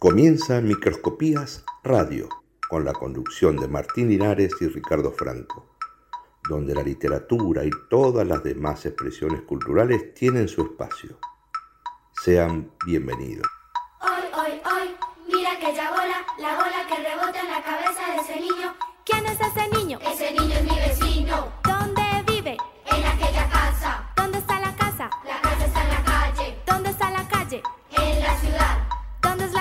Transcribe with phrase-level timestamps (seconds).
[0.00, 2.26] Comienza Microscopías Radio,
[2.70, 5.76] con la conducción de Martín Linares y Ricardo Franco,
[6.48, 11.18] donde la literatura y todas las demás expresiones culturales tienen su espacio.
[12.24, 13.46] Sean bienvenidos.
[14.00, 18.20] Hoy, hoy, hoy, mira que ya bola, la bola que rebota en la cabeza de
[18.22, 18.74] ese niño.
[19.04, 19.98] ¿Quién es ese niño?
[20.00, 21.59] Ese niño es mi vecino.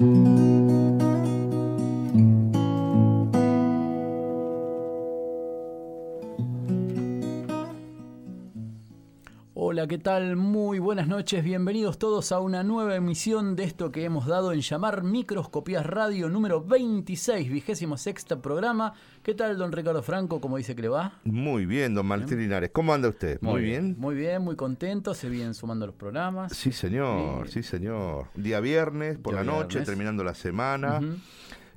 [0.00, 0.27] Mm-hmm.
[9.78, 10.34] Hola, ¿qué tal?
[10.34, 14.60] Muy buenas noches, bienvenidos todos a una nueva emisión de esto que hemos dado en
[14.60, 18.94] llamar Microscopías Radio número 26, vigésimo sexta programa.
[19.22, 20.40] ¿Qué tal, don Ricardo Franco?
[20.40, 21.20] ¿Cómo dice que le va?
[21.22, 22.70] Muy bien, don Martín Linares.
[22.72, 23.40] ¿Cómo anda usted?
[23.40, 23.94] Muy, bien.
[24.00, 26.50] Muy bien, muy contento, se vienen sumando los programas.
[26.56, 28.30] Sí, señor, sí, señor.
[28.34, 29.86] Día viernes, por Día la noche, viernes.
[29.86, 30.98] terminando la semana.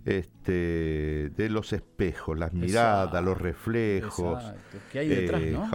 [0.06, 4.40] Este, de los espejos, las miradas, Exacto, los reflejos.
[4.44, 4.78] Exacto.
[4.92, 5.70] ¿Qué hay detrás, Eh, no?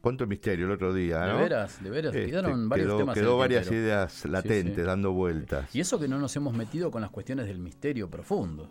[0.00, 1.38] Cuánto misterio el otro día, De ¿no?
[1.38, 3.82] veras, de veras, Este, quedaron varios quedó, temas quedó varias tintero.
[3.84, 4.82] ideas latentes sí.
[4.82, 5.74] dando vueltas.
[5.74, 8.68] Y eso que no nos hemos metido con las cuestiones del misterio profundo.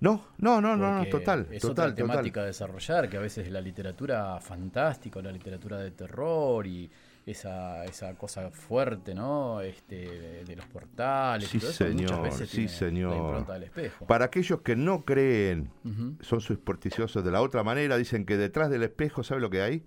[0.00, 1.94] No, no, no, no, no, total, es total, otra total.
[1.96, 6.88] temática a desarrollar, que a veces la literatura fantástica la literatura de terror y
[7.26, 9.60] esa, esa cosa fuerte, ¿no?
[9.60, 13.44] Este, de, de los portales Sí, y todo eso, muchas señor, veces sí, señor.
[13.48, 14.06] la del espejo.
[14.06, 16.14] Para aquellos que no creen, Ujú.
[16.20, 19.82] son supersticiosos de la otra manera, dicen que detrás del espejo, ¿sabe lo que hay?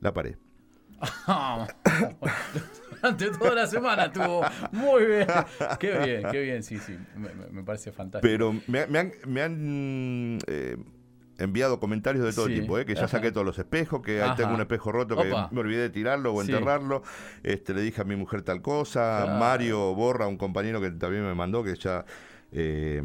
[0.00, 0.36] La pared.
[3.02, 5.26] Durante toda la semana estuvo muy bien.
[5.78, 6.96] Qué bien, qué bien, sí, sí.
[7.50, 8.30] Me, parece fantástico.
[8.30, 10.76] Pero me, me han, me han, eh,
[11.38, 12.86] enviado comentarios de todo Sí, tipo, ¿eh?
[12.86, 15.48] que ya saqué todos los espejos, que ahí tengo un espejo roto que Opa.
[15.50, 16.50] me olvidé de tirarlo o Sí.
[16.52, 17.02] enterrarlo.
[17.42, 19.22] Este, le dije a mi mujer tal cosa.
[19.24, 19.38] Claro.
[19.38, 22.04] Mario Borra, un compañero que también me mandó, que ya
[22.52, 23.02] eh,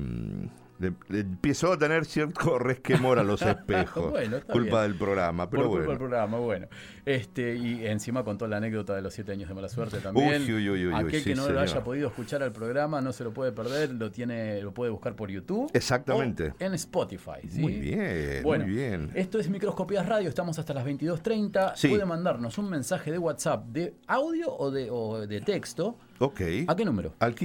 [0.80, 4.12] le, le empezó a tener cierto resquemor a los espejos.
[4.20, 4.92] Bueno, culpa bien.
[4.92, 5.90] del programa, pero Por culpa bueno.
[5.92, 6.68] del programa, bueno.
[7.06, 10.44] Este, y encima contó la anécdota de los siete años de mala suerte también.
[10.44, 13.12] Uy, uy, uy, uy, Aquel sí, que no lo haya podido escuchar al programa no
[13.14, 15.70] se lo puede perder, lo tiene, lo puede buscar por YouTube.
[15.74, 16.50] Exactamente.
[16.50, 17.48] o en Spotify.
[17.50, 17.60] ¿sí?
[17.60, 19.12] Muy bien, Bueno, muy bien.
[19.14, 21.74] Esto es Microscopías Radio, estamos hasta las 22.30.
[21.76, 21.90] Sí.
[21.90, 25.98] Puede mandarnos un mensaje de WhatsApp de audio o de, o de texto.
[26.20, 26.42] Ok.
[26.68, 27.14] ¿A qué número?
[27.20, 27.36] Al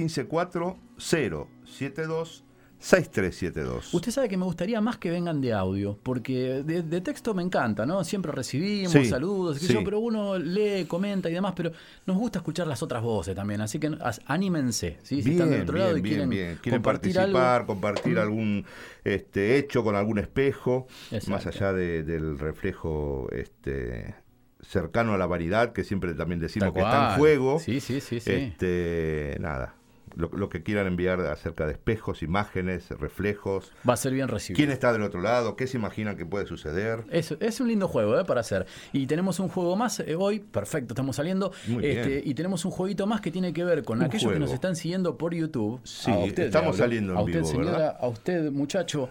[2.85, 3.93] 154-072-6372.
[3.93, 7.41] Usted sabe que me gustaría más que vengan de audio, porque de, de texto me
[7.41, 8.03] encanta, ¿no?
[8.03, 9.73] Siempre recibimos Sí, saludos, sí.
[9.73, 11.71] yo, pero uno lee, comenta y demás, pero
[12.05, 15.21] nos gusta escuchar las otras voces también, así que as- anímense, ¿sí?
[15.23, 17.67] si están del otro lado y quieren, Quieren compartir participar, algo.
[17.67, 18.65] compartir algún
[19.03, 21.31] este, hecho con algún espejo, Exacto.
[21.31, 24.15] más allá de- del reflejo este,
[24.61, 27.59] cercano a la variedad, que siempre también decimos Tal que está en juego.
[27.59, 28.31] Sí, sí, sí, sí.
[28.31, 29.75] Este, nada,
[30.15, 33.71] lo, lo que quieran enviar acerca de espejos, imágenes, reflejos.
[33.87, 34.57] Va a ser bien recibido.
[34.57, 35.55] ¿Quién está del otro lado?
[35.55, 37.03] ¿Qué se imaginan que puede suceder?
[37.09, 38.25] Es, es un lindo juego ¿eh?
[38.25, 38.65] para hacer.
[38.93, 41.51] Y tenemos un juego más eh, hoy, perfecto, estamos saliendo.
[41.67, 42.21] Muy Este, bien.
[42.25, 44.75] y tenemos un jueguito más que tiene que ver con Un aquellos que nos están
[44.75, 45.79] siguiendo por YouTube.
[45.83, 47.97] Sí, A usted le estamos saliendo en A usted, vivo, señora, ¿verdad?
[47.99, 49.09] a usted, muchacho.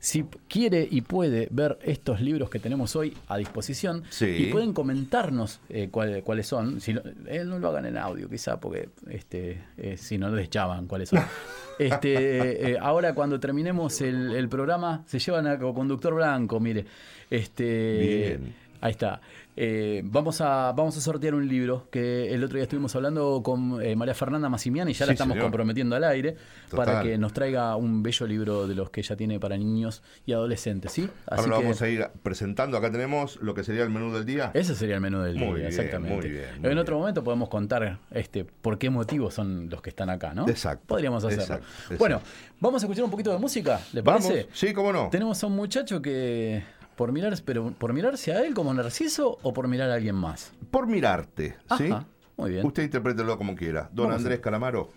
[0.00, 4.26] Si quiere y puede ver estos libros que tenemos hoy a disposición Sí.
[4.26, 8.28] y pueden comentarnos eh, cuál- cuáles son, si no, eh, no lo hagan en audio
[8.28, 11.20] quizá porque este, eh, si no les echaban cuáles son.
[11.78, 16.84] Este, eh, ahora cuando terminemos el, el programa se llevan a conductor blanco, mire.
[17.30, 18.54] Este, Bien.
[18.80, 19.20] Ahí está.
[19.60, 23.82] Eh, vamos, a, vamos a sortear un libro que el otro día estuvimos hablando con
[23.82, 25.46] eh, María Fernanda Massimiani y ya la estamos señor.
[25.46, 26.36] comprometiendo al aire
[26.70, 30.32] para que nos traiga un bello libro de los que ella tiene para niños y
[30.32, 31.10] adolescentes, ¿sí?
[31.26, 32.76] Ahora lo que vamos a ir presentando.
[32.76, 34.52] Acá tenemos lo que sería el menú del día.
[34.54, 36.14] ese sería el menú del Muy día, bien, exactamente.
[36.14, 36.78] muy bien, muy en bien.
[36.78, 40.48] otro momento podemos contar este por qué motivos son los que están acá, ¿no?
[40.48, 41.42] Exacto, Podríamos hacerlo.
[41.42, 41.96] exacto, exacto.
[41.98, 42.20] Bueno,
[42.60, 44.24] vamos a escuchar un poquito de música, ¿le Vamos.
[44.24, 44.46] parece?
[44.52, 45.08] Sí, cómo no.
[45.10, 46.62] Tenemos a un muchacho que
[46.98, 50.52] por mirar, pero por mirarse a él como Narciso o por mirar a alguien más.
[50.72, 51.92] Por mirarte, ¿sí?
[51.92, 52.06] Ajá,
[52.36, 52.66] muy bien.
[52.66, 53.88] Usted interprételo como quiera.
[53.92, 54.90] Don Andrés Calamaro.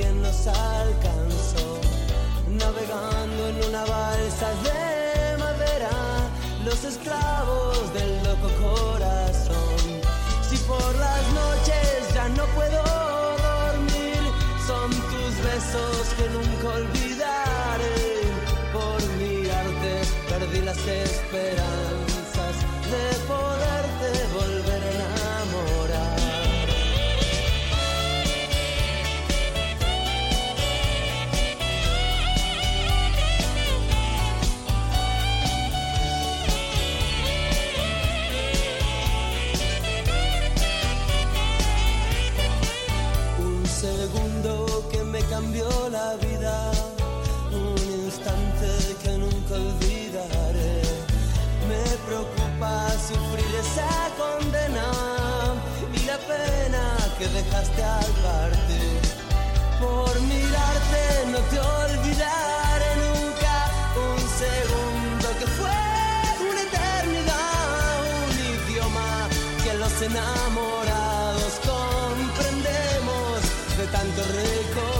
[0.00, 1.80] También nos alcanzó.
[2.48, 5.90] Navegando en una balsa de madera.
[6.64, 10.00] Los esclavos del loco corazón.
[10.48, 12.82] Si por las noches ya no puedo
[13.48, 14.20] dormir,
[14.66, 18.00] son tus besos que nunca olvidaré.
[18.72, 22.54] Por mirarte perdí las esperanzas
[22.90, 23.49] de poderte
[53.10, 54.88] sufrir esa condena
[55.94, 56.84] y la pena
[57.18, 59.00] que dejaste al partir.
[59.80, 61.02] Por mirarte
[61.32, 63.54] no te olvidaré nunca
[64.08, 65.80] un segundo que fue
[66.50, 67.92] una eternidad,
[68.28, 69.10] un idioma
[69.64, 73.38] que los enamorados comprendemos
[73.78, 74.99] de tanto recordar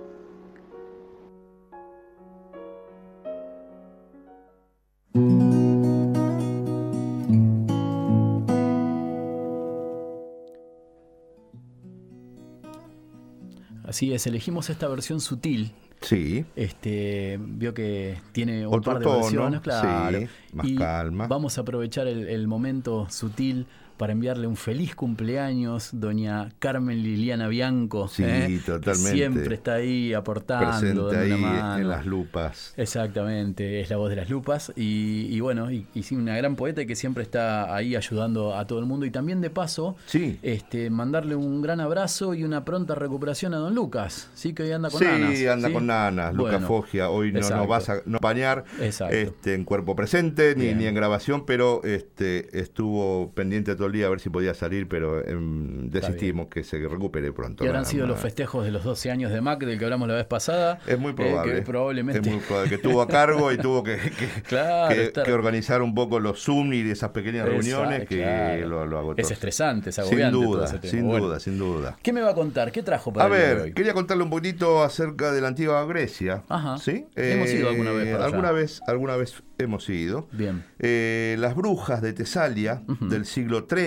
[13.91, 15.73] Así es, elegimos esta versión sutil.
[15.99, 16.45] Sí.
[16.55, 20.17] Este, vio que tiene un Otro par de tono, versiones, claro.
[20.17, 21.27] sí, más y calma.
[21.27, 23.67] Vamos a aprovechar el, el momento sutil
[24.01, 28.07] para enviarle un feliz cumpleaños, doña Carmen Liliana Bianco.
[28.07, 28.59] Sí, ¿eh?
[28.65, 29.11] totalmente.
[29.11, 31.77] Siempre está ahí aportando, Presente ahí mano.
[31.77, 32.73] en las lupas.
[32.77, 36.95] Exactamente, es la voz de las lupas y, y bueno, y, una gran poeta que
[36.95, 40.39] siempre está ahí ayudando a todo el mundo y también de paso, Sí.
[40.41, 44.71] este, mandarle un gran abrazo y una pronta recuperación a don Lucas, sí que hoy
[44.71, 45.45] anda con sí, nanas.
[45.47, 45.73] anda ¿sí?
[45.75, 46.33] con nanas.
[46.33, 49.15] Luca Bueno, Foggia hoy no nos vas a no Exacto.
[49.15, 53.97] este, en cuerpo presente ni, ni en grabación, pero este, estuvo pendiente todo el el
[53.97, 57.63] día a ver si podía salir, pero em, desistimos que se recupere pronto.
[57.63, 60.15] Y habrán sido los festejos de los 12 años de Mac del que hablamos la
[60.15, 60.79] vez pasada.
[60.87, 61.53] Es muy eh, probable.
[61.55, 62.19] que probablemente.
[62.27, 65.33] Es muy probable que estuvo a cargo y tuvo que, que- Claro, que- estar- que
[65.33, 68.67] organizar un poco los Zoom y esas pequeñas Esa- reuniones que claro.
[68.67, 69.21] lo, lo agotó.
[69.21, 71.97] Es estresante, es Sin agobiante todo duda, sin Bueno, duda, sin duda.
[72.01, 72.71] ¿Qué me va a contar?
[72.71, 73.73] ¿Qué trajo para A el día de ver, hoy?
[73.73, 76.43] quería contarle un poquito acerca de la antigua Grecia.
[76.49, 76.77] Ajá.
[76.77, 77.05] ¿sí?
[77.15, 78.25] Hemos ido alguna vez para allá.
[78.25, 80.27] alguna vez, alguna vez hemos ido.
[80.31, 80.63] Bien.
[80.79, 83.80] Eh, las brujas de Tesalia del siglo III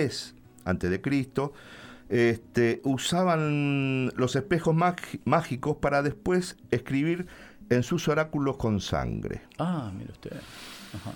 [0.65, 1.53] antes de Cristo
[2.09, 4.75] este, usaban los espejos
[5.25, 7.25] mágicos para después escribir
[7.69, 9.41] en sus oráculos con sangre.
[9.57, 10.33] Ah, mire usted.
[10.93, 11.13] Ajá.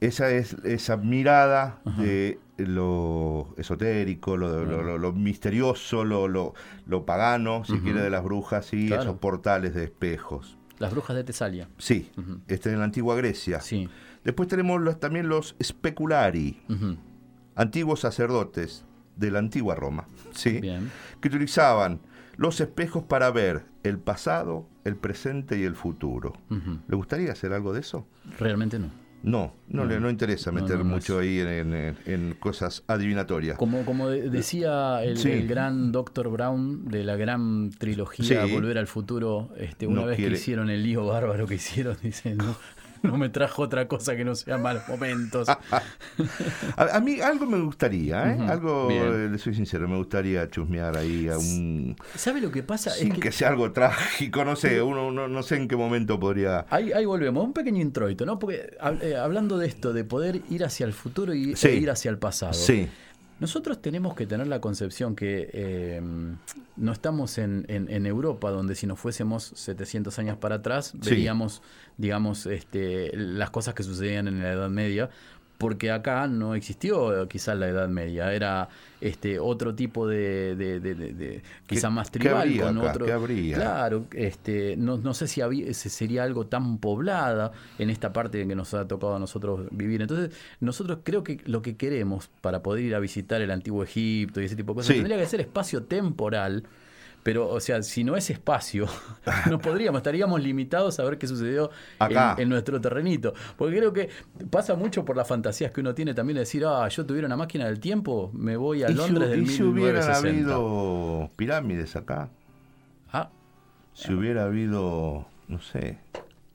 [0.00, 6.54] Esa es esa mirada de lo esotérico, lo, lo- lo- lo misterioso, lo,
[7.04, 9.02] pagano, si quiere, de las brujas y Claro.
[9.02, 10.56] esos portales de espejos.
[10.78, 11.68] Las brujas de Tesalia.
[11.78, 12.12] Sí,
[12.46, 13.60] este en la antigua Grecia.
[13.60, 13.88] Sí.
[14.22, 16.96] Después tenemos los- también los speculari, Ujú.
[17.58, 18.84] Antiguos sacerdotes
[19.16, 20.60] de la antigua Roma, ¿sí?
[20.60, 20.90] Bien.
[21.20, 22.00] que utilizaban
[22.36, 26.34] los espejos para ver el pasado, el presente y el futuro.
[26.88, 28.06] ¿Le gustaría hacer algo de eso?
[28.38, 28.88] Realmente no.
[29.20, 33.58] No, no, le no interesa meter no, no mucho ahí en, en- en cosas adivinatorias.
[33.58, 35.32] Como, como de- decía el, Sí.
[35.32, 36.28] el gran Dr.
[36.30, 38.52] Brown de la gran trilogía Sí.
[38.52, 42.36] Volver al Futuro, este, una vez quiere- que hicieron el lío bárbaro que hicieron, dice,
[43.02, 45.48] no, me trajo otra cosa que no sea malos momentos.
[45.48, 45.58] A,
[46.76, 48.38] a mí algo me gustaría, ¿eh?
[48.48, 49.02] Algo, bien.
[49.04, 51.96] eh, le soy sincero, me gustaría chusmear ahí a un...
[52.14, 52.90] ¿Sabe lo que pasa?
[52.90, 53.20] Sin es que...
[53.20, 56.66] que, sea algo trágico, no sé, uno no, no sé en qué momento podría...
[56.70, 58.38] Ahí, ahí volvemos, un pequeño introito, ¿no?
[58.38, 61.68] Porque hab- eh, hablando de esto, de poder ir hacia el futuro y Sí.
[61.68, 62.52] e ir hacia el pasado.
[62.52, 62.88] Sí,
[63.40, 66.00] Nosotros tenemos que tener la concepción que eh,
[66.76, 71.10] no estamos en, en- en Europa, donde si nos fuésemos 700 años para atrás, Sí.
[71.10, 71.62] veríamos,
[71.96, 75.10] digamos, este, las cosas que sucedían en la Edad Media,
[75.58, 78.68] porque acá no existió quizás la Edad Media, era
[79.00, 82.90] este otro tipo de, de, de- de- de- quizás más tribal, con acá?
[82.90, 83.06] otro.
[83.06, 83.56] ¿Qué habría?
[83.56, 88.40] Claro, este, no, no sé si había, si sería algo tan poblada en esta parte
[88.40, 90.00] en que nos ha tocado a nosotros vivir.
[90.00, 94.40] Entonces, nosotros creo que lo que queremos para poder ir a visitar el antiguo Egipto
[94.40, 94.94] y ese tipo de cosas Sí.
[94.94, 96.64] tendría que ser espacio temporal.
[97.24, 98.86] Pero, o sea, si no es espacio,
[99.50, 102.34] no podríamos, estaríamos limitados a ver qué sucedió Acá.
[102.38, 103.34] En, en nuestro terrenito.
[103.56, 104.08] Porque creo que
[104.50, 107.36] pasa mucho por las fantasías que uno tiene también de decir, ah, yo tuviera una
[107.36, 110.54] máquina del tiempo, me voy a ¿Y si, Londres del y si hubieran 1960.
[110.54, 112.30] habido pirámides acá?
[113.12, 113.30] Ah,
[113.92, 115.98] Si hubiera habido, no sé,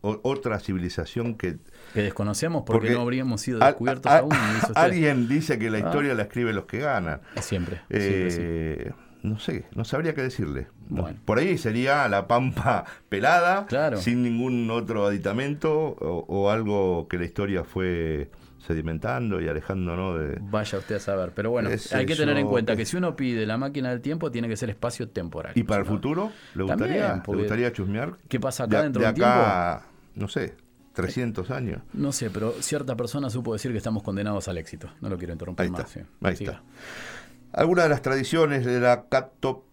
[0.01, 1.57] o- otra civilización que...
[1.93, 4.29] que desconocemos porque, no habríamos sido descubiertos a- aún.
[4.31, 4.81] dice usted.
[4.81, 5.81] alguien dice que la Ah.
[5.81, 7.21] historia la escriben los que ganan.
[7.41, 7.81] Siempre.
[7.91, 8.93] siempre sí.
[9.23, 10.67] Eh, No sé, no sabría qué decirle.
[10.89, 11.17] Bueno.
[11.25, 13.97] Por ahí sería la pampa pelada, Claro.
[13.97, 20.37] sin ningún otro aditamento o, o algo que la historia fue sedimentando y alejándonos de...
[20.41, 21.31] Vaya usted a saber.
[21.35, 23.89] Pero bueno, Es hay que tener en cuenta es- que si uno pide la máquina
[23.89, 25.51] del tiempo, tiene que ser espacio temporal.
[25.55, 26.31] ¿Y para el futuro?
[26.55, 28.13] ¿Le También, gustaría, ¿le gustaría chusmear?
[28.29, 29.83] ¿Qué pasa acá de, dentro de acá,
[30.15, 30.55] no sé,
[30.93, 31.81] 300 años.
[31.93, 34.89] No sé, pero cierta persona supo decir que estamos condenados al éxito.
[35.01, 35.81] No lo quiero interrumpir Ahí más.
[35.81, 36.05] está, sí.
[36.21, 36.51] ahí Siga.
[36.53, 36.63] está.
[37.53, 39.63] Algunas de las tradiciones de la cato,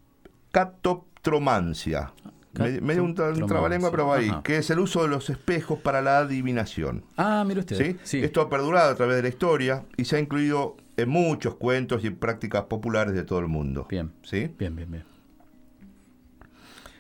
[0.52, 2.12] catoptromancia.
[2.58, 4.30] Me, me dio un, tra- trabalengua, pero va ahí.
[4.42, 7.04] Que es el uso de los espejos para la adivinación.
[7.16, 7.76] Ah, mire usted.
[7.76, 7.96] ¿sí?
[8.02, 8.24] Sí.
[8.24, 12.04] Esto ha perdurado a través de la historia y se ha incluido en muchos cuentos
[12.04, 13.86] y prácticas populares de todo el mundo.
[13.88, 14.12] Bien.
[14.24, 14.50] ¿Sí?
[14.58, 15.04] Bien, bien, bien.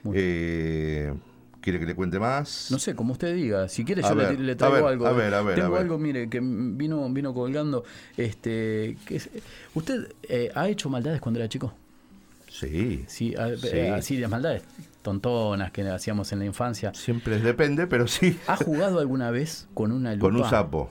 [0.04, 1.14] Muy Eh,
[1.60, 2.68] ¿Quiere que le cuente más?
[2.70, 3.68] No sé, como usted diga.
[3.68, 5.06] Si quiere, yo le- ver, le, a traigo ver, algo.
[5.06, 5.80] a ver, a ver, Tengo a ver.
[5.82, 7.84] algo, mire, que vino, vino colgando.
[8.16, 9.20] Este, que
[9.74, 11.72] ¿Usted eh, ha hecho maldades cuando era chico?
[12.48, 13.04] Sí.
[13.08, 13.68] Sí, a- Sí.
[13.72, 14.62] eh, así de maldades
[15.02, 16.92] tontonas que hacíamos en la infancia.
[16.94, 18.38] Siempre depende, pero sí.
[18.46, 20.26] ¿Ha jugado alguna vez con una lupa?
[20.26, 20.90] Con un sapo.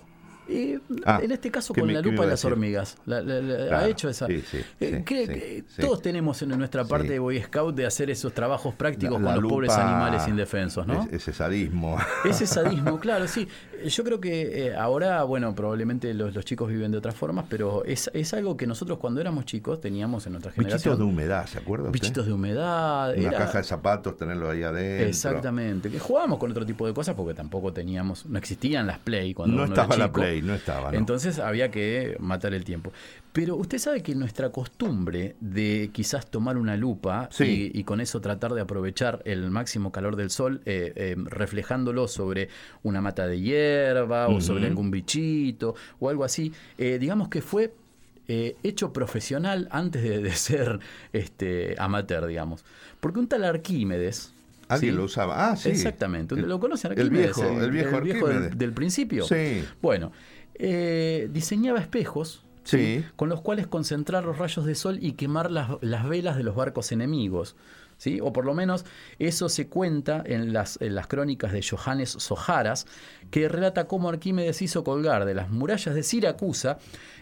[0.52, 2.98] Eh, Ah, en este caso ¿qué con la lupa de las hormigas.
[3.06, 4.26] La- la- la- Claro, ¿Ha hecho esa?
[4.28, 8.34] sí, sí, Eh, sí, todos tenemos en nuestra parte de Boy Scout de hacer esos
[8.34, 11.04] trabajos prácticos con los pobres animales indefensos, ¿no?
[11.06, 11.98] es- ese sadismo.
[12.26, 13.48] Ese sadismo, claro, sí.
[13.88, 17.84] Yo creo que eh, ahora, bueno, probablemente los, los chicos viven de otras formas, pero
[17.86, 20.96] es, es algo que nosotros cuando éramos chicos teníamos en nuestra generación.
[20.96, 21.94] Bichitos de humedad, ¿se acuerda usted?
[22.02, 23.14] Bichitos de humedad.
[23.18, 25.08] Una era- caja de zapatos, tenerlo ahí adentro.
[25.08, 25.90] Exactamente.
[25.90, 29.56] Que jugábamos con otro tipo de cosas porque tampoco teníamos, no existían las Play cuando
[29.56, 30.12] No uno era estaba la.
[30.12, 30.92] Play, no estaba.
[30.92, 30.98] ¿no?
[30.98, 32.92] Entonces había que matar el tiempo.
[33.40, 37.72] Pero usted sabe que nuestra costumbre de quizás tomar una lupa Sí.
[37.74, 42.10] y, y con eso tratar de aprovechar el máximo calor del sol, eh, eh, reflejándolo
[42.10, 42.50] sobre
[42.84, 47.74] una mata de hierba o sobre algún bichito o algo así, eh, digamos que fue
[48.28, 50.80] hecho profesional antes de, de ser
[51.14, 52.66] este, amateur, digamos.
[53.00, 54.34] Porque un tal Arquímedes...
[54.68, 54.98] Alguien ¿sí?
[54.98, 55.50] lo usaba.
[55.50, 55.70] Ah, sí.
[55.70, 56.36] Exactamente.
[56.36, 57.36] El- ¿Lo conocen el Arquímedes?
[57.38, 58.58] viejo- el viejo del, Arquímedes.
[58.58, 59.24] del principio.
[59.24, 59.64] Sí.
[59.82, 60.12] Bueno,
[60.56, 62.44] eh, diseñaba espejos
[62.78, 63.06] Sí.
[63.16, 66.56] con los cuales concentrar los rayos de sol y quemar las, las velas de los
[66.56, 67.56] barcos enemigos.
[67.98, 68.20] ¿sí?
[68.22, 68.86] O por lo menos
[69.20, 72.86] eso se cuenta en las, en las crónicas de Johannes Sojaras,
[73.30, 76.78] que relata cómo Arquímedes hizo colgar de las murallas de Siracusa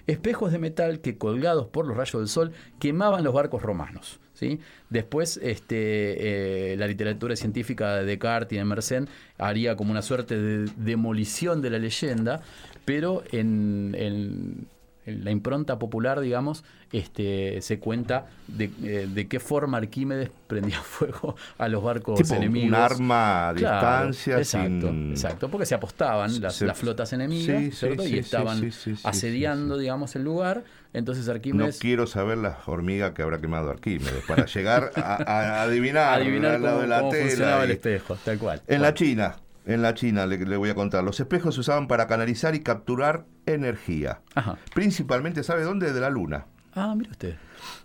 [0.06, 4.20] espejos de metal que colgados por los rayos del sol quemaban los barcos romanos.
[4.36, 4.60] ¿sí?
[4.90, 9.08] Después este, eh, la literatura científica de Descartes y de Mersenne
[9.40, 12.42] haría como una suerte de demolición de la leyenda,
[12.86, 14.68] pero en, en- en
[15.08, 21.36] la impronta popular, digamos, este, se cuenta de, eh, de qué forma Arquímedes prendía fuego
[21.58, 22.68] a los barcos Tipo enemigos.
[22.68, 25.10] un arma a Claro, distancia exacto, sin...
[25.10, 28.00] exacto, porque se apostaban las, Se- las flotas enemigas Sí, sí, ¿cierto?
[28.00, 28.70] sí, y estaban
[29.04, 30.64] asediando, digamos, el lugar.
[30.94, 35.16] Entonces No Arquímedes quiero saber la hormiga que habrá quemado Arquímedes para llegar a,
[35.60, 38.64] a adivinar, adivinar al lado cómo, de la cómo tela funcionaba el espejo, tal cual.
[38.68, 39.36] En Bueno, la China,
[39.68, 41.04] en la China le, le voy a contar.
[41.04, 44.22] Los espejos se usaban para canalizar y capturar energía.
[44.34, 44.58] Ajá.
[44.74, 45.94] Principalmente, ¿sabe dónde?
[45.94, 46.46] De la luna.
[46.74, 47.36] Ah, mire usted.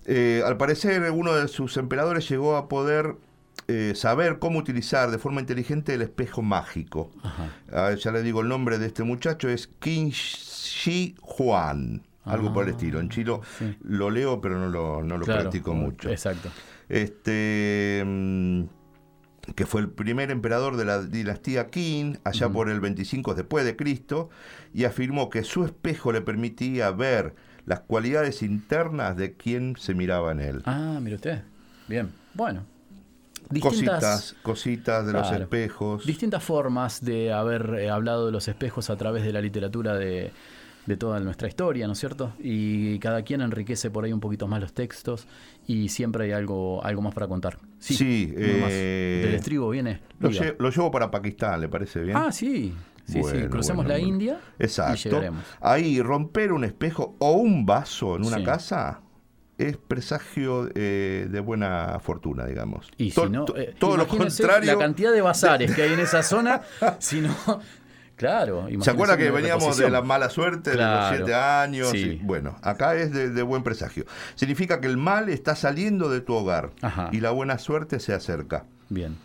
[0.07, 3.17] Eh, al parecer, uno de sus emperadores llegó a poder
[3.69, 7.11] eh, saber cómo utilizar de forma inteligente el espejo mágico.
[7.23, 7.49] Ajá.
[7.73, 12.03] Ah, ya le digo el nombre de este muchacho, es Qin Shi Huan.
[12.25, 13.01] Algo por el Ah, estilo.
[13.01, 13.77] En chino sí.
[13.83, 16.09] lo leo, pero no lo, no lo Claro, practico mucho.
[16.09, 16.51] Exacto.
[16.89, 18.03] Este.
[18.07, 18.63] mm,
[19.55, 23.77] que fue el primer emperador de la dinastía Qin, allá por el 25 después de
[23.77, 24.31] Cristo,
[24.73, 27.35] y afirmó que su espejo le permitía ver
[27.67, 30.63] las cualidades internas de quien se miraba en él.
[30.65, 31.43] Ah, mire usted.
[31.89, 32.13] Bien.
[32.35, 32.65] Bueno.
[33.61, 36.07] Cositas, cositas de los espejos.
[36.07, 40.33] Distintas formas de haber eh, hablado de los espejos a través de la literatura de,
[40.87, 42.33] de toda nuestra historia, ¿no es cierto?
[42.41, 45.27] Y cada quien enriquece por ahí un poquito más los textos
[45.67, 47.59] y siempre hay algo, algo más para contar.
[47.79, 48.71] Sí, Sí, más.
[48.73, 50.01] eh, Del estribo viene.
[50.19, 52.17] Lo, lle- lo llevo para Pakistán, ¿le parece bien?
[52.17, 52.75] Ah, sí.
[53.05, 53.19] Sí, sí.
[53.21, 54.09] Bueno, Crucemos bueno, la bueno.
[54.09, 54.97] India y Exacto.
[55.09, 55.45] llegaremos.
[55.61, 58.45] Ahí, romper un espejo o un vaso en una Sí.
[58.45, 59.01] casa
[59.59, 62.89] es presagio eh, de buena fortuna, digamos.
[62.97, 64.73] Y To- si no, eh, todo lo contrario.
[64.73, 66.63] La cantidad de bazares que hay en esa zona,
[66.99, 67.35] si no.
[68.23, 68.69] Claro.
[68.81, 71.91] ¿Se acuerda que veníamos de la mala suerte de los siete años?
[71.91, 72.21] Sí.
[72.21, 74.05] y- bueno, acá es de, de buen presagio.
[74.37, 77.09] Significa que el mal está saliendo de tu hogar Ajá.
[77.13, 78.65] y la buena suerte se acerca.
[78.89, 79.17] Bien.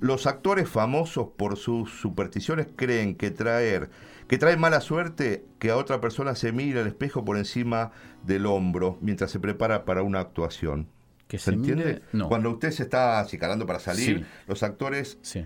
[0.00, 3.90] Los actores famosos por sus supersticiones creen que traer
[4.26, 7.90] que trae mala suerte que a otra persona se mire al espejo por encima
[8.24, 10.86] del hombro mientras se prepara para una actuación.
[11.28, 12.02] Que ¿Se se entiende?
[12.12, 12.28] no.
[12.28, 14.24] Cuando usted se está acicalando para salir, Sí.
[14.46, 15.44] los actores Sí.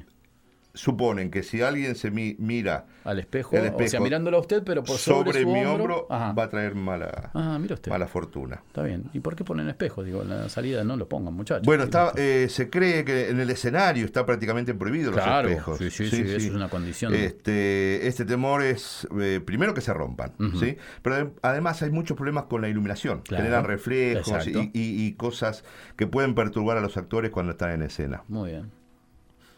[0.75, 4.41] Suponen que si alguien se mi- mira Al espejo, El o sea, espejo mirándolo a
[4.41, 7.91] usted, pero por sobre, sobre, su mi hombro, va a traer mala, Ah, mira usted.
[7.93, 8.63] mala fortuna.
[8.67, 9.05] Está bien.
[9.13, 10.05] ¿Y por qué ponen espejos?
[10.05, 11.65] Digo, en la salida no lo pongan, muchachos.
[11.65, 15.79] Bueno, está, eh, se cree que en el escenario está prácticamente prohibido Claro, los espejos.
[15.79, 17.15] sí, sí, sí, eso es una condición.
[17.15, 20.33] Este, este temor es, eh, primero que se rompan.
[20.59, 20.77] ¿sí?
[21.03, 23.21] Pero adem- además hay muchos problemas con la iluminación.
[23.23, 24.71] Claro, Generan reflejos y, y-
[25.07, 25.63] y cosas
[25.97, 28.23] que pueden perturbar a los actores cuando están en escena.
[28.29, 28.71] Muy bien.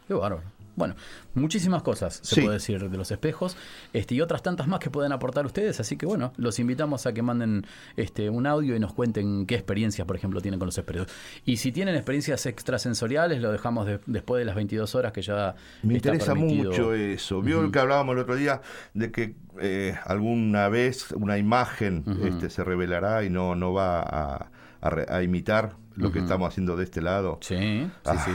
[0.08, 0.42] Qué bárbaro.
[0.76, 0.94] Bueno,
[1.34, 2.40] muchísimas cosas se Sí.
[2.42, 3.56] puede decir de los espejos
[3.92, 5.80] este, y otras tantas más que pueden aportar ustedes.
[5.80, 9.54] Así que bueno, los invitamos a que manden este, un audio y nos cuenten qué
[9.54, 11.08] experiencias, por ejemplo, tienen con los espejos.
[11.46, 15.54] Y si tienen experiencias extrasensoriales, lo dejamos de- después de las 22 horas que ya
[15.82, 16.70] Me está interesa permitido.
[16.70, 17.40] mucho eso.
[17.42, 17.70] Vio Ujú.
[17.72, 18.60] que hablábamos el otro día
[18.94, 24.50] de que eh, alguna vez una imagen este, se revelará y no, no va a,
[24.82, 27.38] a re- a imitar lo que estamos haciendo de este lado.
[27.40, 28.22] Sí, sí, Ah.
[28.22, 28.30] sí.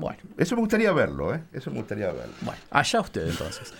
[0.00, 0.18] Bueno.
[0.38, 1.42] Eso me gustaría verlo, ¿eh?
[1.52, 2.32] Eso me gustaría verlo.
[2.40, 3.72] Bueno, allá usted entonces.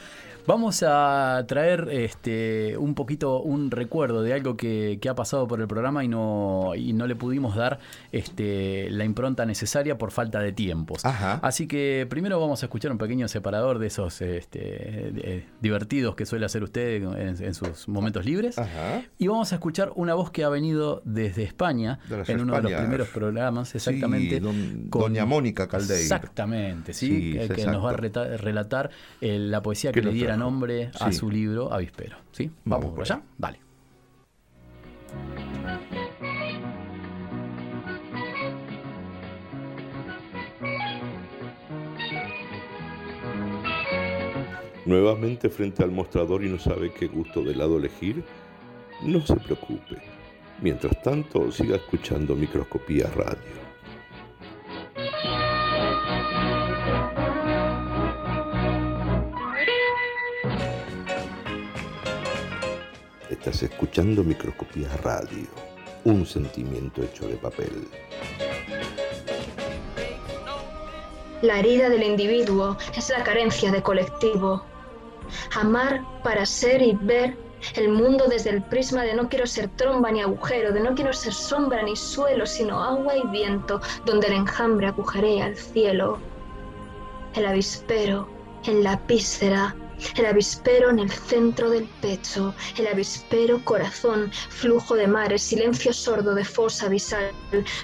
[0.47, 5.61] Vamos a traer este, un poquito un recuerdo de algo que, que ha pasado por
[5.61, 7.79] el programa y no, y no le pudimos dar
[8.13, 11.05] este, la impronta necesaria por falta de tiempos.
[11.05, 11.35] Ajá.
[11.43, 16.27] Así que primero vamos a escuchar un pequeño separador de esos este, de- divertidos que
[16.27, 18.59] suele hacer usted en, en sus momentos libres.
[18.59, 19.03] Ajá.
[19.19, 22.63] Y vamos a escuchar una voz que ha venido desde España, De en uno de
[22.63, 24.37] los primeros programas, exactamente.
[24.37, 26.01] Sí, don- doña Mónica Caldeira.
[26.03, 30.07] Exactamente, sí, Sí, que, que nos va a reta- relatar eh, la poesía ¿Qué que
[30.07, 30.51] le diera trajo?
[30.51, 31.19] nombre a Sí.
[31.19, 32.17] su libro Avispero.
[32.33, 32.51] ¿sí?
[32.65, 33.23] Vamos Vamos, por allá.
[33.39, 33.61] Dale.
[44.87, 48.25] Nuevamente frente al mostrador y no sabe qué gusto de helado elegir,
[49.03, 49.97] no se preocupe.
[50.63, 53.60] Mientras tanto, siga escuchando Microscopía Radio.
[63.41, 65.47] Estás escuchando Microscopía Radio,
[66.05, 67.89] un sentimiento hecho de papel.
[71.41, 74.63] La herida del individuo es la carencia de colectivo.
[75.59, 77.35] Amar para ser y ver
[77.77, 81.15] El mundo desde el prisma de no quiero ser tromba ni agujero, de no quiero
[81.15, 86.19] ser sombra ni suelo, sino agua y viento, donde el enjambre agujerea el cielo.
[87.35, 88.29] El avispero
[88.65, 89.75] en la víscera,
[90.17, 96.35] el avispero en el centro del pecho, el avispero corazón, flujo de mares, silencio sordo
[96.35, 97.31] de fosa abisal,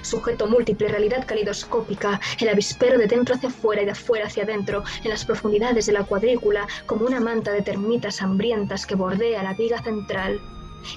[0.01, 4.83] sujeto múltiple, realidad calidoscópica, el avispero de dentro hacia afuera y de afuera hacia adentro,
[5.03, 9.53] en las profundidades de la cuadrícula, como una manta de termitas hambrientas que bordea la
[9.53, 10.39] viga central.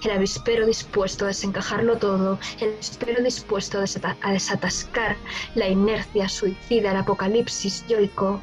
[0.04, 3.85] El avispero dispuesto a desencajarlo todo, el avispero dispuesto a,
[4.20, 5.16] a desatascar
[5.54, 8.40] la inercia suicida, el apocalipsis yoico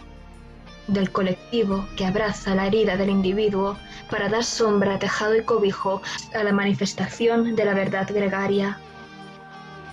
[0.87, 3.77] del colectivo que abraza la herida del individuo
[4.09, 6.01] para dar sombra, tejado y cobijo
[6.33, 8.79] a la manifestación de la verdad gregaria.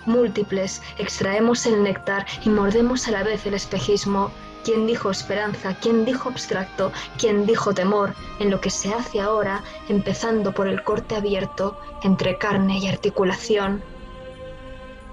[0.07, 4.31] Múltiples, extraemos el néctar y mordemos a la vez el espejismo.
[4.63, 5.77] ¿Quién dijo esperanza?
[5.81, 6.93] ¿Quién dijo abstracto?
[7.19, 8.15] ¿Quién dijo temor?
[8.39, 13.83] En lo que se hace ahora, empezando por el corte abierto entre carne y articulación.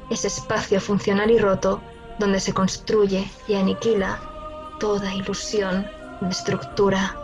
[0.09, 1.81] Ese espacio funcional y roto
[2.19, 4.30] donde se construye y aniquila
[4.81, 5.85] toda ilusión
[6.21, 7.15] de estructura.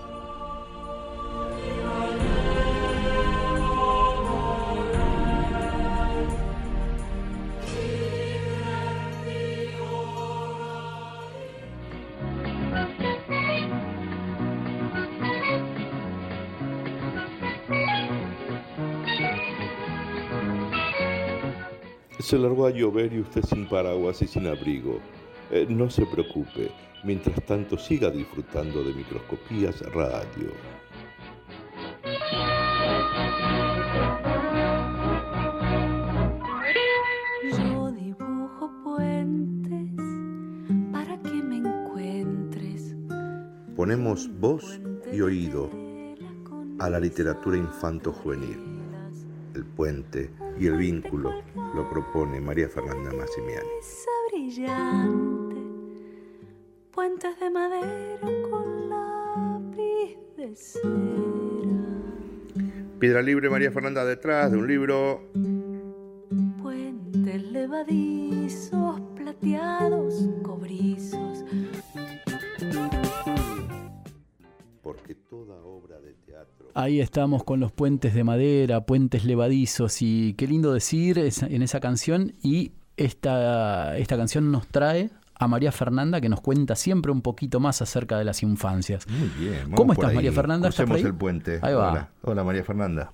[22.19, 24.99] Se largó a llover y usted sin paraguas y sin abrigo.
[25.49, 26.69] Eh, no se preocupe,
[27.03, 30.51] mientras tanto siga disfrutando de microscopías radio.
[37.57, 39.91] Yo dibujo puentes
[40.91, 42.95] para que me encuentres.
[43.75, 44.79] Ponemos voz
[45.11, 45.69] y oído
[46.79, 48.59] a la literatura infanto-juvenil.
[49.55, 50.29] El puente
[50.59, 51.31] y el vínculo
[51.73, 53.67] lo propone María Fernanda Massimiani.
[56.97, 60.89] Puentes de madera con lápiz de cera.
[62.97, 65.21] Piedra Libre, María Fernanda, detrás de un libro.
[66.59, 71.45] Puentes levadizos, plateados, cobrizos.
[74.81, 76.71] Porque toda obra de teatro.
[76.73, 81.79] Ahí estamos con los puentes de madera, puentes levadizos y qué lindo decir en esa
[81.79, 87.21] canción y esta, esta canción nos trae a María Fernanda que nos cuenta siempre un
[87.21, 89.07] poquito más acerca de las infancias.
[89.07, 89.63] Muy bien.
[89.63, 90.15] vamos ¿Cómo estás, ahí.
[90.15, 90.69] María Fernanda?
[90.69, 91.03] ¿Estás por ahí?
[91.03, 91.59] el puente.
[91.61, 91.91] Ahí va.
[91.91, 92.09] Hola.
[92.23, 93.11] Hola, María Fernanda.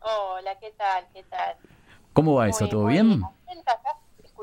[0.00, 1.04] Hola, ¿qué tal?
[1.12, 1.56] ¿Qué tal?
[2.12, 2.68] ¿Cómo va eso?
[2.68, 3.20] ¿Todo bien?
[3.20, 3.90] contenta acá,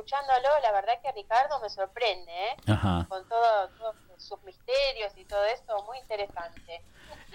[0.08, 2.72] escuchándolo, la verdad que Ricardo me sorprende, ¿eh?
[2.72, 3.06] Ajá.
[3.10, 6.82] Con todo- todos sus misterios y todo eso, muy interesante.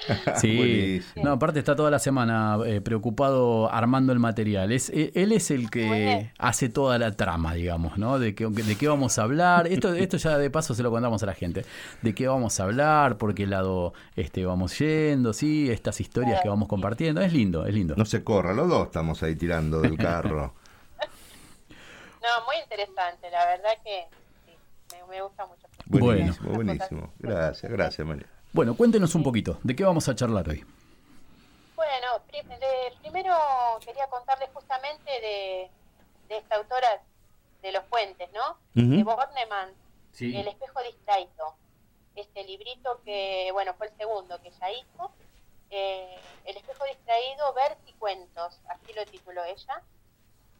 [0.36, 4.72] Sí, no, aparte está toda la semana eh, preocupado armando el material.
[4.72, 8.18] Es, eh, él es el que hace toda la trama, digamos, ¿no?
[8.18, 9.66] De qué, de qué vamos a hablar.
[9.66, 11.64] Esto, esto ya de paso se lo contamos a la gente.
[12.00, 16.48] De qué vamos a hablar, por qué lado este, vamos yendo, sí, estas historias que
[16.48, 17.20] vamos compartiendo.
[17.20, 17.94] Es lindo, es lindo.
[17.94, 20.54] No se corra, los dos estamos ahí tirando del carro.
[22.22, 24.06] No, muy interesante, la verdad que
[24.46, 24.56] sí,
[24.92, 25.66] me, me gusta mucho.
[25.86, 26.64] Buenísimo, Bueno.
[26.64, 27.12] buenísimo.
[27.18, 28.26] Gracias, gracias, María.
[28.52, 30.64] Bueno, cuéntenos un poquito, ¿de qué vamos a charlar hoy?
[31.74, 33.34] Bueno, de- primero
[33.84, 35.70] quería contarles justamente de,
[36.28, 37.02] de esta autora
[37.60, 38.58] de los puentes, ¿no?
[38.74, 39.70] De Bornemann,
[40.12, 40.36] Sí.
[40.36, 41.54] El espejo distraído.
[42.14, 45.10] Este librito que, bueno, fue el segundo que ella hizo.
[45.70, 49.80] Eh, el espejo distraído, versicuentos, así lo tituló ella.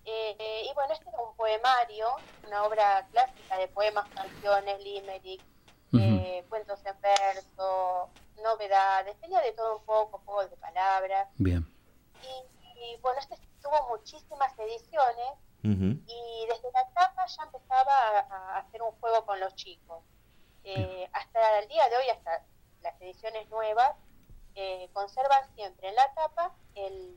[0.05, 2.09] Eh, eh, y bueno, este era un poemario,
[2.47, 5.43] una obra clásica de poemas, canciones, limerick,
[5.95, 8.09] eh, cuentos en verso,
[8.43, 11.29] novedades, tenía de todo un poco, juegos de palabras.
[11.37, 11.67] Bien.
[12.23, 15.33] Y, y, bueno, este tuvo muchísimas ediciones
[15.65, 20.03] y desde la tapa ya empezaba a, a hacer un juego con los chicos.
[20.65, 22.45] Eh, hasta el día de hoy, hasta
[22.83, 23.95] las ediciones nuevas,
[24.55, 27.17] eh, conservan siempre en la tapa el,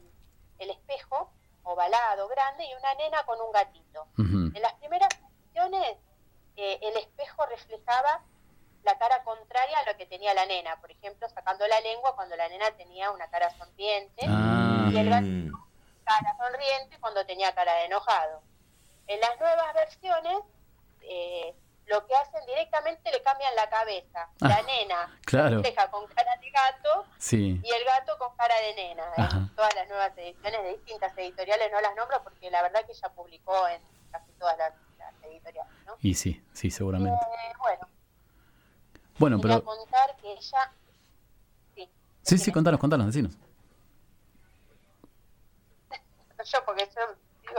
[0.60, 1.32] el espejo
[1.65, 4.08] ovalado, grande, y una nena con un gatito.
[4.17, 5.97] En las primeras ediciones,
[6.56, 8.23] eh, el espejo reflejaba
[8.84, 12.36] la cara contraria a lo que tenía la nena, por ejemplo, sacando la lengua cuando
[12.36, 14.88] la nena tenía una cara sonriente Ah.
[14.91, 15.65] y el gatito Mm.
[16.06, 18.41] cara sonriente cuando tenía cara de enojado.
[19.08, 20.38] En las nuevas versiones,
[21.01, 21.56] eh,
[21.88, 24.28] lo que hacen directamente le cambian la cabeza.
[24.39, 25.58] La Ah, nena claro.
[25.58, 27.62] refleja con cara de gato Sí.
[27.63, 29.04] y el gato con cara de nena.
[29.17, 29.50] En Ajá.
[29.56, 33.10] todas las nuevas ediciones de distintas editoriales no las nombro porque la verdad que ella
[33.10, 35.71] publicó en casi todas las, las editoriales.
[35.86, 35.95] ¿no?
[36.02, 37.19] Y sí, sí, seguramente.
[37.24, 37.88] Eh, bueno,
[39.17, 39.63] Bueno, pero...
[39.63, 40.71] contar que ella...
[41.76, 41.89] Sí,
[42.24, 43.38] Sí, sí, contanos, contanos, decinos.
[46.52, 47.02] yo, porque yo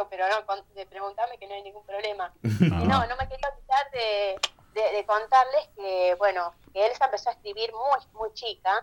[0.08, 2.32] pero no, con- de preguntarme que no hay ningún problema.
[2.42, 4.38] Y no, no me quería olvidar de,
[4.74, 8.80] de- de contarles que, bueno, que Elsa empezó a escribir muy, muy chica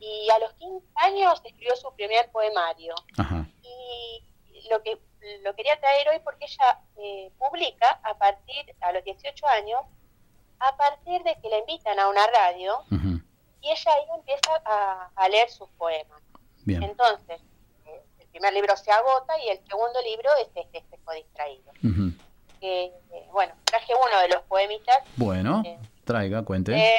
[0.00, 2.94] y a los 15 años escribió su primer poemario.
[3.18, 3.46] Ajá.
[3.62, 4.24] Y
[4.70, 4.98] lo que
[5.42, 9.80] lo quería traer hoy porque ella eh, publica a partir, a los 18 años,
[10.60, 12.82] a partir de que la invitan a una radio
[13.62, 16.20] y ella ahí empieza a, a leer sus poemas.
[16.66, 16.82] Bien.
[16.82, 17.40] Entonces,
[18.34, 21.72] primer libro se agota y el segundo libro es este espejo distraído.
[22.60, 22.92] eh,
[23.32, 26.72] bueno, traje uno de los poemitas, Bueno, Eh, traiga, cuente.
[26.74, 26.98] eh,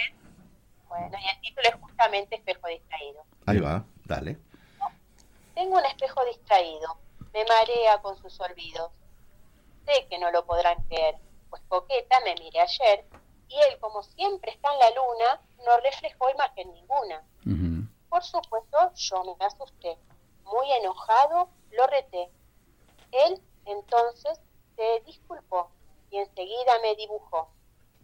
[0.87, 3.25] bueno, y el título es justamente Espejo distraído.
[3.47, 4.37] Ahí va, dale.
[5.55, 6.97] Tengo un espejo distraído,
[7.33, 8.91] me marea con sus olvidos.
[9.85, 11.15] Sé que no lo podrán creer,
[11.49, 13.05] pues Coqueta me miré ayer
[13.49, 17.23] y él, como siempre está en la luna, no reflejó imagen ninguna.
[17.45, 19.97] Ujú, Por supuesto, yo me asusté.
[20.45, 22.31] Muy enojado, lo reté.
[23.11, 24.39] Él, entonces,
[24.75, 25.69] se disculpó
[26.09, 27.49] y enseguida me dibujó,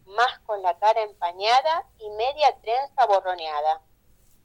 [0.06, 3.82] más con la cara empañada y media trenza borroneada.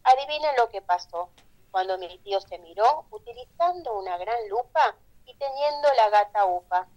[0.04, 1.30] Adivinen lo que pasó
[1.70, 6.88] cuando mi tío se miró utilizando una gran lupa y teniendo la gata upa,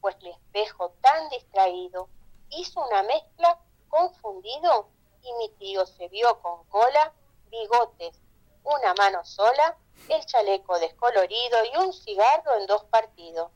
[0.00, 2.08] pues mi espejo tan distraído
[2.50, 4.88] hizo una mezcla confundido
[5.22, 7.12] y mi tío se vio con cola,
[7.50, 8.20] bigotes,
[8.62, 9.76] una mano sola,
[10.08, 13.50] el chaleco descolorido y un cigarro en dos partidos.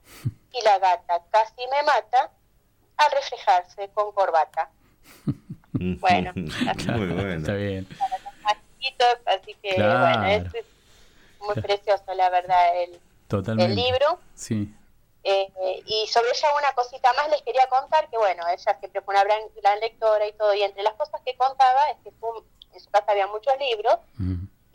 [0.52, 2.30] Y la gata casi me mata
[2.96, 4.70] al reflejarse con corbata.
[5.80, 7.34] Bueno, muy bueno.
[7.34, 7.86] Está bien.
[8.80, 10.00] Chiquitos, así que Claro.
[10.00, 10.66] bueno, es es
[11.40, 13.72] muy precioso la verdad el, Totalmente.
[13.72, 14.18] el libro.
[14.34, 14.74] Sí.
[15.22, 19.02] Eh, eh, y sobre ella una cosita más les quería contar, que bueno, ella siempre
[19.02, 22.10] fue una gran, gran lectora y todo, y entre las cosas que contaba es que
[22.12, 23.98] fue- en su casa había muchos libros,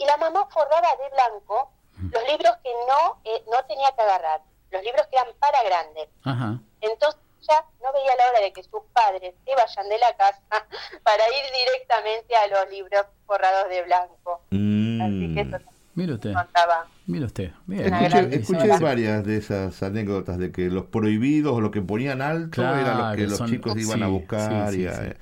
[0.04, 1.72] y la mamá forraba de blanco
[2.12, 6.10] los libros que no, eh, no tenía que agarrar, los libros que eran para grandes.
[6.24, 6.60] Ajá.
[6.82, 10.42] Entonces ella no veía la hora de que sus padres se vayan de la casa
[11.04, 14.42] para ir directamente a los libros forrados de blanco.
[14.50, 15.74] Así que eso Mm.
[15.96, 16.88] Mire usted, contaba.
[17.06, 17.52] mire usted.
[17.68, 17.94] Bien.
[17.94, 22.64] Una Escuché, varias de esas anécdotas de que los prohibidos o los que ponían alto
[22.64, 25.16] eran los Claro, que los son- chicos iban a buscar sí, sí, y, a,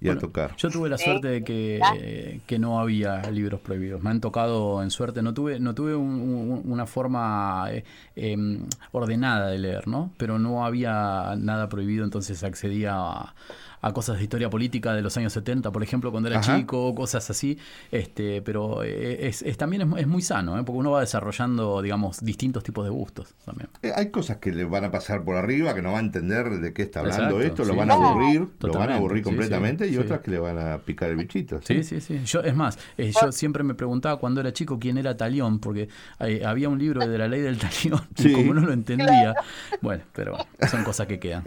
[0.00, 0.54] y a tocar.
[0.56, 4.02] Yo tuve la suerte de que, eh, que no había libros prohibidos.
[4.02, 5.22] Me han tocado en suerte.
[5.22, 8.60] No tuve, no tuve un- un- una forma eh, em,
[8.92, 10.10] ordenada de leer, ¿no?
[10.16, 13.34] Pero no había nada prohibido, entonces accedía a,
[13.80, 16.56] a cosas de historia política de los años 70, por ejemplo, cuando era Ajá.
[16.58, 17.58] chico, cosas así.
[17.90, 20.62] Este, pero eh, es, es- también es, es muy sano, ¿eh?
[20.64, 23.68] porque uno va desarrollando, digamos, distintos tipos de gustos también.
[23.82, 26.48] Eh, Hay cosas que le van a pasar por arriba, que no va a entender
[26.50, 29.84] de qué está hablando Exacto, esto, lo van a aburrir, lo van a aburrir completamente
[29.84, 29.98] sí, y sí.
[30.00, 31.60] otras que le van a picar el bichito.
[31.62, 32.20] Sí, sí, sí.
[32.24, 35.88] Yo, es más, eh, yo siempre me preguntaba cuando era chico quién era Talión, porque
[36.20, 39.34] eh, había un libro de la ley del Talión y como no lo entendía,
[39.80, 40.36] bueno, pero
[40.70, 41.44] son cosas que quedan.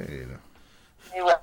[1.16, 1.38] Y bueno,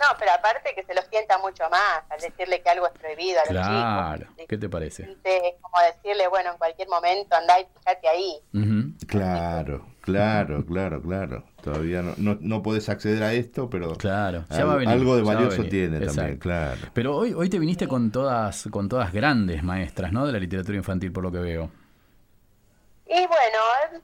[0.00, 3.38] no, pero aparte que se los sienta mucho más al decirle que algo es prohibido
[3.40, 4.46] a los Claro, chicos.
[4.48, 5.02] ¿qué te parece?
[5.24, 8.40] Es como decirle, bueno, en cualquier momento andá y fíjate ahí.
[9.06, 11.44] Claro, claro, claro, claro.
[11.62, 14.94] Todavía no, no, no podés acceder a esto, pero Claro, ya al- va a venir,
[14.94, 15.70] algo de ya va a valioso venir.
[15.70, 16.80] tiene también, claro.
[16.92, 20.26] Pero hoy, hoy te viniste con todas, con todas grandes maestras, ¿no?
[20.26, 21.70] De la literatura infantil, por lo que veo.
[23.06, 24.00] Y bueno,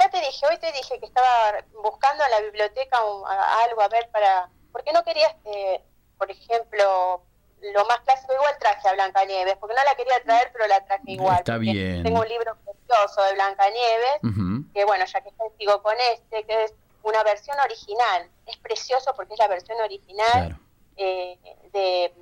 [0.00, 3.80] ya te dije, hoy te dije que estaba buscando en la biblioteca un- a- algo
[3.82, 4.48] a ver para...
[4.72, 5.80] Porque no querías, eh,
[6.18, 7.22] por ejemplo,
[7.60, 11.02] lo más clásico, igual traje a Blancanieves, porque no la quería traer, pero la traje
[11.12, 11.38] igual.
[11.38, 12.02] Está bien.
[12.02, 16.44] Tengo un libro precioso de Blancanieves, Ujú, que bueno, ya que estoy sigo con este,
[16.44, 18.30] que es una versión original.
[18.46, 20.56] Es precioso porque es la versión original Claro.
[20.96, 21.38] eh,
[21.72, 22.14] de,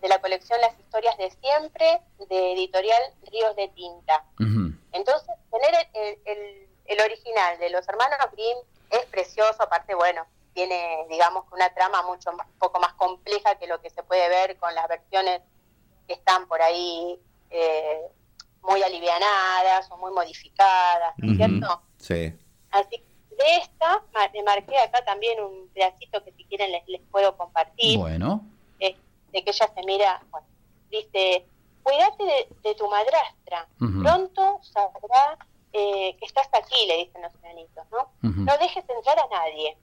[0.00, 4.24] de la colección Las historias de siempre, de editorial Ríos de Tinta.
[4.92, 8.58] Entonces, tener el, el- el original de los hermanos Grimm
[8.90, 13.80] es precioso, aparte, bueno, tiene, digamos, una trama mucho un poco más compleja que lo
[13.80, 15.42] que se puede ver con las versiones
[16.06, 18.00] que están por ahí eh,
[18.62, 21.82] muy alivianadas o muy modificadas, ¿no es cierto?
[21.98, 22.32] Sí.
[22.72, 27.00] Así que de esta, me marqué acá también un pedacito que si quieren les, les
[27.10, 27.98] puedo compartir.
[27.98, 28.44] Bueno,
[28.80, 28.96] eh,
[29.32, 30.46] de que ella se mira, bueno,
[30.90, 31.46] dice,
[31.82, 35.38] cuídate de, de tu madrastra, pronto sabrá
[35.72, 38.12] eh, que estás aquí, le dicen los enanitos, ¿no?
[38.28, 38.40] Ujú.
[38.40, 39.76] No dejes entrar a nadie.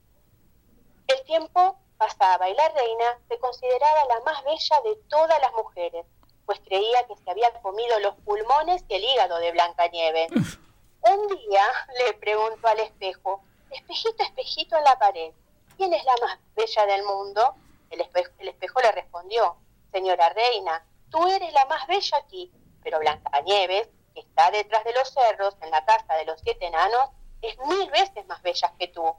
[1.06, 6.06] El tiempo pasaba y la reina se consideraba la más bella de todas las mujeres,
[6.46, 10.30] pues creía que se había comido los pulmones y el hígado de Blancanieves.
[11.00, 11.64] Un día
[11.98, 15.32] le preguntó al espejo, espejito, espejito en la pared,
[15.76, 17.54] ¿quién es la más bella del mundo?
[17.90, 19.56] El espejo, el espejo le respondió,
[19.92, 23.88] señora reina, tú eres la más bella aquí, pero Blancanieves,
[24.18, 27.88] que está detrás de los cerros, en la casa de los siete enanos, es mil
[27.90, 29.14] veces más bellas que tú.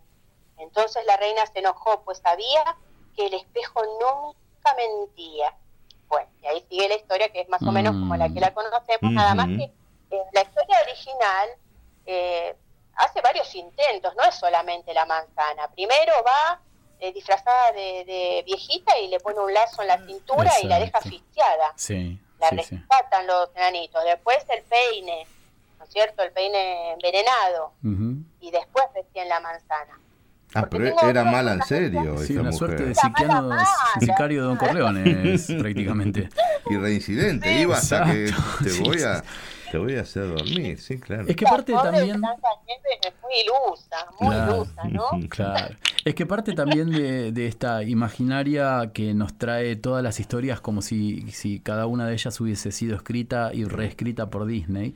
[0.58, 2.76] Entonces la reina se enojó, pues sabía
[3.16, 5.56] que el espejo nunca mentía.
[6.10, 8.54] Bueno, y ahí sigue la historia que es más o menos como la que la
[8.54, 9.64] conocemos, nada más que
[10.12, 11.50] eh, la historia original
[12.06, 12.56] eh,
[12.96, 15.70] hace varios intentos, no es solamente la manzana.
[15.70, 16.60] Primero va
[17.00, 20.80] eh, disfrazada de, de viejita y le pone un lazo en la cintura y la
[20.80, 21.74] deja asfixiada.
[21.78, 22.76] Sí, La sí, sí.
[22.78, 24.04] rescatan los enanitos.
[24.06, 25.28] Después el peine,
[25.78, 26.24] ¿no es cierto?
[26.24, 27.74] El peine envenenado.
[28.42, 30.00] Y después recién la manzana.
[30.56, 32.58] Ah, Porque pero era mala en serio Sí, esa una mujer.
[32.58, 32.96] suerte de
[34.00, 36.30] sicario de Don Corleone prácticamente.
[36.72, 39.24] Y reincidente, iba hasta que te voy sí, a
[39.72, 41.26] te voy a hacer dormir, sí, claro.
[41.28, 42.22] Es que parte también...
[43.02, 44.56] Es muy ilusa, muy Claro.
[44.56, 45.04] ilusa, ¿no?
[45.30, 45.76] Claro.
[46.06, 50.82] Es que parte también de, de esta imaginaria que nos trae todas las historias como
[50.82, 54.96] si, si cada una de ellas hubiese sido escrita y reescrita por Disney.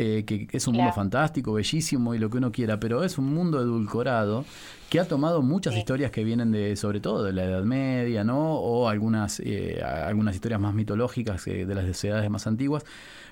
[0.00, 3.34] eh, que es un mundo fantástico, bellísimo y lo que uno quiera, pero es un
[3.34, 4.44] mundo edulcorado
[4.90, 5.80] que ha tomado muchas Sí.
[5.80, 8.54] historias que vienen de, sobre todo de la Edad Media, ¿no?
[8.60, 12.84] O algunas, eh, algunas historias más mitológicas eh, de las sociedades más antiguas,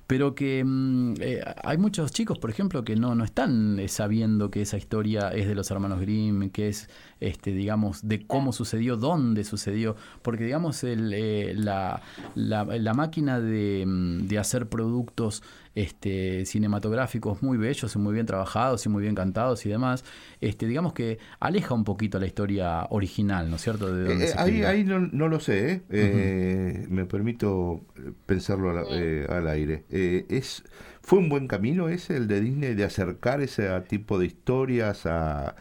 [0.06, 4.50] pero que mm, eh, hay muchos chicos, por ejemplo, que no, no están eh, sabiendo
[4.50, 6.88] que esa historia es de los hermanos Grimm, que es,
[7.20, 12.02] este, digamos, de cómo sucedió, dónde sucedió, porque, digamos, el, eh, la,
[12.34, 15.42] la, la máquina de, mm, de hacer productos
[15.76, 20.04] este, cinematográficos muy bellos y muy bien trabajados y muy bien cantados y demás,
[20.40, 23.94] este, digamos que aleja un poquito la historia original, ¿no es cierto?
[23.94, 25.82] De Eh, se ahí ahí no, no lo sé, ¿eh?
[25.90, 27.82] Eh, me permito
[28.24, 29.84] pensarlo al, eh, al aire.
[29.90, 30.64] Eh, es
[31.02, 35.54] ¿Fue un buen camino ese, el de Disney, de acercar ese tipo de historias a,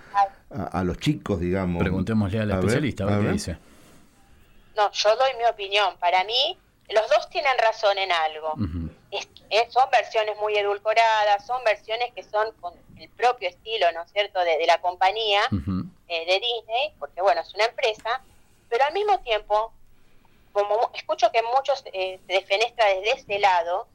[0.50, 1.80] a, a los chicos, digamos?
[1.84, 3.34] Preguntémosle al A ver, especialista, a ver, qué ver.
[3.34, 3.58] dice.
[4.76, 5.94] No, yo doy mi opinión.
[6.00, 6.58] Para mí,
[6.90, 8.54] los dos tienen razón en algo.
[9.12, 9.28] Es-
[9.72, 14.40] son versiones muy edulcoradas, son versiones que son con el propio estilo, ¿no es cierto?,
[14.40, 15.42] de, de la compañía
[16.08, 18.22] eh, de Disney, porque bueno, es una empresa,
[18.70, 19.72] pero al mismo tiempo,
[20.52, 23.88] como escucho que muchos eh, se defenestra desde ese lado,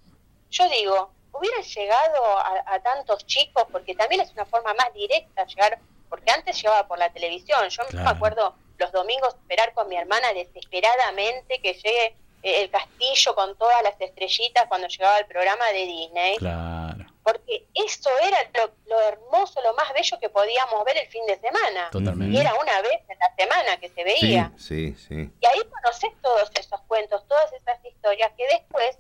[0.50, 5.44] yo digo, hubieran llegado a, a tantos chicos, porque también es una forma más directa
[5.46, 8.04] llegar, porque antes llegaba por la televisión, yo Claro.
[8.04, 13.82] me acuerdo los domingos esperar con mi hermana desesperadamente que llegue el castillo con todas
[13.82, 19.60] las estrellitas cuando llegaba el programa de Disney Claro, porque eso era lo, lo hermoso,
[19.62, 21.90] lo más bello que podíamos ver el fin de semana.
[21.92, 22.34] totalmente.
[22.34, 24.52] Y era una vez en la semana que se Sí, veía.
[24.56, 25.30] sí, sí.
[25.40, 28.98] Y ahí conoces todos esos cuentos, todas esas historias que después,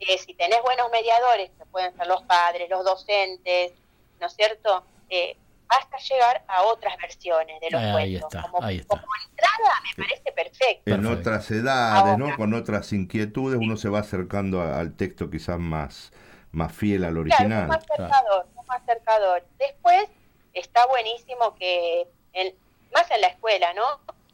[0.00, 3.72] eh, si tenés buenos mediadores, que pueden ser los padres, los docentes,
[4.20, 4.84] ¿no es cierto?
[5.08, 5.36] Eh,
[5.68, 8.34] basta llegar a otras versiones de los Ahí cuentos.
[8.34, 8.88] está, como, ahí está.
[9.00, 10.82] como entrada me parece perfecto.
[10.90, 11.20] En Perfecto.
[11.20, 12.36] otras edades, ¿no?
[12.36, 16.12] Con otras inquietudes, uno se va acercando a- al texto quizás más,
[16.52, 17.62] más fiel al Claro, original.
[17.62, 19.46] es más acercador, es más acercador.
[19.58, 20.08] Después
[20.54, 22.54] está buenísimo que, en-
[22.94, 23.82] más en la escuela, ¿no?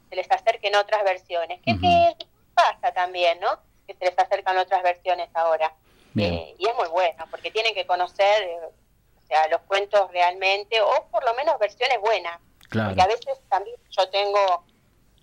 [0.09, 1.59] Se les acerquen otras versiones.
[1.65, 1.81] Que, Ujú.
[1.81, 2.15] que
[2.53, 3.59] pasa también, ¿no?
[3.87, 5.73] Que se les acercan otras versiones ahora.
[6.13, 6.33] Bien.
[6.33, 8.59] Eh, y es muy bueno, porque tienen que conocer, eh,
[9.23, 12.39] o sea, los cuentos realmente, o por lo menos versiones buenas.
[12.69, 12.89] Claro.
[12.89, 14.65] Porque a veces también yo tengo,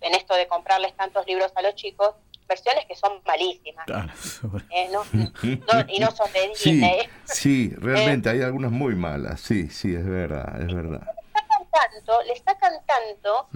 [0.01, 2.15] en esto de comprarles tantos libros a los chicos,
[2.47, 3.85] versiones que son malísimas.
[3.85, 4.09] Claro,
[4.71, 7.09] eh, no- no- y no son de Sí, Disney.
[7.25, 8.33] sí, realmente Eh.
[8.33, 11.01] hay algunas muy malas, sí, sí, es verdad, es verdad.
[11.33, 13.47] sacan tanto, le sacan tanto,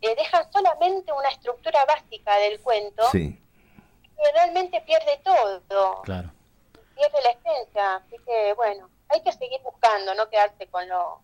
[0.00, 3.40] eh, dejan solamente una estructura básica del cuento Sí,
[4.00, 6.30] que realmente pierde todo, Claro.
[6.94, 7.96] pierde la esencia.
[7.96, 11.20] Así que bueno, hay que seguir buscando, no quedarse con lo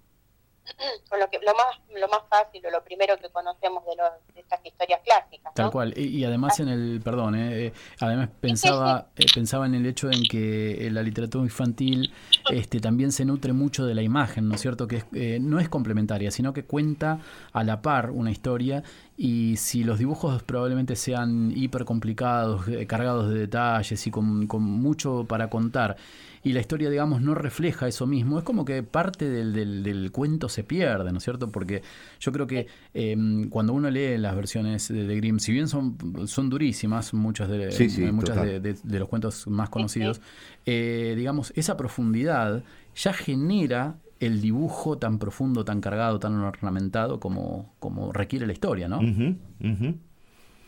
[1.10, 4.32] con lo que lo más lo más fácil o lo primero que conocemos de, lo-
[4.32, 5.52] de estas historias clásicas.
[5.54, 5.92] Tal cual.
[5.96, 10.08] Y, y además en el, perdón, eh, eh, además pensaba, eh, pensaba en el hecho
[10.08, 12.12] en que eh, la literatura infantil
[12.48, 14.86] este, también se nutre mucho de la imagen, ¿no es cierto?
[14.86, 17.18] Que es, eh, no es complementaria, sino que cuenta
[17.52, 18.84] a la par una historia
[19.16, 25.24] y si los dibujos probablemente sean hiper complicados, cargados de detalles y con, con mucho
[25.28, 25.96] para contar,
[26.44, 30.10] y la historia, digamos, no refleja eso mismo, es como que parte del, del, del
[30.10, 31.48] cuento se pierde, ¿no es cierto?
[31.50, 31.82] Porque
[32.18, 33.16] yo creo que eh,
[33.50, 37.70] cuando uno lee las versiones de, de Grimm, si bien son, son durísimas, muchas de,
[37.70, 40.20] Sí, sí, muchas de, de- de los cuentos más conocidos,
[40.66, 42.62] eh, digamos, esa profundidad
[42.96, 48.88] ya genera el dibujo tan profundo, tan cargado, tan ornamentado como, como requiere la historia,
[48.88, 49.00] ¿no?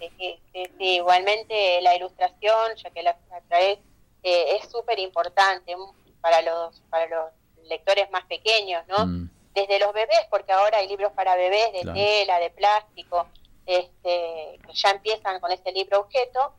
[0.01, 0.09] Sí,
[0.53, 0.85] sí, sí.
[0.97, 3.79] igualmente la ilustración, ya que la, la traes,
[4.25, 5.77] eh, es súper importante
[6.21, 7.31] para los, para los
[7.69, 9.07] lectores más pequeños, ¿no?
[9.07, 11.95] Mm, Desde los bebés, porque ahora hay libros para bebés de Claro.
[11.97, 13.27] tela, de plástico,
[13.67, 16.55] este, que ya empiezan con ese libro objeto,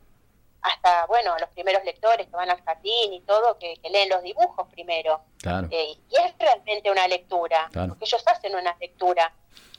[0.62, 4.22] hasta, bueno, los primeros lectores que van al jardín y todo, que, que leen los
[4.22, 5.20] dibujos primero.
[5.38, 5.68] Claro.
[5.70, 7.88] Eh, y es realmente una lectura, Claro.
[7.90, 9.32] porque ellos hacen una lectura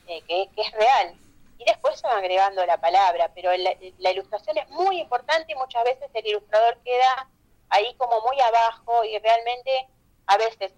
[0.07, 1.15] eh, que, que es real.
[1.57, 5.55] Y después se van agregando la palabra, pero la, la ilustración es muy importante y
[5.55, 7.27] muchas veces el ilustrador queda
[7.69, 9.87] ahí como muy abajo y realmente
[10.27, 10.73] a veces,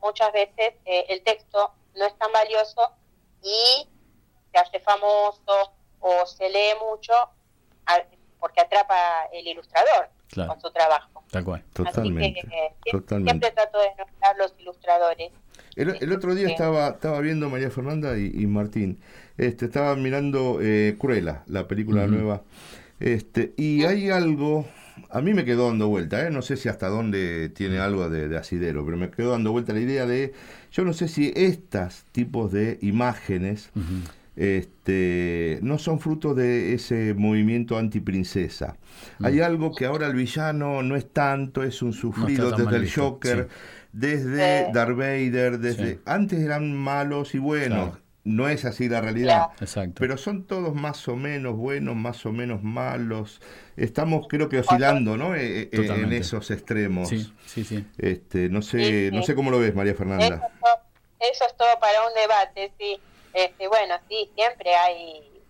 [0.00, 2.92] muchas veces, eh, el texto no es tan valioso
[3.42, 3.88] y
[4.52, 7.12] se hace famoso o se lee mucho
[7.86, 8.02] a-
[8.40, 10.50] porque atrapa el ilustrador Claro.
[10.52, 11.24] con su trabajo.
[11.30, 11.64] Tal cual.
[11.72, 12.40] Totalmente.
[12.40, 13.30] Así que eh, totalmente.
[13.30, 15.32] siempre trato de nombrar los ilustradores.
[15.74, 19.00] El, el otro día estaba, estaba viendo María Fernanda y, y Martín.
[19.38, 22.42] Este, estaba mirando eh, Cruella, la película nueva.
[23.00, 24.66] Este, y hay algo,
[25.10, 26.30] a mí me quedó dando vuelta, ¿eh?
[26.30, 29.72] no sé si hasta dónde tiene algo de, de asidero, pero me quedó dando vuelta
[29.72, 30.34] la idea de,
[30.70, 33.70] yo no sé si estos tipos de imágenes
[34.36, 38.76] este, no son fruto de ese movimiento antiprincesa.
[39.20, 43.48] Hay algo que ahora el villano no es tanto, es un sufrido desde el Joker,
[43.50, 43.88] sí.
[43.92, 44.72] desde.
[44.72, 46.00] Darth Vader, desde Sí.
[46.04, 47.90] antes eran malos y buenos.
[47.90, 48.07] Claro.
[48.24, 49.48] No es así la realidad.
[49.60, 49.94] Exacto.
[50.00, 53.40] Pero son todos más o menos buenos, más o menos malos.
[53.76, 55.34] Estamos, creo que oscilando, ¿no?
[55.34, 57.08] Eh, eh, en esos extremos.
[57.08, 57.86] Sí, sí, sí.
[57.96, 59.28] Este, no sé, Sí, no sí.
[59.28, 60.26] sé cómo lo ves, María Eso, Fernanda.
[60.26, 60.82] es todo-
[61.20, 63.00] eso es todo para un debate, sí.
[63.32, 65.42] Este, bueno, sí, siempre hay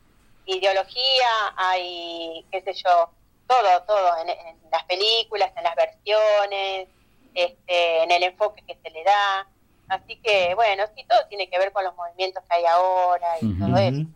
[0.47, 3.11] ideología, hay, qué sé yo,
[3.47, 6.89] todo, todo, en, en las películas, en las versiones,
[7.35, 9.47] este, en el enfoque que se le da.
[9.89, 13.53] Así que, bueno, sí, todo tiene que ver con los movimientos que hay ahora y
[13.59, 14.07] todo eso.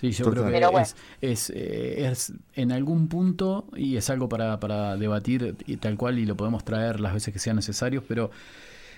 [0.00, 0.32] Sí, yo Total.
[0.32, 0.86] creo que Pero bueno.
[0.86, 5.98] es, es, eh, es en algún punto, y es algo para, para debatir y tal
[5.98, 8.30] cual, y lo podemos traer las veces que sean necesarios, pero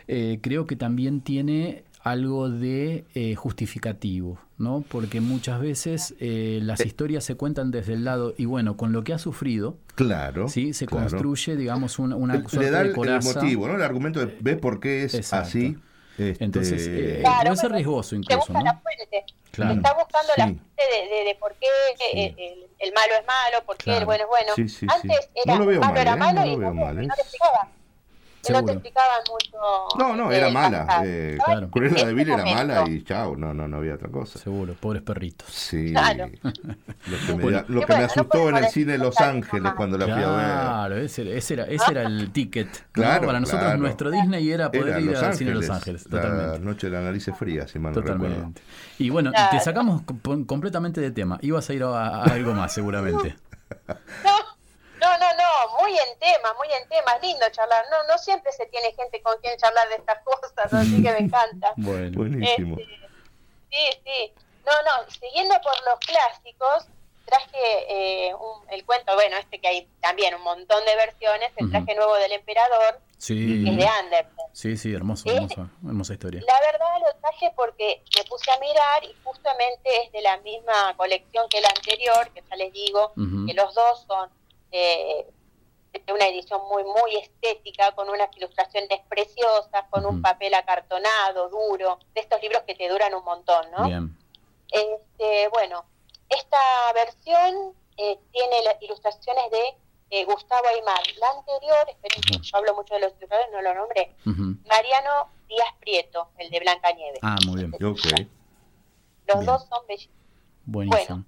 [0.07, 4.85] eh, creo que también tiene algo de eh, justificativo, ¿no?
[4.89, 9.05] Porque muchas veces eh, las historias se cuentan desde el lado, y bueno, con lo
[9.05, 10.49] que ha sufrido, Claro.
[10.49, 10.73] ¿sí?
[10.75, 11.09] Se claro.
[11.09, 13.41] construye, digamos, una, una Le- suerte le da de el, el coraza.
[13.41, 13.77] motivo, ¿no?
[13.77, 15.49] El argumento de ves por qué es Exacto.
[15.49, 15.77] así.
[16.19, 18.65] Este, Entonces, eh, Claro, puede ser bueno, riesgoso Se incluso, busca ¿no?
[18.65, 19.25] la fuente.
[19.51, 19.73] Claro.
[19.75, 20.53] Está buscando la Sí.
[20.55, 21.67] fuente de, de, de por qué
[22.15, 24.01] eh, el, el malo es malo, por qué Claro.
[24.01, 24.53] el bueno es bueno.
[24.57, 24.87] Sí, sí, sí.
[24.91, 26.17] Antes era No lo veo malo mal, era ¿eh?
[26.17, 27.07] malo No y lo veo no, mal, te- ¿eh?
[27.07, 27.23] no te
[28.43, 28.65] explicaban.
[28.65, 29.99] No te explicaban mucho.
[29.99, 31.03] No, no, eh, era mala.
[31.05, 31.71] Eh, No, Claro.
[31.71, 34.39] Cruella de Vil era mala y chao, no, no, no había otra cosa.
[34.39, 35.49] Seguro, pobres perritos.
[35.51, 35.93] Sí.
[35.93, 36.31] Claro.
[36.43, 36.53] Lo
[37.27, 37.65] que me, Bueno.
[37.69, 39.75] lo que bueno, asustó en el cine de Los Ángeles más.
[39.75, 40.25] cuando la fui a ver.
[40.27, 42.69] Claro, ese, era- ese era, ese era el ticket.
[42.69, 42.83] ¿no?
[42.93, 43.79] Claro, Para nosotros claro.
[43.79, 45.69] nuestro Disney era poder Era ir Los al cine de Ángeles.
[45.69, 46.05] Los Ángeles.
[46.11, 46.61] La Totalmente.
[46.61, 48.25] noche de la nariz fría, si mal no recuerdo.
[48.27, 48.63] Totalmente.
[48.99, 49.51] Y bueno, Claro.
[49.57, 51.39] te sacamos com- completamente de tema.
[51.43, 53.37] Ibas a ir a, a algo más, seguramente.
[55.13, 57.85] No, no, no, muy en tema, muy en tema, es lindo charlar.
[57.91, 61.19] No, no siempre se tiene gente con quien charlar de estas cosas, así que me
[61.19, 61.73] encanta.
[61.77, 62.11] Bueno.
[62.19, 62.77] Buenísimo.
[62.79, 62.97] Este,
[63.71, 64.33] sí, sí.
[64.65, 66.87] No, no, siguiendo por los clásicos,
[67.25, 67.49] traje
[68.29, 71.95] eh, un- el cuento, bueno, este que hay también un montón de versiones, el traje
[71.95, 74.47] nuevo del emperador, Sí, que es de Andersen.
[74.53, 76.43] sí, sí, hermoso, Eh, hermoso, hermosa historia.
[76.47, 80.97] La verdad lo traje porque me puse a mirar y justamente es de la misma
[80.97, 83.13] colección que la anterior, que ya les digo,
[83.47, 84.31] que los dos son
[84.73, 85.27] eh,
[86.13, 92.21] una edición muy, muy estética, con unas ilustraciones preciosas, con un papel acartonado, duro, de
[92.21, 93.85] estos libros que te duran un montón, ¿no?
[93.85, 94.17] Bien.
[94.71, 95.85] Este, bueno,
[96.29, 96.59] esta
[96.95, 99.77] versión eh, tiene las ilustraciones de
[100.11, 101.03] eh, Gustavo Aymar.
[101.21, 102.43] La anterior, esperen Ujú.
[102.43, 104.15] yo hablo mucho de los ilustradores, no lo nombré.
[104.69, 107.21] Mariano Díaz Prieto, el de Blanca Nieves.
[107.23, 107.75] Ah, muy bien.
[107.75, 108.01] Ok.
[109.27, 109.47] Los bien.
[109.47, 110.17] dos son bellísimos.
[110.65, 111.25] Buenísimo.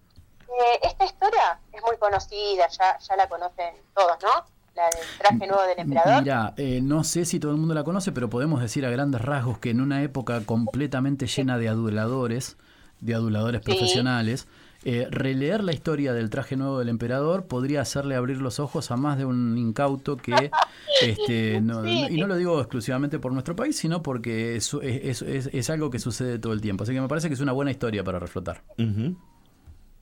[0.49, 4.55] Eh, esta historia es muy conocida, ya, ya la conocen todos, ¿no?
[4.77, 6.23] La del traje nuevo del emperador.
[6.23, 9.21] Mira, eh, no sé si todo el mundo la conoce, pero podemos decir a grandes
[9.21, 12.57] rasgos que en una época completamente llena de aduladores,
[13.01, 13.71] de aduladores Sí.
[13.71, 14.49] profesionales,
[14.87, 18.97] eh, releer la historia del traje nuevo del emperador podría hacerle abrir los ojos a
[18.97, 20.33] más de un incauto que,
[21.03, 22.03] este, no- Sí.
[22.03, 25.71] no- y no lo digo exclusivamente por nuestro país, sino porque es, es, es- es
[25.71, 26.83] algo que sucede todo el tiempo.
[26.85, 28.63] Así que me parece que es una buena historia para reflotar.
[28.79, 29.17] Ujú.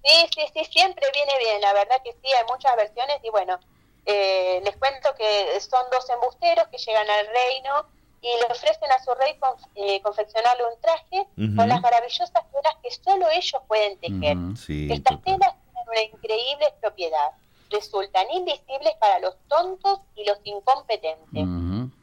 [0.05, 3.59] Sí, sí, sí, siempre viene bien, la verdad que sí, hay muchas versiones y bueno,
[4.05, 7.87] eh, les cuento que son dos embusteros que llegan al reino
[8.21, 11.27] y le ofrecen a su rey conf- eh, confeccionarle un traje
[11.57, 14.37] con las maravillosas telas que solo ellos pueden tejer.
[14.57, 15.39] Sí, Estas total.
[15.39, 17.33] telas tienen una increíble propiedad,
[17.71, 21.45] resultan invisibles para los tontos y los incompetentes.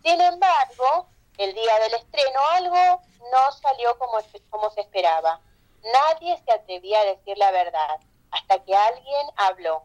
[0.04, 4.20] Sin embargo, el día del estreno algo no salió como,
[4.50, 5.42] como se esperaba.
[5.84, 8.00] Nadie se atrevía a decir la verdad
[8.32, 9.84] hasta que alguien habló.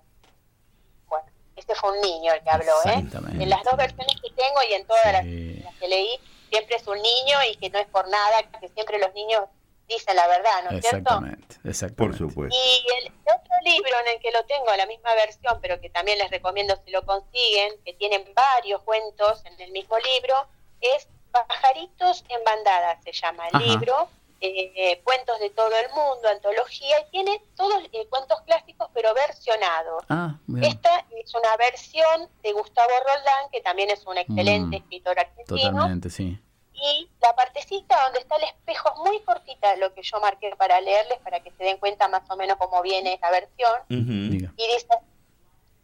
[1.07, 1.27] Bueno,
[1.57, 2.95] este fue un niño el que habló, ¿eh?
[2.99, 3.43] Exactamente.
[3.43, 5.61] En las dos versiones que tengo y en todas las, Sí.
[5.65, 6.21] las que leí,
[6.51, 9.45] siempre es un niño y que no es por nada, que siempre los niños
[9.89, 10.99] dicen la verdad, ¿no es cierto?
[10.99, 12.19] Exactamente, Por exactamente.
[12.19, 12.57] supuesto.
[12.57, 16.19] Y el otro libro en el que lo tengo, la misma versión, pero que también
[16.19, 20.49] les recomiendo si lo consiguen, que tienen varios cuentos en el mismo libro,
[20.81, 23.65] es Pajaritos en Bandada, se llama el Ajá.
[23.67, 24.09] libro,
[24.47, 30.05] eh, cuentos de todo el mundo, antología, y tiene todos eh, cuentos clásicos, pero versionados.
[30.09, 30.39] Ah.
[30.63, 35.71] Esta es una versión de Gustavo Roldán, que también es un excelente Mm, escritor argentino,
[35.71, 36.39] Totalmente, sí.
[36.73, 40.81] y la partecita donde está el espejo es muy cortita, lo que yo marqué para
[40.81, 43.81] leerles, para que se den cuenta más o menos cómo viene esta versión.
[43.89, 44.89] Y dice,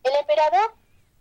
[0.03, 0.75] el emperador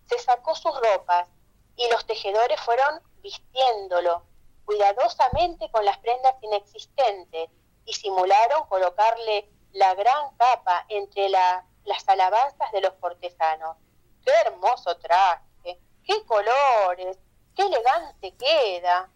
[0.08, 1.28] se sacó sus ropas
[1.76, 4.24] y los tejedores fueron vistiéndolo
[4.70, 7.50] cuidadosamente con las prendas inexistentes
[7.86, 13.78] y simularon colocarle la gran capa entre la- las alabanzas de los cortesanos.
[14.24, 15.80] ¡Qué hermoso traje!
[16.04, 17.18] ¡Qué colores!
[17.56, 19.10] ¡Qué elegante queda!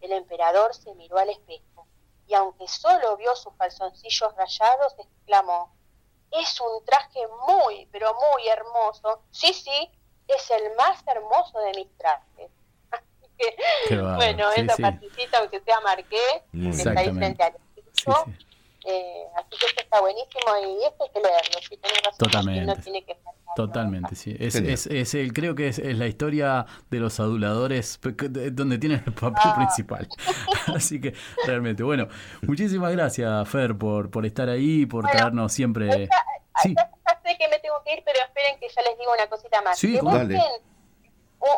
[0.00, 1.86] El emperador se miró al espejo
[2.26, 5.74] y aunque solo vio sus calzoncillos rayados, exclamó,
[6.30, 9.24] es un traje muy, pero muy hermoso.
[9.30, 9.92] Sí, sí,
[10.26, 12.50] es el más hermoso de mis trajes.
[13.88, 14.82] Que, bueno, Sí, esa sí.
[14.82, 16.16] partecita, aunque sea marqué,
[16.52, 17.52] que está ahí frente al
[17.92, 18.04] sí.
[18.86, 21.58] Eh, así que esto está buenísimo y esto hay que leerlo.
[21.68, 22.64] Si tenés razón, Totalmente.
[22.66, 23.34] no tiene que faltar.
[23.56, 24.34] Totalmente, sí.
[24.38, 27.98] Es, es, es el, creo que es, es la historia de los aduladores
[28.52, 29.54] donde tienen el papel Ah.
[29.56, 30.08] principal.
[30.74, 31.14] Así que
[31.46, 32.08] realmente, bueno,
[32.42, 36.04] muchísimas gracias, Fer, por, por estar ahí, por Bueno, traernos siempre...
[36.04, 36.24] Esta-
[36.62, 39.12] Sí, Ya, ya sé que me tengo que ir, pero esperen que ya les digo
[39.14, 39.78] una cosita más.
[39.78, 39.98] Sí.
[40.02, 40.38] Dale.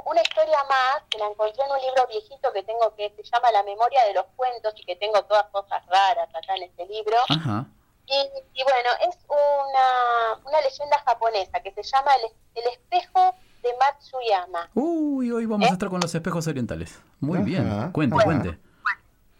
[0.07, 3.51] Una historia más, que la encontré en un libro viejito que tengo que se llama
[3.53, 7.17] La memoria de los cuentos y que tengo todas cosas raras acá en este libro.
[7.29, 7.67] ajá.
[8.07, 13.71] Y, y bueno, es una, una leyenda japonesa que se llama El, el espejo de
[13.79, 14.69] Matsuyama.
[14.75, 17.01] Uy, hoy vamos a estar con los espejos orientales.
[17.21, 18.25] Muy Ajá, bien, cuente, ajá.
[18.25, 18.59] cuente.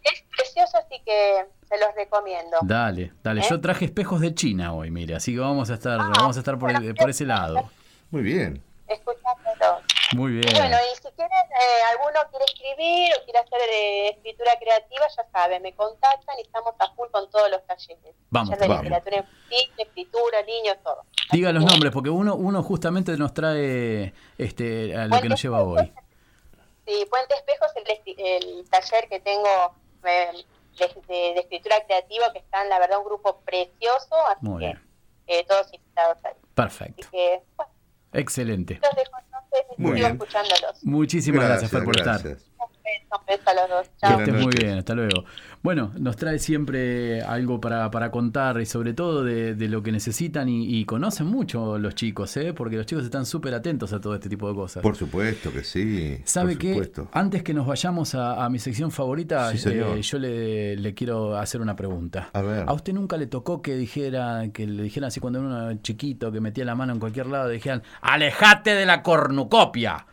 [0.05, 2.57] Es precioso, así que se los recomiendo.
[2.63, 3.41] Dale, dale.
[3.43, 3.47] ¿Eh?
[3.51, 6.41] Yo traje espejos de China hoy, mire, así que vamos a estar, Ah, vamos a
[6.41, 7.69] estar por, el- por ese lado.
[8.11, 8.63] Muy bien.
[10.15, 10.49] Muy bien.
[10.49, 15.07] Y bueno, y si quieren, eh, alguno quiere escribir o quiere hacer eh, escritura creativa,
[15.17, 18.15] ya saben, me contactan y estamos a full con todos los talleres.
[18.31, 18.85] Vamos, Taller de vamos.
[18.85, 21.05] literatura infantil, escritura, niños, todo.
[21.33, 25.63] Diga los nombres, porque uno, uno justamente nos trae este, a lo que nos lleva
[25.63, 25.93] hoy.
[26.87, 29.47] Sí, Puente Espejo es el, el taller que tengo
[30.05, 30.31] eh,
[30.79, 34.67] de, de- de escritura creativa, que están, la verdad, un grupo precioso, así Muy que
[34.67, 34.83] bien.
[35.29, 36.33] eh, todos invitados ahí.
[36.33, 37.09] Así Perfecto.
[37.13, 37.72] que, bueno,
[38.13, 38.81] Excelente.
[38.83, 40.13] los dejo entonces y Muy sigo bien.
[40.13, 40.85] escuchándolos.
[40.85, 42.23] Muchísimas gracias, por estar.
[42.23, 42.51] gracias.
[42.85, 43.89] Un beso a los dos.
[43.89, 44.19] Que Chao.
[44.21, 45.25] Estés muy bien, hasta luego.
[45.63, 49.93] Bueno, nos trae siempre algo para, para contar y sobre todo de, de lo que
[49.93, 52.53] necesitan y, y conocen mucho los chicos, ¿eh?
[52.53, 54.83] porque los chicos están súper atentos a todo este tipo de cosas.
[54.83, 56.19] Por supuesto que sí.
[56.25, 57.09] ¿Sabe supuesto.
[57.13, 61.37] Antes que nos vayamos a, a mi sección favorita, Sí, eh, yo le, le quiero
[61.37, 62.31] hacer una pregunta.
[62.33, 62.65] A ver.
[62.67, 66.33] ¿A usted nunca le tocó que dijera, que le dijeran así cuando uno era chiquito,
[66.33, 70.07] que metía la mano en cualquier lado, dijeran, alejate de la cornucopia?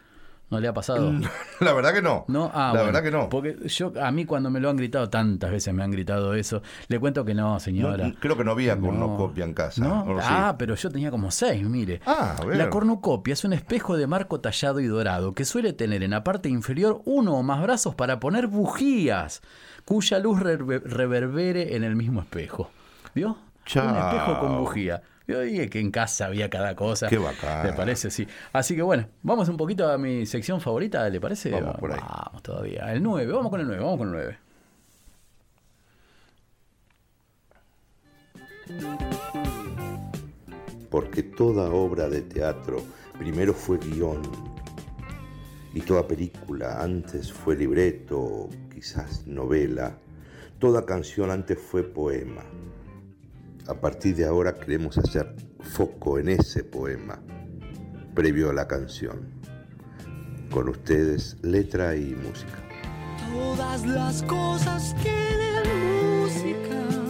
[0.50, 1.12] ¿No le ha pasado?
[1.60, 2.26] La verdad que no.
[2.28, 3.30] No, ah, La bueno, verdad que no.
[3.30, 6.64] Porque yo, a mí cuando me lo han gritado, tantas veces me han gritado eso,
[6.88, 8.08] le cuento que no, señora.
[8.08, 8.82] No, creo que no había No.
[8.88, 9.84] cornucopia en casa.
[9.84, 10.28] No, ¿o sí?
[10.28, 12.02] ah, pero yo tenía como seis, mire.
[12.06, 12.58] Ah, a ver.
[12.58, 16.24] La cornucopia es un espejo de marco tallado y dorado que suele tener en la
[16.24, 19.42] parte inferior uno o más brazos para poner bujías,
[19.86, 22.72] cuya luz rever- reverbere en el mismo espejo.
[23.14, 23.38] ¿Vio?
[23.66, 23.88] Chao.
[23.88, 25.02] Un espejo con bujía.
[25.30, 27.08] Yo dije que en casa había cada cosa.
[27.08, 27.64] Qué bacán.
[27.64, 28.28] Me parece, sí.
[28.52, 31.52] Así que bueno, vamos un poquito a mi sección favorita, ¿le parece?
[31.52, 32.00] Vamos por ahí.
[32.02, 32.92] Vamos todavía.
[32.92, 34.38] El 9, vamos con el 9, vamos con el 9.
[40.90, 42.82] Porque toda obra de teatro
[43.20, 44.24] primero fue guion
[45.76, 49.96] y toda película antes fue libreto, quizás novela,
[50.58, 52.42] toda canción antes fue poema.
[53.70, 57.22] A partir de ahora queremos hacer foco en ese poema,
[58.16, 59.30] previo a la canción.
[60.50, 62.58] Con ustedes, letra y música.
[63.32, 67.09] Todas las cosas tienen música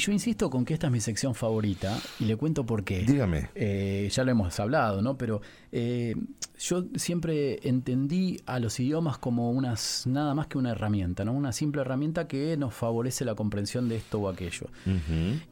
[0.00, 3.02] yo insisto con que esta es mi sección favorita y le cuento por qué.
[3.02, 3.50] Dígame.
[3.54, 5.16] Eh, ya lo hemos hablado, ¿no?
[5.16, 5.42] Pero
[5.72, 6.16] eh,
[6.58, 11.32] yo siempre entendí a los idiomas como unas nada más que una herramienta, ¿no?
[11.32, 14.66] Una simple herramienta que nos favorece la comprensión de esto o aquello.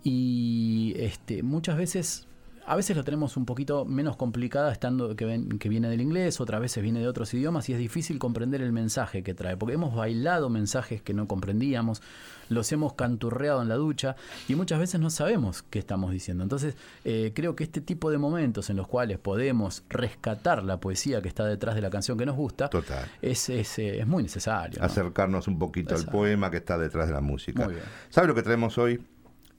[0.03, 2.28] Y este, muchas veces
[2.69, 6.41] a veces lo tenemos un poquito menos complicada estando que, ven- que viene del inglés,
[6.41, 9.75] otras veces viene de otros idiomas y es difícil comprender el mensaje que trae, porque
[9.75, 12.03] hemos bailado mensajes que no comprendíamos,
[12.51, 14.17] los hemos canturreado en la ducha
[14.49, 16.43] y muchas veces no sabemos qué estamos diciendo.
[16.43, 21.21] Entonces, eh, creo que este tipo de momentos en los cuales podemos rescatar la poesía
[21.23, 23.07] que está detrás de la canción que nos gusta, Total.
[23.21, 24.79] es, es, eh, es muy necesario.
[24.81, 24.87] ¿no?
[24.87, 27.65] Acercarnos un poquito al poema que está detrás de la música.
[27.65, 27.85] Muy bien.
[28.09, 28.99] ¿Sabe lo que traemos hoy?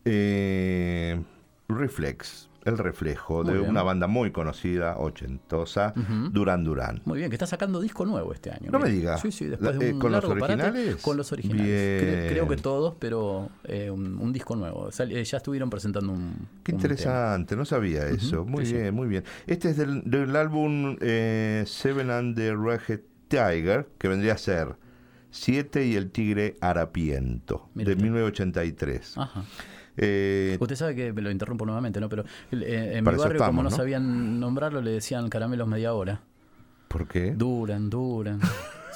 [0.06, 1.22] Eh,
[1.68, 3.70] Reflex, el reflejo Muy de bien.
[3.72, 6.30] una banda muy conocida, ochentosa, Ujú.
[6.32, 7.02] Duran Duran.
[7.06, 8.70] Muy bien, que está sacando disco nuevo este año.
[8.72, 8.96] No me mira.
[9.00, 9.18] diga.
[9.18, 11.02] Sí, sí, después La- de eh, un ¿con los largo parate, originales?
[11.02, 12.04] con los originales.
[12.04, 14.90] Cre- Creo, que todos, pero eh, un, un disco nuevo.
[15.00, 16.48] Eh, ya estuvieron presentando un.
[16.64, 18.46] Qué un interesante, no sabía eso.
[18.46, 18.78] Muy sí, sí.
[18.78, 19.24] bien, muy bien.
[19.48, 24.76] Este es del, del álbum eh, Seven and the Ragged Tiger, que vendría a ser
[25.32, 27.98] Siete y el Tigre Harapiento, de usted.
[28.04, 29.14] 1983.
[29.14, 29.24] tema.
[29.26, 29.44] Ajá.
[30.02, 32.08] Eh, Usted sabe que me lo interrumpo nuevamente, ¿no?
[32.10, 33.76] Pero eh, en mi barrio, como no, ¿no?
[33.76, 36.22] sabían nombrarlo, le decían caramelos media hora.
[36.88, 37.32] ¿Por qué?
[37.36, 38.40] Duran, duran.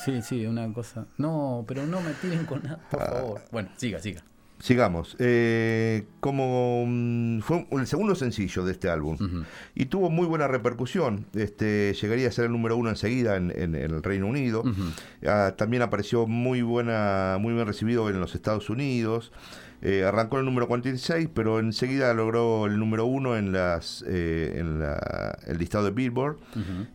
[0.03, 1.05] Sí, sí, una cosa.
[1.17, 3.05] No, pero no me tiren con nada, por Ah.
[3.05, 3.41] favor.
[3.53, 4.21] Bueno, siga, siga.
[4.59, 5.15] Sigamos.
[5.19, 9.17] Eh, como mm, fue el segundo sencillo de este álbum
[9.75, 11.25] y tuvo muy buena repercusión.
[11.33, 14.63] Este llegaría a ser el número uno enseguida en, en- en el Reino Unido.
[15.25, 19.31] Ah, también apareció muy buena, muy bien recibido en los Estados Unidos.
[19.85, 24.53] Eh, arrancó en el número 46, pero enseguida logró el número uno en las eh,
[24.57, 26.37] en la- el listado de Billboard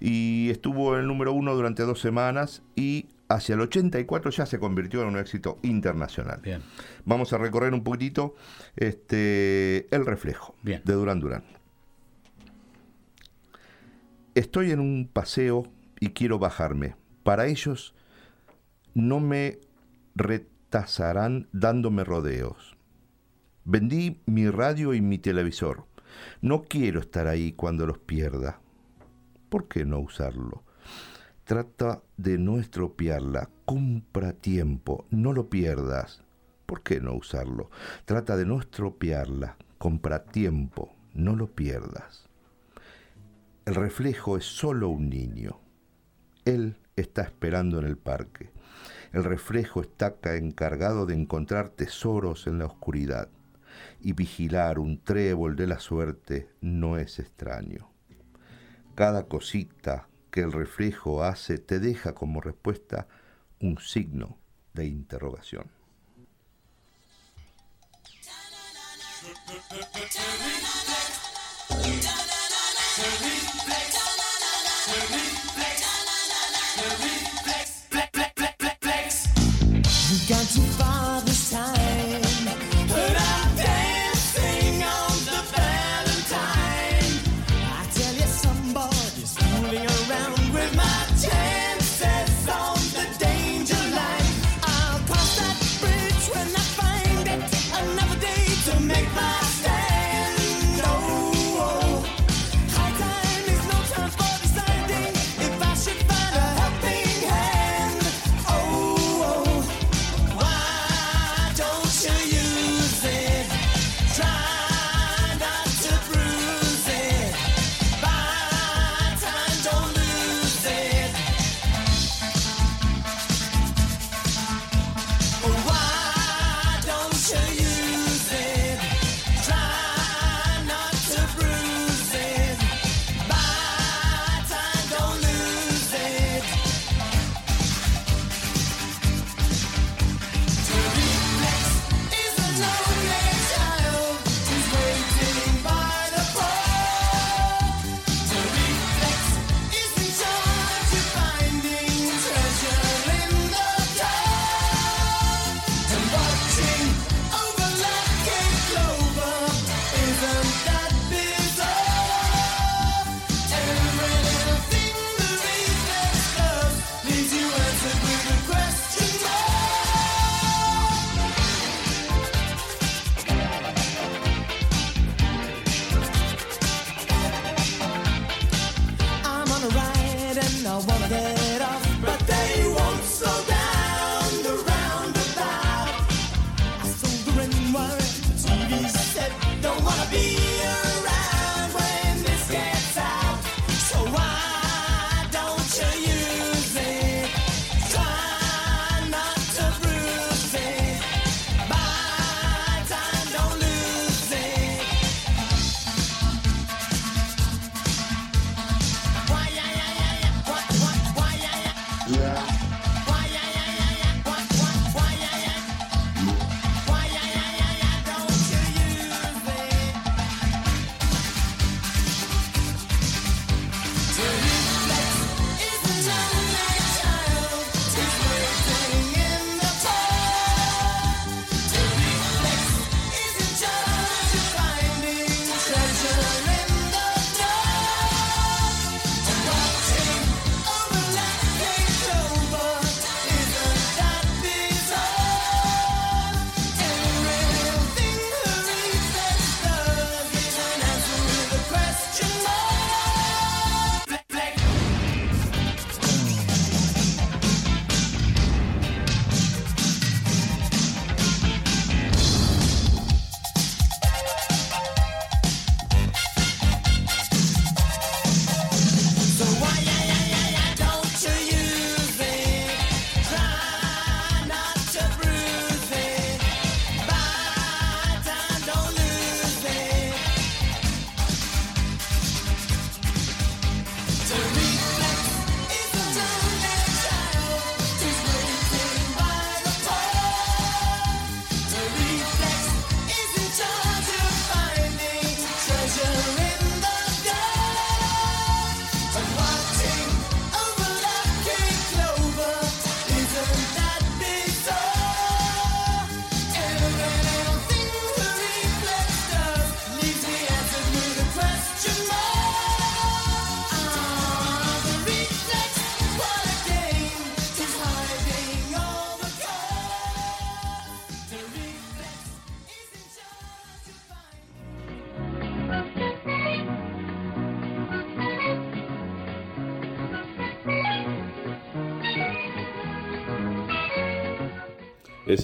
[0.00, 4.58] y estuvo en el número uno durante dos semanas y hacia el 84 ya se
[4.58, 6.40] convirtió en un éxito internacional.
[6.42, 6.62] Bien.
[7.04, 8.36] Vamos a recorrer un poquitito
[8.74, 10.80] este, el reflejo Bien.
[10.82, 11.44] de Durán Durán.
[14.34, 15.66] Estoy en un paseo
[16.00, 16.94] y quiero bajarme.
[17.22, 17.94] Para ellos
[18.94, 19.58] no me
[20.14, 22.67] retasarán dándome rodeos.
[23.70, 25.84] Vendí mi radio y mi televisor.
[26.40, 28.62] No quiero estar ahí cuando los pierda.
[29.50, 30.64] ¿Por qué no usarlo?
[31.44, 33.50] Trata de no estropearla.
[33.66, 35.04] Compra tiempo.
[35.10, 36.22] No lo pierdas.
[36.64, 37.70] ¿Por qué no usarlo?
[38.06, 39.58] Trata de no estropearla.
[39.76, 40.94] Compra tiempo.
[41.12, 42.26] No lo pierdas.
[43.66, 45.60] El reflejo es solo un niño.
[46.46, 48.50] Él está esperando en el parque.
[49.12, 53.28] El reflejo está ca- encargado de encontrar tesoros en la oscuridad.
[54.00, 57.90] Y vigilar un trébol de la suerte no es extraño.
[58.94, 63.08] Cada cosita que el reflejo hace te deja como respuesta
[63.60, 64.38] un signo
[64.74, 65.70] de interrogación.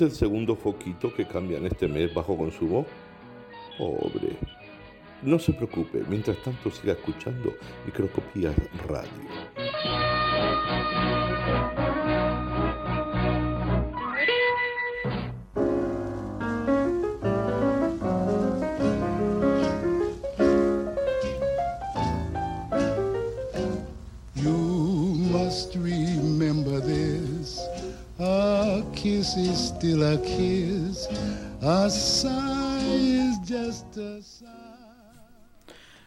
[0.05, 2.87] El segundo foquito que cambian este mes bajo consumo.
[3.79, 4.37] Pobre.
[5.23, 7.55] No se preocupe, mientras tanto siga escuchando
[7.87, 8.55] Microscopías
[8.87, 9.34] Radio.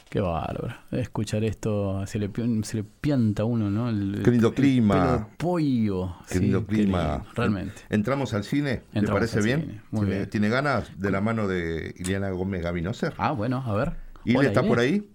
[0.10, 0.74] Qué bárbaro.
[0.92, 2.30] Escuchar esto, se le,
[2.64, 3.90] se le pianta a uno, ¿no?
[3.90, 5.18] El, Qué lindo el clima.
[5.18, 6.16] de pollo.
[6.30, 7.18] Qué Sí, clima.
[7.18, 7.82] lindo, realmente.
[7.90, 8.84] ¿Entramos al cine?
[8.94, 9.62] ¿Le Entramos parece bien?
[9.62, 10.30] cine, muy ¿Tiene, bien.
[10.30, 13.16] tiene ganas de la mano de Ileana Gómez Gavinoser?
[13.18, 13.94] Ah, bueno, a ver.
[14.24, 14.70] ¿Ile Hola, está Ile.
[14.70, 15.10] por ahí?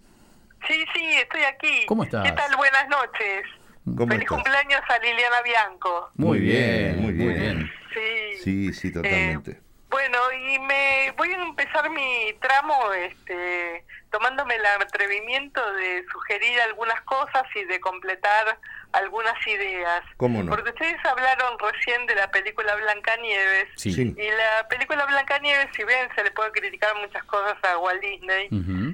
[0.69, 1.87] Sí, sí, estoy aquí.
[1.87, 2.25] ¿Cómo estás?
[2.31, 2.55] ¿Qué tal?
[2.57, 3.43] Buenas noches.
[3.85, 4.29] ¿Cómo Feliz estás?
[4.29, 6.11] cumpleaños a Liliana Bianco.
[6.17, 7.71] Muy bien, muy muy bien.
[7.95, 8.39] Sí.
[8.45, 9.62] Sí, sí, totalmente.
[9.93, 16.99] Bueno, y me voy a empezar mi tramo este, tomándome el atrevimiento de sugerir algunas
[17.03, 18.59] cosas y de completar
[18.93, 20.03] algunas ideas.
[20.17, 20.51] ¿Cómo no?
[20.51, 23.69] Porque ustedes hablaron recién de la película Blancanieves.
[23.77, 23.93] Sí.
[23.93, 24.15] Sí.
[24.17, 28.49] Y la película Blancanieves, si bien se le puede criticar muchas cosas a Walt Disney,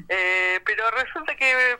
[0.08, 1.78] eh, pero resulta que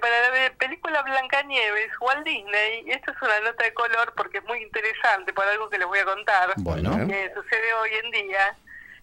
[0.00, 4.44] para la película Blancanieves, Walt Disney, y esto es una nota de color porque es
[4.44, 6.90] muy interesante por algo que les voy a contar, Bueno.
[7.08, 8.54] Que sucede hoy en día.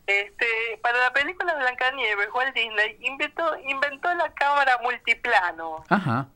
[0.07, 0.45] Este,
[0.83, 5.83] para la película Blancanieves, Walt Disney inventó, inventó la cámara multiplano.
[5.89, 6.27] Ajá.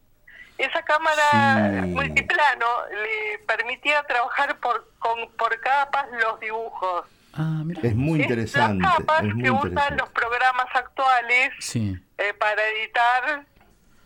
[0.58, 1.88] Esa cámara Sí.
[1.90, 7.06] multiplano le permitía trabajar por, con, por capas los dibujos.
[7.34, 7.80] Ah, mira.
[7.84, 8.82] Es muy Es interesante.
[8.84, 10.02] Las capas Es muy que usan interesante.
[10.02, 11.96] los programas actuales Sí.
[12.18, 13.46] eh, para editar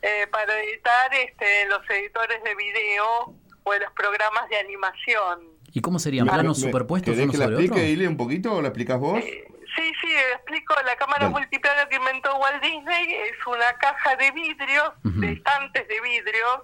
[0.03, 3.33] eh, para editar este, los editores de video
[3.63, 5.47] o en los programas de animación.
[5.71, 6.27] ¿Y cómo serían?
[6.27, 7.89] ¿Planos superpuestos ¿Querés uno que la sobre explique?
[7.89, 9.19] Ile, un poquito o la explicas vos?
[9.23, 10.75] Sí, sí, explico.
[10.85, 11.31] La cámara Dale.
[11.31, 15.19] multiplano que inventó Walt Disney es una caja de vidrios, Ujú.
[15.21, 16.59] de estantes de vidrios,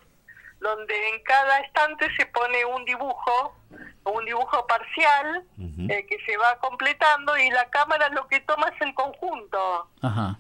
[0.60, 3.56] donde en cada estante se pone un dibujo,
[4.04, 5.44] un dibujo parcial
[5.90, 9.90] eh, que se va completando y la cámara lo que toma es el conjunto.
[10.04, 10.38] Ajá.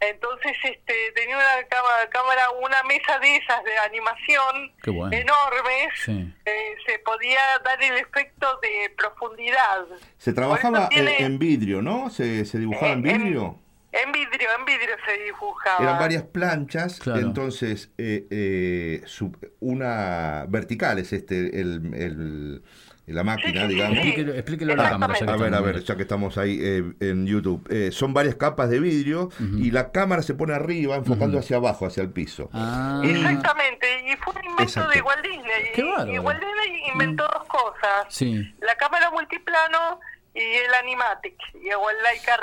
[0.00, 5.14] Entonces este, tenía una cámara, cámara, una mesa de esas de animación bueno.
[5.14, 6.34] enormes, Sí.
[6.46, 9.84] eh, se podía dar el efecto de profundidad.
[10.16, 12.08] Se trabajaba tiene- en, en vidrio, ¿no?
[12.08, 13.58] Se, se dibujaba en Eh, en- vidrio.
[13.92, 15.82] En vidrio, en vidrio se dibujaba.
[15.82, 17.20] Eran varias planchas, Claro.
[17.20, 22.62] entonces eh, eh, su- una vertical es este el, el-
[23.06, 23.94] la máquina, Sí, sí, sí, digamos.
[23.94, 23.98] sí.
[24.08, 25.14] Explíquelo, explíquelo a la cámara.
[25.18, 27.66] Ya que A ver, a ver, ya que estamos ahí eh, en YouTube.
[27.70, 31.44] Eh, son varias capas de vidrio y la cámara se pone arriba enfocando Ujú.
[31.44, 32.50] hacia abajo, hacia el piso.
[32.52, 34.90] Ah, Exactamente, y fue un invento Exacto.
[34.90, 35.42] de Walt Disney.
[35.74, 38.54] Qué Y- y Walt Disney inventó dos cosas, sí.
[38.60, 40.00] la cámara multiplano
[40.34, 41.76] y el animatic, y el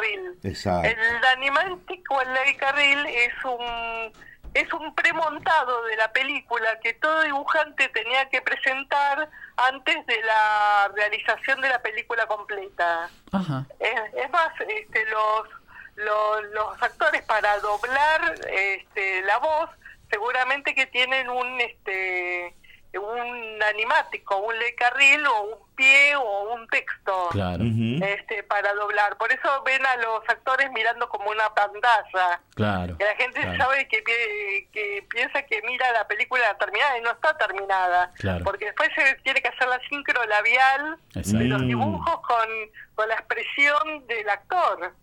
[0.01, 0.37] Reel.
[0.43, 0.89] Exacto.
[0.89, 2.27] El Animatic o el
[2.75, 4.11] Reel es un
[4.57, 10.91] es un premontado de la película que todo dibujante tenía que presentar antes de la
[10.95, 13.09] realización de la película completa.
[13.31, 13.65] Ajá.
[13.79, 15.47] Es, es más, este, los,
[15.95, 19.69] los, los actores para doblar este, la voz
[20.09, 22.55] seguramente que tienen un este
[22.93, 27.63] un animático, un lecarril o un pie o un texto Claro.
[27.63, 29.17] Este para doblar.
[29.17, 32.41] Por eso ven a los actores mirando como una pantalla.
[32.55, 32.97] Claro.
[32.97, 33.57] Que la gente claro.
[33.57, 38.11] sabe que, pi- que piensa que mira la película terminada y no está terminada.
[38.15, 38.43] Claro.
[38.43, 41.37] Porque después se tiene que hacer la sincro labial Exacto.
[41.39, 41.67] de los Mm.
[41.67, 42.47] dibujos con,
[42.95, 44.93] con la expresión del actor.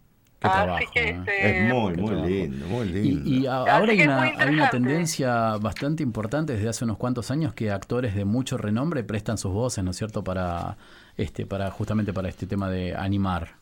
[0.45, 1.17] Qué Así trabajo, que ¿eh?
[1.19, 2.29] este, Es muy, Qué muy trabajo.
[2.29, 3.31] lindo, muy lindo.
[3.31, 6.97] Y, y a- Así ahora hay una, hay una tendencia bastante importante desde hace unos
[6.99, 10.77] cuantos años que actores de mucho renombre prestan sus voces, ¿no es cierto?, para
[11.17, 13.53] este, para justamente para este tema de animar.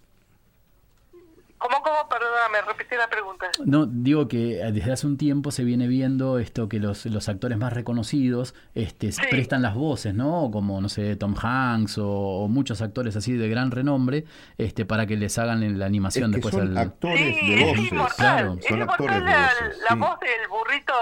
[2.67, 3.47] Repetí la pregunta.
[3.65, 7.29] No, digo que eh, desde hace un tiempo se viene viendo esto que los, los
[7.29, 9.23] actores más reconocidos este, Sí.
[9.31, 10.51] prestan las voces, ¿no?
[10.53, 14.25] Como, no sé, Tom Hanks o, o muchos actores así de gran renombre,
[14.59, 16.79] este, para que les hagan la es animación que después son al...
[16.79, 17.93] actores Sí, de es voces.
[17.93, 18.17] inmortal.
[18.17, 19.79] Claro, es son actores de la, voces.
[19.83, 19.99] la sí.
[19.99, 20.93] voz del burrito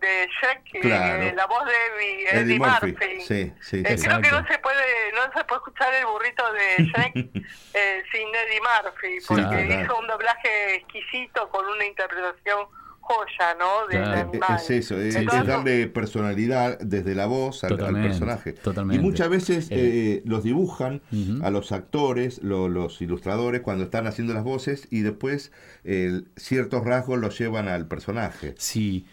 [0.00, 1.36] de Shrek, eh, Claro.
[1.36, 1.72] la voz de
[2.04, 2.86] Eddie, Eddie Murphy.
[2.92, 3.20] Murphy.
[3.20, 4.04] Sí, sí, Eh, sí.
[4.06, 4.84] creo que no se puede
[5.14, 7.14] no se puede escuchar el burrito de Shrek
[7.74, 9.84] eh, sin Eddie Murphy, Sí, porque claro.
[9.84, 11.03] hizo un doblaje exquisito
[11.50, 12.66] con una interpretación
[13.00, 13.86] joya, ¿no?
[13.88, 14.14] Claro.
[14.16, 14.56] Eh, animal.
[14.56, 18.54] Es eso, es, Entonces, es darle personalidad desde la voz al, personaje.
[18.54, 19.00] totalmente.
[19.00, 21.02] Y muchas veces El- eh, los dibujan
[21.42, 25.52] a los actores, lo- los ilustradores, cuando están haciendo las voces y después
[25.84, 28.54] eh, ciertos rasgos los llevan al personaje.
[28.56, 29.06] Sí,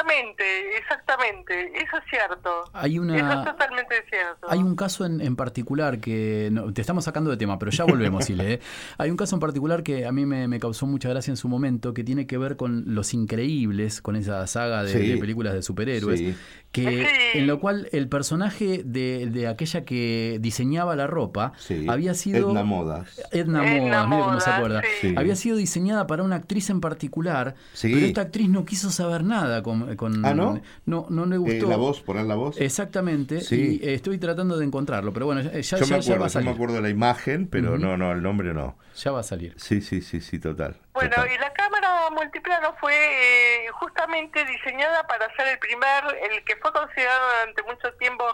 [0.00, 0.76] Exactamente.
[0.78, 2.64] exactamente, eso es cierto.
[2.72, 4.46] Hay una- Eso es totalmente cierto.
[4.50, 7.84] Hay un caso en, en particular que no, te estamos sacando de tema, pero ya
[7.84, 8.54] volvemos, Ile.
[8.54, 8.60] ¿eh?
[8.98, 11.48] Hay un caso en particular que a mí me, me causó mucha gracia en su
[11.48, 15.08] momento, que tiene que ver con Los Increíbles, con esa saga de, Sí.
[15.12, 16.36] de películas de superhéroes, Sí.
[16.72, 17.38] que Sí.
[17.38, 21.86] en lo cual el personaje de, de aquella que diseñaba la ropa Sí.
[21.88, 23.20] había sido Edna Modas.
[23.32, 24.82] Edna Edna Modas, mire cómo se acuerda.
[25.16, 27.92] Había sido diseñada para una actriz en particular, Sí.
[27.92, 30.60] pero esta actriz no quiso saber nada con, con- Ah, ¿no?
[30.86, 31.68] no, no le Eh, gustó.
[31.68, 32.60] la voz, poner la voz.
[32.60, 33.78] Exactamente, Sí.
[33.82, 36.26] y eh, estoy tratando de encontrarlo, pero bueno, ya, ya, yo me ya acuerdo, va
[36.26, 36.48] a yo salir.
[36.48, 38.76] me acuerdo de la imagen, pero no, no, el nombre no.
[38.96, 39.54] Ya va a salir.
[39.58, 40.76] Sí, sí, sí, sí, total.
[40.94, 41.28] Bueno, total.
[41.34, 46.72] y la cámara multiplano fue eh, justamente diseñada para ser el primer, el que fue
[46.72, 48.24] considerado durante mucho tiempo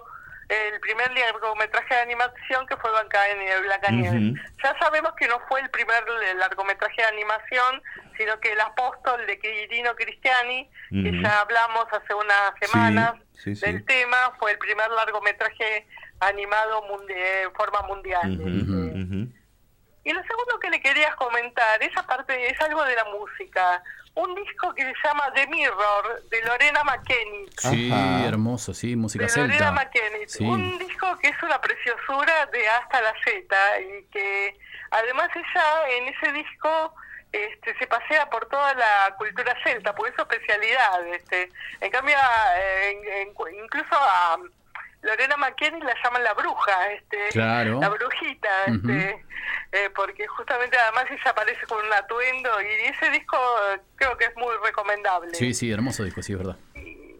[0.53, 3.63] el primer largometraje de animación que fue Blancanieves.
[3.63, 4.33] Blancanieves.
[4.33, 4.53] Ujú.
[4.63, 6.05] Ya sabemos que no fue el primer
[6.37, 7.83] largometraje de animación,
[8.19, 13.65] sino que El Apóstol de Quirino Cristiani, que ya hablamos hace unas semanas sí, sí.
[13.65, 15.87] del tema, fue el primer largometraje
[16.21, 18.39] animado en forma mundial.
[18.41, 19.33] Ujú.
[20.05, 23.83] y lo segundo que le quería comentar, esa parte es algo de la música.
[24.15, 27.47] Un disco que se llama The Mirror, de Lorena McKenny.
[27.57, 28.27] Sí, Ajá.
[28.29, 29.73] hermoso, sí, música De Lorena celta.
[29.73, 30.29] McKenny.
[30.29, 30.45] Sí.
[30.45, 34.55] Un disco que es una preciosura de hasta la Z y que
[34.91, 36.95] además ella en ese disco
[37.33, 41.07] este, se pasea por toda la cultura celta, por su especialidad.
[41.07, 41.49] Este.
[41.81, 42.15] En cambio,
[42.57, 44.37] eh, en- en- incluso a
[45.03, 47.81] Lorena McKenny la llaman la bruja, este, Claro.
[47.81, 49.25] la brujita, este,
[49.73, 53.37] eh, porque justamente además ella aparece con un atuendo y ese disco
[53.97, 55.35] creo que es muy recomendable.
[55.35, 56.57] Sí, sí, hermoso disco, sí, es verdad.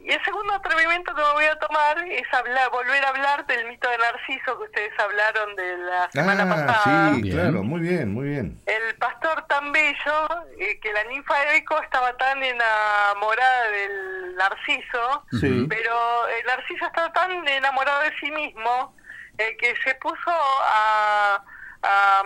[0.05, 3.67] Y el segundo atrevimiento que me voy a tomar es hablar, volver a hablar del
[3.69, 7.15] mito de Narciso que ustedes hablaron de la semana Ah, pasada.
[7.15, 7.37] sí, Bien.
[7.37, 8.61] claro, muy bien, muy bien.
[8.67, 10.29] El pastor tan bello
[10.59, 15.67] eh, que la ninfa Eco estaba tan enamorada del Narciso, Sí.
[15.69, 18.95] pero el Narciso estaba tan enamorado de sí mismo
[19.39, 21.43] eh, que se puso a,
[21.83, 22.23] a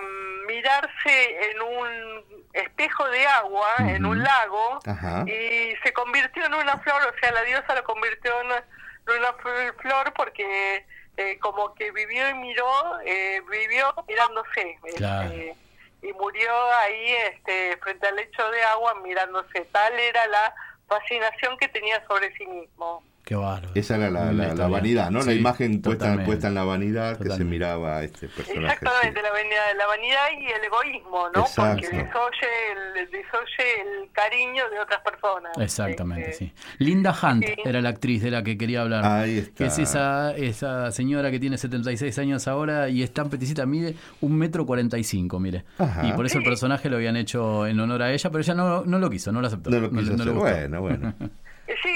[0.47, 5.25] mirarse en un espejo de agua, en un lago, Ajá.
[5.27, 9.19] y se convirtió en una flor, o sea, la diosa lo convirtió en una, en
[9.19, 10.87] una fl- flor porque
[11.17, 14.79] eh, como que vivió y miró, eh, vivió mirándose.
[14.97, 15.29] Claro.
[15.31, 15.57] este,
[16.03, 19.63] y murió ahí este, frente al lecho de agua mirándose.
[19.73, 20.55] Tal era la
[20.87, 23.03] fascinación que tenía sobre sí mismo.
[23.27, 23.73] Qué bárbaro.
[23.75, 25.21] Esa era la, vanidad, ¿no?
[25.21, 28.75] la imagen puesta, en la vanidad que se miraba a este personaje.
[28.75, 31.41] Exactamente, la, vanidad, la vanidad y el egoísmo, ¿no?
[31.41, 31.83] Exacto.
[31.83, 35.59] Porque desoye el, desoye el cariño de otras personas.
[35.59, 36.53] Exactamente, Este, sí.
[36.79, 37.55] Linda Hunt Sí.
[37.65, 39.05] era la actriz de la que quería hablar.
[39.05, 39.55] Ahí está.
[39.57, 43.97] Que es esa, esa señora que tiene 76 años ahora y es tan peticita, mide
[44.21, 45.65] un metro cuarenta y cinco, mire.
[45.79, 46.07] Ajá.
[46.07, 48.85] Y por eso el personaje lo habían hecho en honor a ella, pero ella no,
[48.85, 49.69] no lo quiso, no lo aceptó.
[49.71, 50.35] No lo quiso le gustó.
[50.35, 51.13] Bueno, bueno.
[51.83, 51.91] Sí,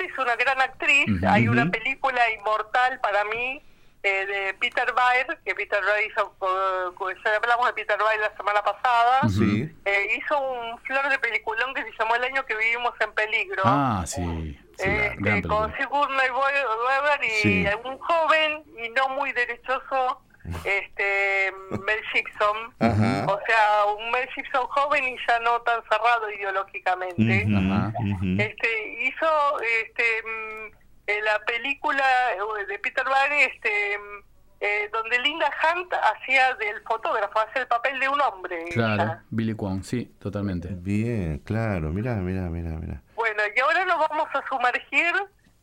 [0.00, 1.06] Es una gran actriz.
[1.26, 3.62] Hay una película inmortal para mí
[4.02, 8.34] eh, de Peter Weir, que Peter Weir hizo, eh, ya hablamos de Peter Weir la
[8.36, 9.28] semana pasada.
[9.28, 9.70] Sí.
[9.84, 13.62] Eh, hizo un flor de peliculón que se llamó El año que vivimos en peligro.
[13.66, 14.58] Ah, sí.
[14.78, 15.76] sí, Eh, gran eh, con.
[15.76, 17.66] Sigourney Weaver y Sí.
[17.84, 20.22] un joven y no muy derechoso
[20.64, 22.74] este Mel Gibson.
[22.78, 23.26] Ajá.
[23.26, 27.46] O sea, un Mel Gibson joven y ya no tan cerrado ideológicamente.
[27.54, 27.92] Ajá.
[28.38, 34.30] Este hizo este mm, la película eh, de Peter Weir este mm,
[34.60, 38.66] eh, donde Linda Hunt hacía del fotógrafo, hacía el papel de un hombre.
[38.70, 39.24] Claro, ella.
[39.30, 40.68] Billy Kwan, sí, totalmente.
[40.70, 43.02] Bien, claro, mirá, mirá, mirá, mirá.
[43.14, 45.14] Bueno, y ahora nos vamos a sumergir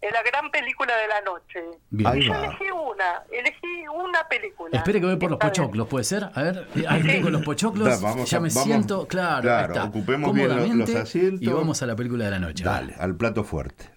[0.01, 1.63] en la gran película de la noche.
[1.89, 2.07] Bien.
[2.07, 2.45] Ahí Yo va.
[2.45, 4.77] elegí una, elegí una película.
[4.77, 6.29] Espere que voy por los pochoclos, ¿puede ser?
[6.35, 9.41] A ver, eh, ahí tengo los pochoclos, Da, vamos ya a- me vamos- siento, claro,
[9.41, 11.41] claro, está, ocupemos bien los- asientos.
[11.41, 12.63] Y vamos a la película de la noche.
[12.63, 13.89] Dale, al plato fuerte.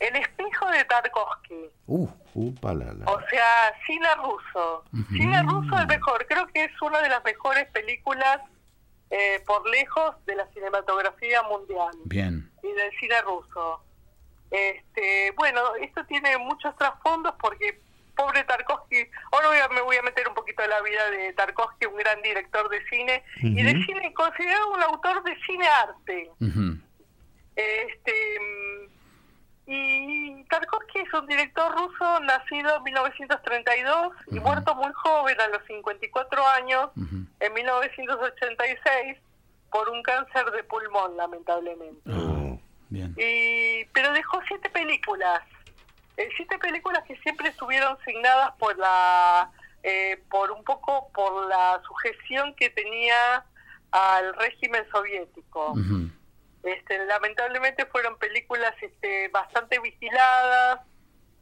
[0.00, 1.70] El espejo de Tarkovsky.
[1.88, 3.04] Uh, upa, la, la.
[3.10, 4.84] O sea, cine ruso.
[5.10, 6.24] Cine ruso es mejor.
[6.28, 8.38] Creo que es una de las mejores películas
[9.10, 12.48] eh, por lejos de la cinematografía mundial Bien.
[12.62, 13.82] y del cine ruso.
[14.50, 17.80] Este, bueno, esto tiene muchos trasfondos porque
[18.16, 21.32] pobre Tarkovsky, ahora voy a- me voy a meter un poquito en la vida de
[21.34, 26.30] Tarkovsky, un gran director de cine y de cine considerado un autor de cine arte.
[27.54, 28.88] Este mm,
[29.70, 35.62] y Tarkovsky es un director ruso nacido en 1932 y muerto muy joven a los
[35.66, 36.90] 54 años
[37.40, 39.18] en 1986
[39.70, 42.00] por un cáncer de pulmón lamentablemente.
[42.98, 43.14] Bien.
[43.16, 45.40] Y pero dejó siete películas,
[46.16, 49.50] eh, siete películas que siempre estuvieron signadas por la
[49.82, 53.44] eh, por un poco por la sujeción que tenía
[53.92, 55.74] al régimen soviético.
[56.62, 60.80] Este, lamentablemente fueron películas este, bastante vigiladas,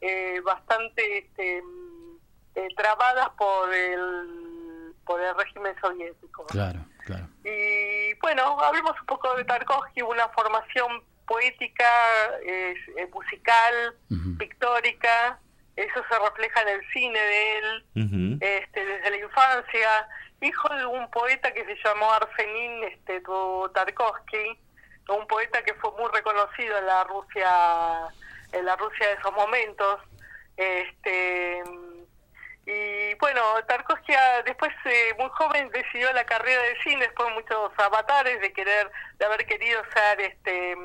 [0.01, 2.17] eh, bastante este, mm,
[2.55, 6.45] eh, trabadas por el, por el régimen soviético.
[6.45, 7.27] Claro, claro.
[7.43, 11.91] Y bueno, hablemos un poco de Tarkovsky, una formación poética,
[12.43, 12.75] eh,
[13.13, 13.95] musical,
[14.39, 15.39] pictórica,
[15.75, 20.07] eso se refleja en el cine de él, este, desde la infancia,
[20.41, 23.21] hijo de un poeta que se llamó Arsenin este,
[23.73, 24.59] Tarkovsky,
[25.09, 28.07] un poeta que fue muy reconocido en la Rusia,
[28.53, 29.99] en la Rusia de esos momentos,
[30.57, 31.61] este
[32.65, 37.35] y bueno, Tarkovsky ah, después eh, muy joven decidió la carrera de cine, después de
[37.35, 40.75] muchos avatares de querer, de haber querido ser este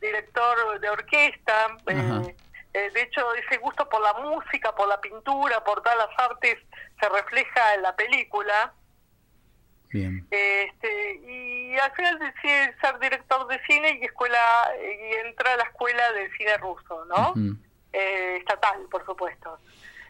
[0.00, 1.76] director de orquesta.
[1.88, 2.36] eh,
[2.74, 6.58] eh, de hecho, ese gusto por la música, por la pintura, por todas las artes
[7.00, 8.72] se refleja en la película.
[9.90, 10.26] Bien.
[10.30, 14.38] Este, y al final decide ser director de cine y escuela
[14.78, 17.34] y entra a la escuela de cine ruso, ¿no?
[17.92, 19.58] Eh, estatal, por supuesto.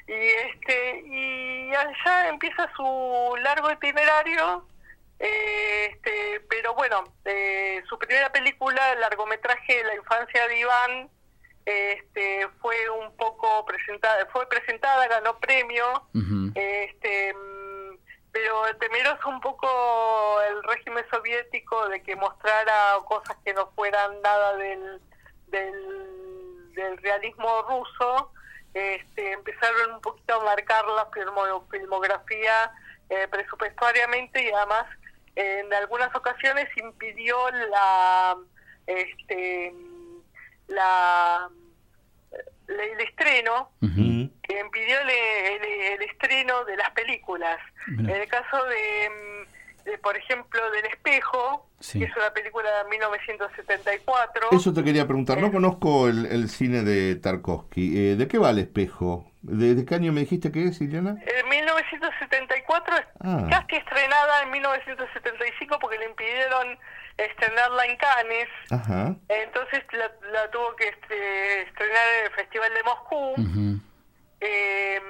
[0.09, 4.67] Y este y allá empieza su largo itinerario.
[5.19, 11.11] Eh, este, pero bueno, eh, su primera película, el largometraje La infancia de Iván,
[11.65, 16.07] este, fue un poco presentada, fue presentada, ganó premio,
[16.55, 17.99] este, mm,
[18.33, 24.57] pero temeroso un poco el régimen soviético de que mostrara cosas que no fueran nada
[24.57, 25.01] del,
[25.49, 28.33] del, del realismo ruso,
[28.75, 32.71] este, empezaron un poquito a marcar la filmo- filmografía
[33.09, 34.85] eh, presupuestariamente y además
[35.37, 37.37] en algunas ocasiones impidió
[37.71, 38.37] la
[38.87, 39.73] este
[40.69, 41.49] la
[42.67, 43.71] la- el estreno
[44.43, 47.59] que impidió el, el- el estreno de las películas.
[47.87, 48.15] Mira.
[48.17, 49.47] En el caso de,
[50.03, 51.99] por ejemplo, del espejo, Sí.
[51.99, 54.49] que es una película de 1974.
[54.53, 55.39] Eso te quería preguntar.
[55.39, 57.99] No conozco el, el cine de Tarkovsky.
[58.13, 59.31] Eh, ¿De qué va el espejo?
[59.43, 61.17] ¿De, de qué año me dijiste que es, Ileana?
[61.25, 63.47] En 1974, Ah.
[63.51, 66.79] casi estrenada en 1975 porque le impidieron
[67.17, 68.49] estrenarla en Cannes.
[68.71, 69.15] Ajá.
[69.29, 73.81] Entonces la, la tuvo que este, estrenar en el Festival de Moscú.
[74.41, 75.01] Eh,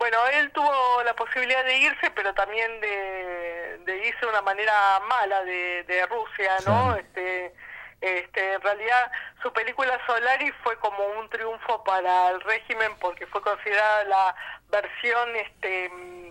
[0.00, 4.98] bueno, él tuvo la posibilidad de irse, pero también de, de irse de una manera
[5.06, 6.96] mala de, de Rusia, ¿no?
[6.96, 7.54] Este,
[8.00, 13.42] este, en realidad, su película Solaris fue como un triunfo para el régimen porque fue
[13.42, 14.34] considerada la
[14.70, 16.29] versión este,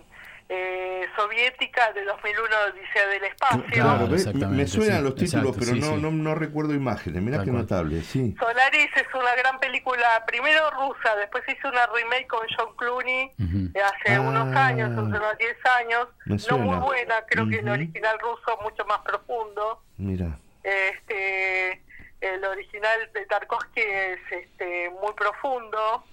[0.52, 2.42] eh, soviética de 2001
[2.72, 3.62] Odisea del Espacio.
[3.70, 6.02] Claro, me- suenan sí, los títulos, exacto, pero sí, no, sí.
[6.02, 7.22] No, no recuerdo imágenes.
[7.22, 7.62] Mirá Tal qué cual.
[7.62, 8.34] notable, sí.
[8.36, 13.80] Solaris es una gran película, primero rusa, después hizo una remake con John Clooney de
[13.80, 14.20] hace Ah.
[14.22, 16.64] unos años, hace unos 10 años, Me no suena.
[16.64, 19.82] muy buena, creo que el original ruso mucho más profundo.
[19.98, 20.36] Mira.
[20.64, 21.80] Este,
[22.22, 26.04] el original de Tarkovsky es este, muy profundo.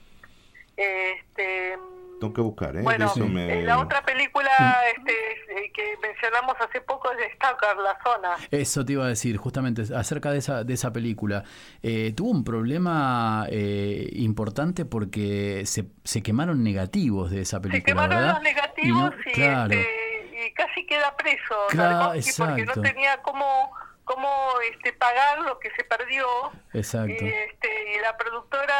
[0.78, 1.76] Este,
[2.20, 2.82] Tengo que buscar, ¿eh?
[2.82, 4.50] bueno, De eso me- eh, la otra película
[4.96, 8.30] este, eh, que mencionamos hace poco es de Stalker, La Zona.
[8.50, 11.44] Eso te iba a decir, justamente acerca de esa, de esa película.
[11.84, 18.18] Eh, tuvo un problema eh, importante porque se, se quemaron negativos de esa película, quemaron
[18.18, 18.34] ¿verdad?
[18.34, 19.74] los negativos Y claro.
[19.74, 23.72] este, y casi queda preso Claro, porque no tenía cómo
[24.08, 24.28] cómo
[24.74, 26.26] este pagar lo que se perdió
[26.74, 27.12] Exacto.
[27.14, 28.74] y este y la productora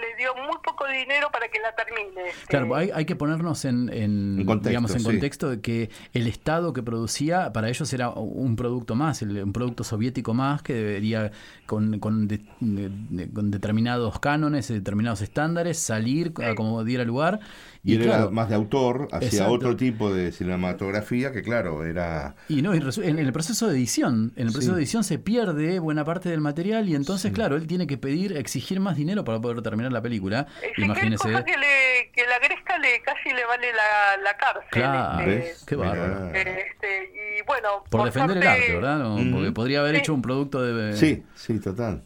[0.00, 2.46] le dio muy poco dinero para que la termine este.
[2.48, 5.04] Claro, hay, hay que ponernos en, en, contexto, digamos, en sí.
[5.06, 9.52] contexto de que el Estado que producía, para ellos era un producto más, el- un
[9.52, 11.30] producto soviético más que debería,
[11.66, 17.40] con, con, de- de- con determinados cánones, determinados estándares, salir a como diera lugar.
[17.84, 22.34] Y, él era más de autor, hacía otro tipo de cinematografía que, claro, era.
[22.48, 24.70] Y no, en el proceso de edición, en el proceso Sí.
[24.72, 28.36] de edición se pierde buena parte del material y entonces, claro, él tiene que pedir,
[28.36, 30.46] exigir más dinero para poder terminar la película.
[30.62, 31.24] Exigir Imagínese.
[31.28, 35.66] cosas que le que la agresta le casi le vale la, la cárcel Claro, este.
[35.66, 36.26] Qué bárbaro.
[36.34, 38.98] este, y bueno Por defender el arte, ¿verdad?
[38.98, 39.36] No.
[39.36, 40.00] Porque podría haber Sí.
[40.00, 40.96] hecho un producto de...
[40.96, 42.02] Sí, sí, total.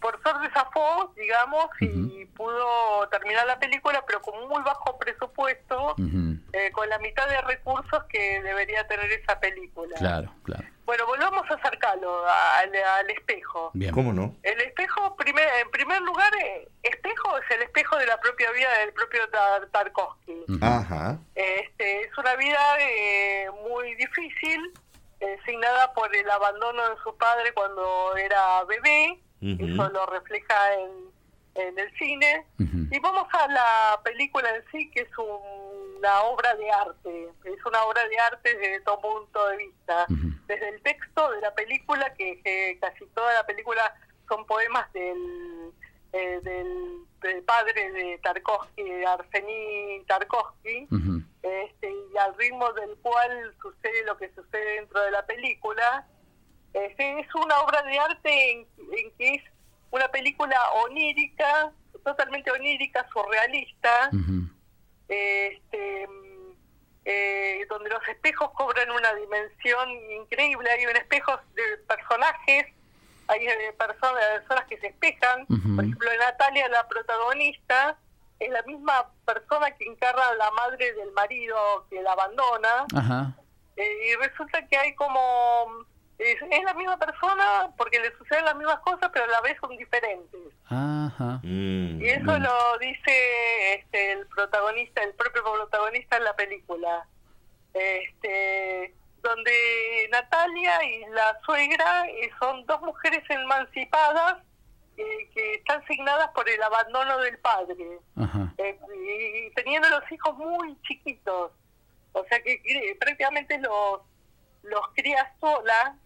[0.00, 5.96] por suerte zafó, digamos, y pudo terminar la película, pero con muy bajo presupuesto,
[6.52, 9.96] eh, con la mitad de recursos que debería tener esa película.
[9.98, 10.64] Claro, claro.
[10.86, 13.70] Bueno, volvamos a acercarlo al, al espejo.
[13.74, 13.92] Bien.
[13.92, 14.34] ¿Cómo no?
[14.44, 18.68] El espejo, primer, en primer lugar, eh, espejo es el espejo de la propia vida
[18.78, 20.44] del propio Tar- Tarkovsky.
[20.62, 21.18] Ajá.
[21.34, 24.72] Este, es una vida eh, muy difícil,
[25.18, 29.64] eh, signada por el abandono de su padre cuando era bebé, Ujú.
[29.66, 31.10] eso lo refleja en,
[31.66, 32.46] en el cine.
[32.92, 37.28] Y vamos a la película en sí, que es un una obra de arte.
[37.44, 40.06] Es una obra de arte desde todo punto de vista.
[40.46, 43.94] Desde el texto de la película, que, que casi toda la película
[44.28, 45.72] son poemas del,
[46.12, 50.88] eh, del, del padre de Tarkovsky, Arsení Tarkovsky,
[51.42, 56.06] este, y al ritmo del cual sucede lo que sucede dentro de la película.
[56.72, 59.42] Este, es una obra de arte en, en que es
[59.90, 61.72] una película onírica,
[62.04, 64.10] totalmente onírica, surrealista,
[65.08, 66.52] este, mm,
[67.04, 70.70] eh, donde los espejos cobran una dimensión increíble.
[70.70, 72.66] Hay un espejo de personajes,
[73.28, 75.46] hay eh, personas, personas que se espejan.
[75.46, 77.96] Por ejemplo, Natalia, la protagonista,
[78.38, 82.86] es la misma persona que encarna a la madre del marido que la abandona.
[82.94, 83.36] Ajá.
[83.76, 85.86] Eh, y resulta que hay como...
[86.18, 89.56] Es, es la misma persona porque le suceden las mismas cosas, pero a la vez
[89.60, 90.40] son diferentes.
[90.64, 91.40] Ajá.
[91.42, 97.06] Mm, Y eso lo dice este, el protagonista, el propio protagonista en la película.
[97.74, 104.38] Este, donde Natalia y la suegra eh, son dos mujeres emancipadas
[104.96, 107.98] eh, que están signadas por el abandono del padre.
[108.16, 108.54] Ajá.
[108.56, 108.78] Eh,
[109.50, 111.52] y teniendo los hijos muy chiquitos.
[112.12, 114.00] O sea que cri- prácticamente los,
[114.62, 115.96] los cría sola,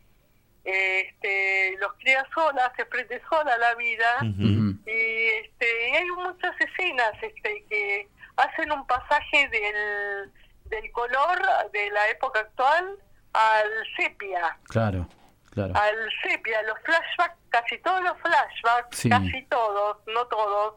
[0.65, 4.19] este, los cría sola, se prende sola la vida.
[4.23, 10.33] Y este, y hay muchas escenas este, que hacen un pasaje del,
[10.67, 11.39] del color
[11.73, 12.97] de la época actual
[13.33, 14.57] al sepia.
[14.69, 15.09] Claro,
[15.51, 15.73] claro.
[15.77, 19.09] Al sepia, los flashbacks, casi todos los flashbacks, Sí.
[19.09, 20.75] casi todos, no todos,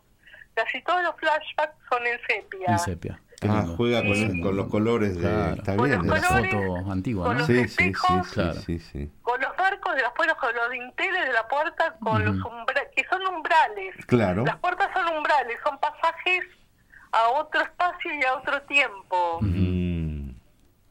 [0.54, 2.68] casi todos los flashbacks son en sepia.
[2.68, 3.20] En sepia.
[3.50, 4.42] Ah, juega con, Sí.
[4.42, 5.22] con los colores de...
[5.22, 5.54] Claro.
[5.56, 6.08] Está Con bien.
[6.08, 7.40] los colores, Foto antigua, con ¿no?
[7.40, 8.54] los Sí, sí, sí, espejos, sí, Claro.
[8.54, 9.12] sí, sí.
[9.22, 12.90] con los barcos de las puertas, con los dinteles de la puerta, con los umbrales,
[12.96, 13.96] que son umbrales.
[14.08, 14.46] Claro.
[14.46, 16.44] Las puertas son umbrales, son pasajes
[17.12, 19.40] a otro espacio y a otro tiempo.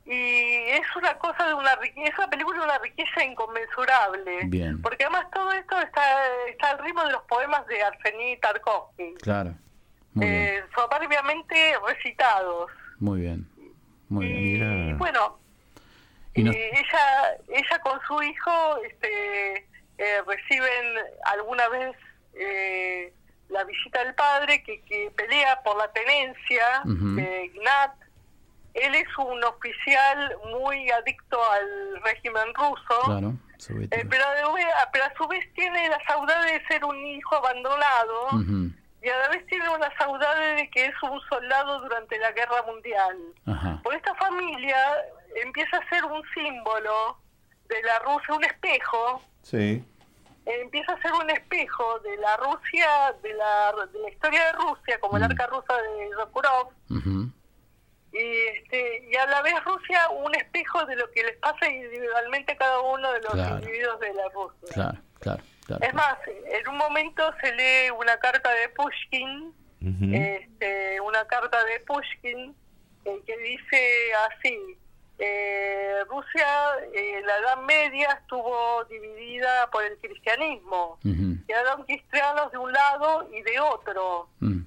[0.04, 4.40] Y es una cosa de una riqueza, es una película de una riqueza inconmensurable.
[4.46, 4.82] Bien.
[4.82, 6.02] Porque además todo esto está,
[6.48, 9.14] está al ritmo de los poemas de Arsení Tarkovsky.
[9.22, 9.54] Claro.
[10.20, 12.70] Eh, soberbiamente recitados.
[12.98, 13.46] Muy bien.
[14.08, 14.38] Muy bien.
[14.38, 14.96] Y Mira.
[14.98, 15.38] bueno,
[16.34, 19.56] Y no- eh, ella, ella con su hijo este,
[19.98, 20.94] eh, reciben
[21.24, 21.96] alguna vez
[22.34, 23.12] eh,
[23.48, 27.16] la visita del padre que, que pelea por la tenencia Ujú.
[27.16, 27.92] de Ignat.
[28.74, 33.00] Él es un oficial muy adicto al régimen ruso.
[33.04, 33.34] Claro.
[33.68, 37.36] Eh, pero, a vez- pero a su vez tiene la saudade de ser un hijo
[37.36, 38.70] abandonado Ujú.
[39.02, 42.62] Y a la vez tiene una saudade de que es un soldado durante la guerra
[42.62, 43.16] mundial.
[43.46, 43.80] Ajá.
[43.82, 44.76] Por esta familia
[45.42, 47.18] empieza a ser un símbolo
[47.68, 49.84] de la Rusia, un espejo, sí.
[50.44, 55.00] empieza a ser un espejo de la Rusia, de la, de la historia de Rusia,
[55.00, 55.30] como el Mm.
[55.30, 57.30] arca rusa de Sokurov, Ujú.
[58.12, 58.18] y,
[58.58, 62.56] este, y a la vez Rusia un espejo de lo que les pasa individualmente a
[62.56, 63.58] cada uno de los Claro.
[63.58, 64.68] individuos de la Rusia.
[64.74, 65.84] Claro, claro, claro.
[65.84, 69.54] Es más, en un momento se lee una carta de Pushkin,
[70.14, 72.54] este, una carta de Pushkin
[73.04, 74.78] eh, que dice así,
[75.18, 76.46] eh, Rusia
[76.94, 81.44] eh, en la Edad Media estuvo dividida por el cristianismo, Ujú.
[81.46, 84.62] quedaron cristianos de un lado y de otro, Mm.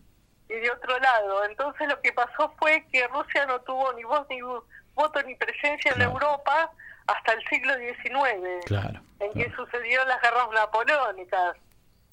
[0.49, 1.45] y de otro lado.
[1.45, 4.63] Entonces lo que pasó fue que Rusia no tuvo ni voz ni vo-
[4.93, 6.01] voto ni presencia en.
[6.01, 6.71] Europa
[7.07, 9.01] hasta el siglo XIX, Claro.
[9.19, 9.65] en que claro.
[9.65, 11.57] sucedieron las guerras napoleónicas.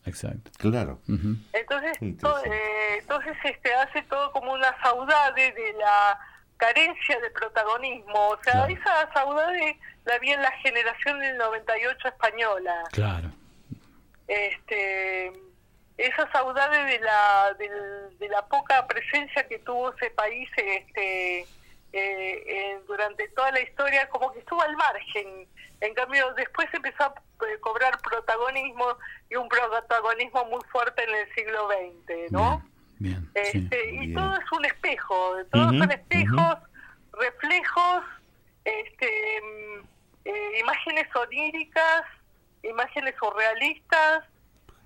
[0.05, 0.51] Exacto.
[0.59, 0.99] Claro.
[1.53, 6.19] Entonces, to- eh, entonces este hace todo como una saudade de la
[6.57, 8.29] carencia de protagonismo.
[8.31, 8.73] O sea, Claro.
[8.75, 12.83] esa saudade la vi en la generación del 98 española.
[12.93, 13.31] Claro.
[14.27, 15.33] Este,
[15.99, 21.47] esa saudade de la, del- de la poca presencia que tuvo ese país este,
[21.93, 25.47] eh, en- durante toda la historia, como que estuvo al margen.
[25.81, 27.15] En cambio, después empezó a
[27.47, 28.97] eh, cobrar protagonismo
[29.31, 32.63] y un protagonismo muy fuerte en el siglo XX, ¿no?
[32.99, 33.29] Bien.
[33.35, 33.59] bien, sí.
[33.59, 34.15] Este, y Bien.
[34.15, 36.57] todo es un espejo, todos son espejos,
[37.13, 38.05] reflejos,
[38.65, 39.37] este,
[40.25, 42.03] eh, imágenes oníricas,
[42.63, 44.25] imágenes surrealistas,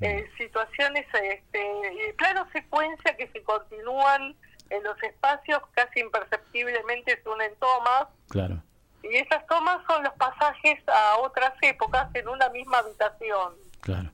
[0.00, 4.34] eh, situaciones, este, eh, planos secuencia que se continúan
[4.70, 8.62] en los espacios casi imperceptiblemente se unen tomas Claro.
[9.02, 13.54] y esas tomas son los pasajes a otras épocas en una misma habitación.
[13.80, 14.10] Claro.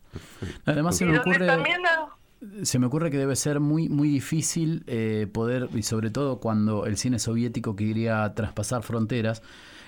[0.66, 1.46] Además se me ocurre
[2.64, 6.86] se me ocurre que debe ser muy muy difícil eh, poder y sobre todo cuando
[6.86, 9.42] el cine soviético quería traspasar fronteras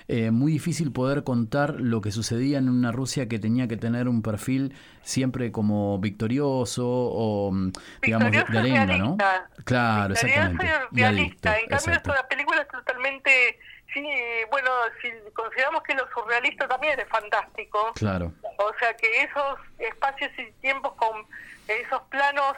[0.07, 4.07] eh, muy difícil poder contar lo que sucedía en una Rusia que tenía que tener
[4.07, 7.71] un perfil siempre como victorioso o, mm,
[8.01, 9.17] digamos, de, y arenga, ¿no?
[9.17, 9.49] realista.
[9.63, 10.65] Claro, Victorioso exactamente.
[10.65, 10.95] y realista.
[10.95, 12.11] Realista, en cambio, exacto.
[12.11, 13.59] esta película es totalmente.
[13.93, 14.03] Sí,
[14.51, 14.69] bueno,
[15.01, 17.93] si consideramos que lo surrealista también es fantástico.
[17.95, 18.33] Claro.
[18.57, 21.25] O sea que esos espacios y tiempos con
[21.67, 22.55] esos planos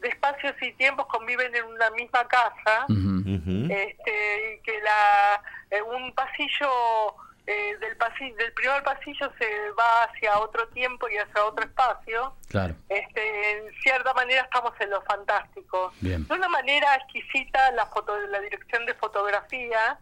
[0.00, 6.12] de espacios y tiempos conviven en una misma casa este, y que la eh, un
[6.14, 7.16] pasillo
[7.46, 12.34] eh, del pasillo del primer pasillo se va hacia otro tiempo y hacia otro espacio.
[12.48, 12.74] Claro.
[12.88, 15.92] este, en cierta manera estamos en lo fantástico.
[16.00, 16.26] Bien.
[16.26, 19.98] de una manera exquisita la foto la dirección de fotografía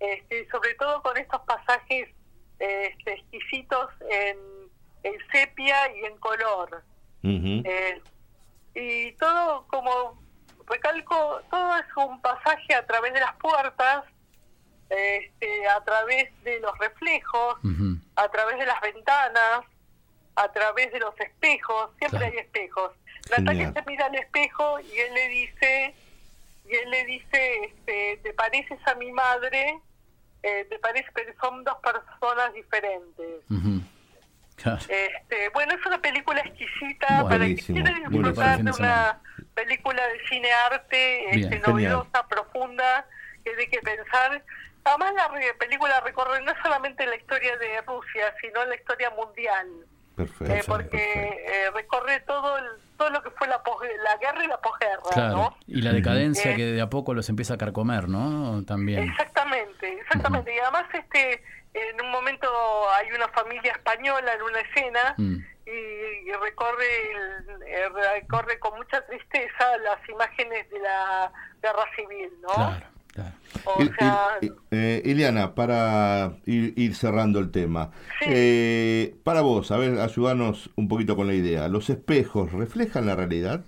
[0.00, 2.08] este, sobre todo con estos pasajes
[2.58, 4.36] este, exquisitos en,
[5.02, 6.82] en sepia y en color.
[7.22, 8.00] Eh,
[8.78, 10.20] y todo como
[10.66, 14.04] recalco todo es un pasaje a través de las puertas
[14.90, 17.56] este, a través de los reflejos
[18.16, 19.60] a través de las ventanas
[20.36, 22.32] a través de los espejos siempre Claro.
[22.34, 22.92] hay espejos
[23.30, 25.94] Natalia se mira al espejo y él le dice
[26.68, 29.80] y él le dice este, te pareces a mi madre
[30.42, 33.42] eh, te parece pero son dos personas diferentes.
[34.56, 34.78] Claro.
[34.88, 38.22] este, bueno, es una película exquisita para que Buenísimo, quiera buenísimo.
[38.28, 39.20] disfrutar de una
[39.54, 43.06] película de cine arte Bien, este, novedosa, profunda,
[43.44, 44.42] que hay que pensar.
[44.84, 49.66] Además, la película recorre no solamente la historia de Rusia, sino la historia mundial,
[50.14, 50.54] Perfecto.
[50.54, 51.52] eh, porque perfecto.
[51.52, 52.64] eh, recorre todo el-
[52.96, 53.60] todo lo que fue la,
[54.04, 55.34] la guerra y la posguerra, Claro.
[55.36, 55.56] ¿no?
[55.66, 58.64] Y la decadencia Eh, que de a poco los empieza a carcomer, ¿no?
[58.64, 59.02] También.
[59.10, 60.54] Exactamente, exactamente.
[60.54, 61.42] Y además, este,
[61.90, 62.48] en un momento
[62.94, 65.36] hay una familia española en una escena Mm.
[65.66, 65.70] y,
[66.28, 71.32] y recorre, el- eh, recorre con mucha tristeza las imágenes de la
[71.62, 72.48] guerra civil, ¿no?
[72.54, 73.32] Claro, claro.
[73.64, 77.90] O Il- sea, il- eh, Ileana, para ir, ir cerrando el tema,
[78.20, 78.26] Sí.
[78.28, 81.68] eh, para vos, a ver, ayudarnos un poquito con la idea.
[81.68, 83.62] ¿Los espejos reflejan la realidad?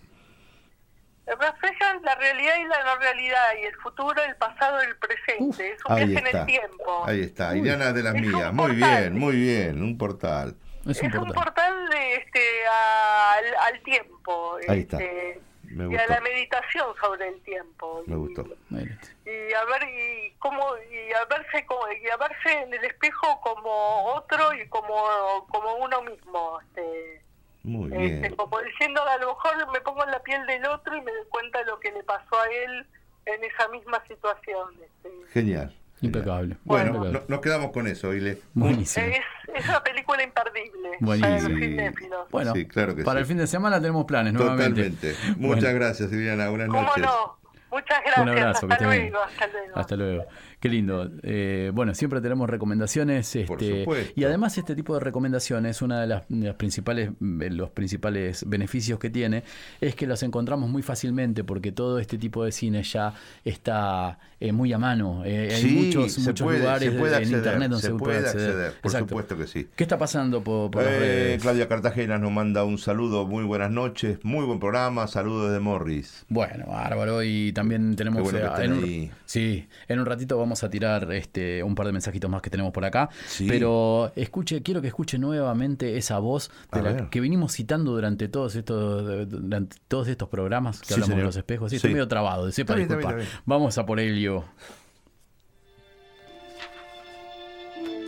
[1.41, 5.73] Reflejan la realidad y la no realidad, y el futuro, el pasado y el presente.
[5.73, 6.41] es un Ahí viaje en está.
[6.41, 7.05] el tiempo.
[7.07, 7.57] Ahí está.
[7.57, 8.53] Ileana de las Es mías.
[8.53, 9.01] Muy portal.
[9.01, 9.83] bien, muy bien.
[9.83, 10.57] Un portal.
[10.87, 11.35] Es un es un portal.
[11.45, 14.97] portal de, este, al, al tiempo Ahí está.
[14.99, 18.03] este, Me y a la meditación sobre el tiempo.
[18.07, 18.43] Me Y- gustó.
[18.43, 19.13] Está.
[19.31, 23.41] y a ver y cómo y a verse como y a verse en el espejo
[23.43, 27.23] como otro y como como uno mismo este,
[27.63, 28.37] Muy este, bien.
[28.37, 31.25] como diciendo a lo mejor me pongo en la piel del otro y me doy
[31.29, 32.87] cuenta de lo que le pasó a él
[33.27, 35.11] en esa misma situación este.
[35.33, 35.75] Genial.
[36.01, 36.57] Impecable.
[36.65, 37.13] Bueno, Impecable.
[37.13, 38.41] no- nos quedamos con eso, Ile.
[38.55, 39.05] Buenísimo.
[39.07, 39.19] es,
[39.53, 42.25] es una película imperdible para Buenísimo.
[42.31, 43.23] Bueno, Sí, claro que para sí.
[43.23, 44.91] el fin de semana tenemos planes nuevamente.
[44.91, 45.15] Totalmente.
[45.37, 46.49] Muchas Bueno, gracias, Ileana.
[46.51, 47.03] Buenas cómo noches.
[47.05, 47.39] no
[47.71, 50.25] muchas gracias Un abrazo, hasta luego hasta luego Hasta luego.
[50.61, 51.09] Qué lindo.
[51.23, 53.31] Eh, bueno, siempre tenemos recomendaciones.
[53.47, 54.13] Por Este, supuesto.
[54.17, 58.45] y además este tipo de recomendaciones, una de las, de las principales, eh, los principales
[58.49, 59.45] beneficios que tiene
[59.81, 63.15] es que las encontramos muy fácilmente porque todo este tipo de cine ya
[63.45, 65.23] está eh, muy a mano.
[65.25, 67.95] Eh, hay Sí, muchos, se muchos puede- lugares se puede en acceder, internet donde se
[67.95, 69.09] puede acceder, por Exacto.
[69.11, 69.69] supuesto que sí.
[69.77, 71.43] ¿Qué está pasando por, por las redes?
[71.43, 76.25] Claudia Cartagena nos manda un saludo, muy buenas noches, muy buen programa, saludos de Morris.
[76.29, 77.23] Bueno, bárbaro.
[77.23, 78.23] Y también tenemos.
[78.23, 82.31] Bueno en un- sí, en un ratito vamos a tirar este un par de mensajitos
[82.31, 83.09] más que tenemos por acá.
[83.27, 83.47] Sí.
[83.49, 88.57] Pero escuche, quiero que escuche nuevamente esa voz de la que venimos citando durante todos
[88.57, 91.71] estos durante todos estos programas que Sí, hablamos de los espejos.
[91.71, 91.77] Sí, Sí.
[91.77, 92.99] estoy medio trabado, sepa está
[93.45, 94.45] Vamos a por ello.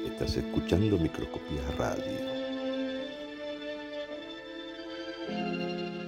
[0.07, 2.31] Estás escuchando Microscopía Radio.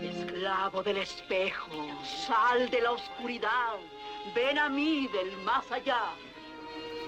[0.03, 1.71] Esclavo del espejo,
[2.27, 3.77] sal de la oscuridad,
[4.35, 6.03] ven a mí del más allá.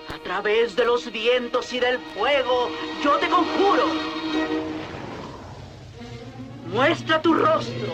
[0.08, 2.70] A través de los vientos y del fuego,
[3.02, 3.86] yo te conjuro.
[6.66, 7.92] Muestra tu rostro,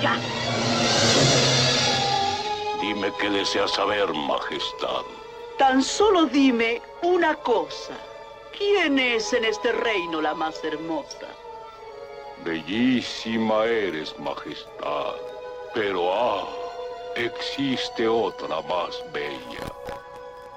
[0.00, 0.18] ya.
[2.80, 5.04] Dime qué deseas saber, Majestad.
[5.58, 7.94] Tan solo dime una cosa.
[8.56, 11.28] ¿Quién es en este reino la más hermosa?
[12.44, 15.14] Bellísima eres, Majestad.
[15.74, 16.48] Pero ah,
[17.16, 19.72] existe otra más bella.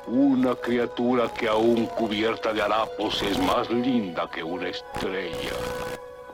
[0.07, 5.53] Una criatura que aún cubierta de harapos es más linda que una estrella.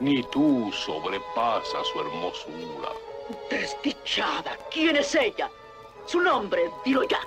[0.00, 2.90] Ni tú sobrepasas su hermosura.
[3.48, 5.50] Desdichada, ¿quién es ella?
[6.06, 7.20] Su nombre, dilo ya.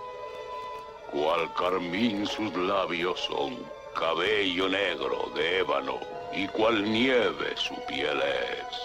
[1.12, 3.58] Cual carmín sus labios son,
[3.98, 6.00] cabello negro de ébano,
[6.34, 8.76] y cual nieve su piel es.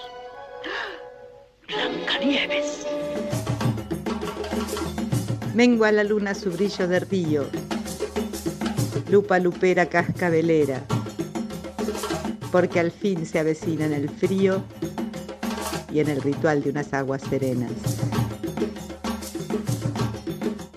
[1.66, 2.87] Blancanieves.
[5.61, 7.45] Mengua la luna su brillo de río.
[9.11, 10.82] lupa lupera cascabelera,
[12.51, 14.65] porque al fin se avecina en el frío
[15.93, 17.73] y en el ritual de unas aguas serenas.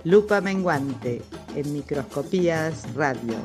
[0.04, 1.22] Lupa menguante
[1.56, 3.38] en microscopías radio.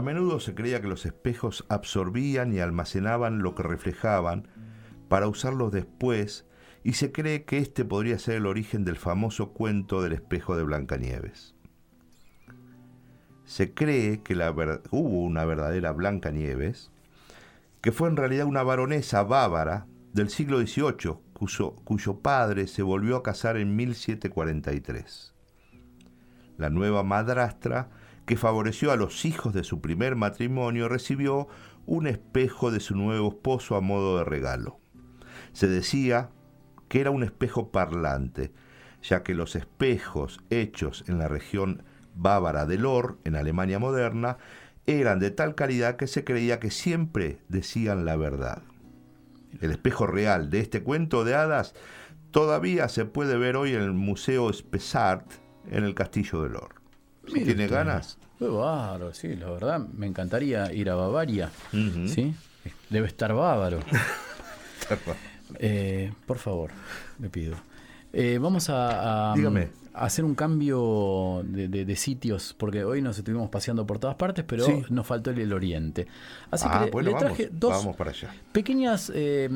[0.00, 4.48] A menudo se creía que los espejos absorbían y almacenaban lo que reflejaban
[5.10, 6.46] para usarlos después
[6.82, 10.62] y se cree que este podría ser el origen del famoso cuento del espejo de
[10.62, 11.54] Blancanieves.
[13.44, 14.32] Se cree que
[14.90, 16.90] hubo una verdadera Blancanieves,
[17.82, 23.16] que fue en realidad una baronesa bávara del siglo XVIII, cuyo, cuyo padre se volvió
[23.16, 25.34] a casar en 1743.
[26.56, 27.90] La nueva madrastra,
[28.30, 31.48] que favoreció a los hijos de su primer matrimonio, recibió
[31.84, 34.78] un espejo de su nuevo esposo a modo de regalo.
[35.52, 36.30] Se decía
[36.88, 38.52] que era un espejo parlante,
[39.02, 41.82] ya que los espejos hechos en la región
[42.14, 44.38] bávara de Lor, en Alemania moderna,
[44.86, 48.62] eran de tal calidad que se creía que siempre decían la verdad.
[49.60, 51.74] El espejo real de este cuento de hadas
[52.30, 55.28] todavía se puede ver hoy en el Museo Spessart
[55.68, 56.79] en el Castillo de Lor.
[57.32, 61.50] Si tiene ganas, Qué bárbaro, sí, la verdad, me encantaría ir a Bavaria.
[61.72, 62.34] ¿Sí?
[62.88, 63.80] Debe estar bávaro.
[65.58, 66.70] Eh, por favor,
[67.18, 67.56] le pido.
[68.12, 69.68] Eh, vamos a, a- Dígame.
[69.94, 74.14] a hacer un cambio de, de- de sitios, porque hoy nos estuvimos paseando por todas
[74.16, 74.82] partes, pero Sí.
[74.90, 76.06] nos faltó el, el oriente.
[76.52, 78.32] Así Ah, que bueno, le traje vamos, dos vamos para allá.
[78.52, 79.48] pequeñas eh,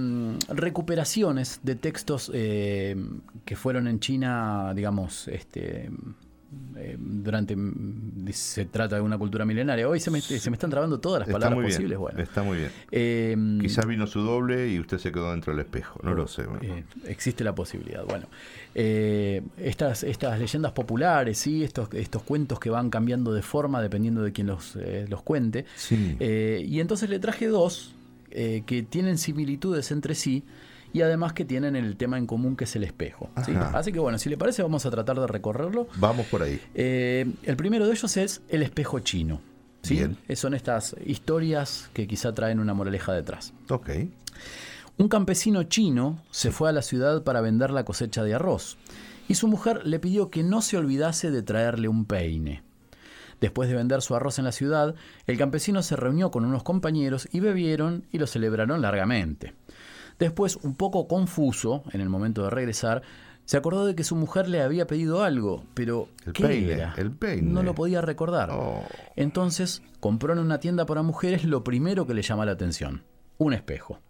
[0.48, 2.96] recuperaciones de textos eh,
[3.44, 5.90] que fueron en China, digamos, este
[6.76, 9.88] eh, durante mm, se trata de una cultura milenaria.
[9.88, 11.98] Hoy se me, se me están trabando todas las Está palabras muy bien, posibles.
[11.98, 12.70] Bueno, está muy bien.
[12.90, 16.42] Eh, Quizás vino su doble y usted se quedó dentro del espejo, no lo sé.
[16.62, 18.04] eh, existe la posibilidad.
[18.04, 18.26] Bueno,
[18.74, 21.62] eh, estas, estas leyendas populares, ¿sí?
[21.64, 24.76] estos, estos cuentos que van cambiando de forma dependiendo de quién los,
[25.08, 25.66] los cuente.
[25.76, 26.16] Sí.
[26.20, 27.94] Y entonces le traje dos
[28.30, 30.42] que tienen similitudes entre sí
[30.94, 33.28] y además que tienen el tema en común que es el espejo.
[33.34, 35.88] Así que bueno, si le parece vamos a tratar de recorrerlo.
[35.96, 36.58] Vamos por ahí.
[36.72, 39.40] Eh, el primero de ellos es el espejo chino.
[39.82, 39.96] ¿sí?
[39.96, 40.16] Bien.
[40.28, 43.52] Eh, Son estas historias que quizá traen una moraleja detrás.
[43.68, 43.90] Ok.
[44.96, 48.78] Un campesino chino se fue a la ciudad para vender la cosecha de arroz
[49.26, 52.62] y su mujer le pidió que no se olvidase de traerle un peine.
[53.40, 54.94] Después de vender su arroz en la ciudad,
[55.26, 59.54] el campesino se reunió con unos compañeros y bebieron y lo celebraron largamente.
[60.18, 63.02] Después, un poco confuso, en el momento de regresar,
[63.44, 66.94] se acordó de que su mujer le había pedido algo, pero El ¿qué peine, era?
[66.96, 67.52] el peine.
[67.52, 68.50] No lo podía recordar.
[68.52, 68.82] Oh.
[69.16, 73.02] Entonces compró en una tienda para mujeres lo primero que le llama la atención,
[73.38, 74.00] un espejo.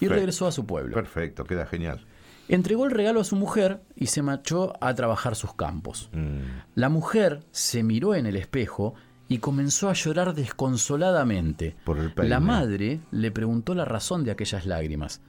[0.00, 0.94] Y regresó a su pueblo.
[0.94, 2.06] Perfecto, queda genial.
[2.46, 6.10] Entregó el regalo a su mujer y se marchó a trabajar sus campos.
[6.12, 6.40] Mm.
[6.76, 8.94] La mujer se miró en el espejo
[9.28, 11.76] y comenzó a llorar desconsoladamente.
[11.84, 12.12] Por el.
[12.16, 15.20] La madre le preguntó la razón de aquellas lágrimas.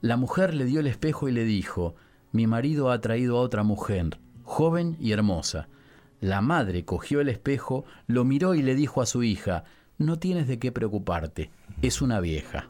[0.00, 1.94] La mujer le dio el espejo y le dijo,
[2.32, 5.68] mi marido ha traído a otra mujer, joven y hermosa.
[6.20, 9.64] La madre cogió el espejo, lo miró y le dijo a su hija,
[9.98, 11.50] no tienes de qué preocuparte,
[11.82, 12.68] es una vieja.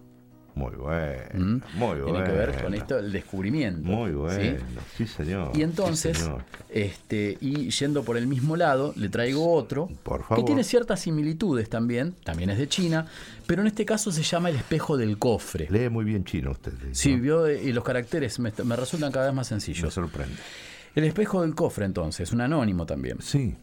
[0.54, 1.60] Muy bueno, ¿Mm?
[1.78, 2.04] muy bueno.
[2.04, 3.82] Tiene que ver con esto el descubrimiento.
[3.82, 4.60] Muy bueno,
[4.96, 5.50] sí, señor.
[5.56, 6.44] Y entonces, sí, señor.
[6.70, 10.44] este, y yendo por el mismo lado, le traigo otro Por que favor.
[10.44, 13.06] tiene ciertas similitudes también, también es de China,
[13.46, 15.66] pero en este caso se llama el espejo del cofre.
[15.70, 16.72] Lee muy bien chino usted.
[16.92, 19.92] Sí, vio, eh, y los caracteres me, me resultan cada vez más Me sencillos.
[19.92, 20.36] sorprende.
[20.94, 23.16] El espejo del cofre, entonces, un anónimo también.
[23.20, 23.56] Sí.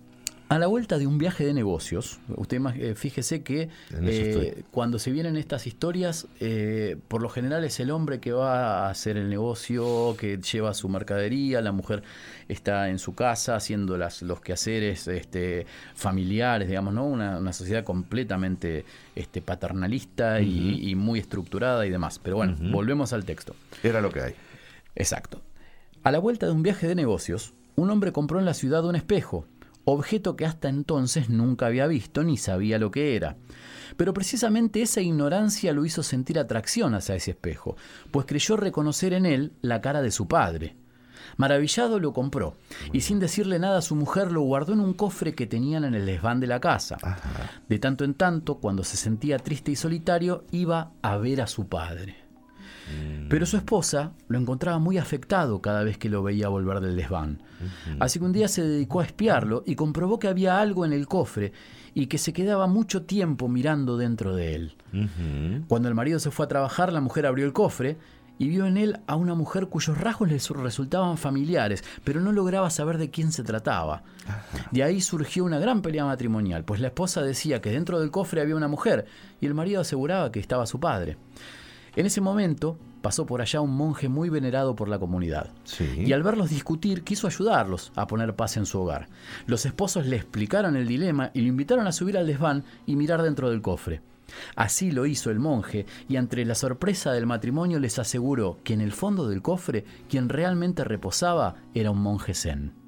[0.52, 3.70] A la vuelta de un viaje de negocios, usted más- eh, fíjese que
[4.02, 8.86] eh, cuando se vienen estas historias, eh, por lo general es el hombre que va
[8.86, 12.04] a hacer el negocio, que lleva su mercadería, la mujer
[12.50, 17.06] está en su casa haciendo las, los quehaceres este, familiares, digamos, ¿no?
[17.06, 18.84] Una, una sociedad completamente
[19.16, 22.20] este, paternalista y, y muy estructurada y demás.
[22.22, 23.56] Pero bueno, volvemos al texto.
[23.84, 24.34] Era lo que hay.
[24.96, 25.42] Exacto.
[26.04, 28.98] A la vuelta de un viaje de negocios, un hombre compró en la ciudad un
[28.98, 29.46] espejo,
[29.86, 33.38] objeto que hasta entonces nunca había visto ni sabía lo que era.
[33.98, 37.76] Pero precisamente esa ignorancia lo hizo sentir atracción hacia ese espejo,
[38.12, 40.78] pues creyó reconocer en él la cara de su padre.
[41.38, 42.56] Maravillado lo compró
[42.92, 45.96] y sin decirle nada a su mujer lo guardó en un cofre que tenían en
[45.96, 46.98] el desván de la casa.
[47.68, 51.68] De tanto en tanto, cuando se sentía triste y solitario, iba a ver a su
[51.68, 52.31] padre.
[53.30, 57.42] Pero su esposa lo encontraba muy afectado cada vez que lo veía volver del desván.
[58.00, 61.08] Así que un día se dedicó a espiarlo y comprobó que había algo en el
[61.08, 61.54] cofre
[61.94, 64.76] y que se quedaba mucho tiempo mirando dentro de él.
[65.68, 67.98] Cuando el marido se fue a trabajar, la mujer abrió el cofre
[68.40, 72.32] y vio en él a una mujer cuyos rasgos le su- resultaban familiares, pero no
[72.32, 74.02] lograba saber de quién se trataba.
[74.72, 78.42] De ahí surgió una gran pelea matrimonial, pues la esposa decía que dentro del cofre
[78.42, 79.06] había una mujer
[79.40, 81.18] y el marido aseguraba que estaba su padre.
[81.96, 85.50] En ese momento pasó por allá un monje muy venerado por la comunidad.
[86.06, 89.10] Y al verlos discutir, quiso ayudarlos a poner paz en su hogar.
[89.46, 93.22] Los esposos le explicaron el dilema y lo invitaron a subir al desván y mirar
[93.22, 94.02] dentro del cofre.
[94.56, 98.80] Así lo hizo el monje, y ante la sorpresa del matrimonio les aseguró que en
[98.80, 102.81] el fondo del cofre quien realmente reposaba era un monje zen.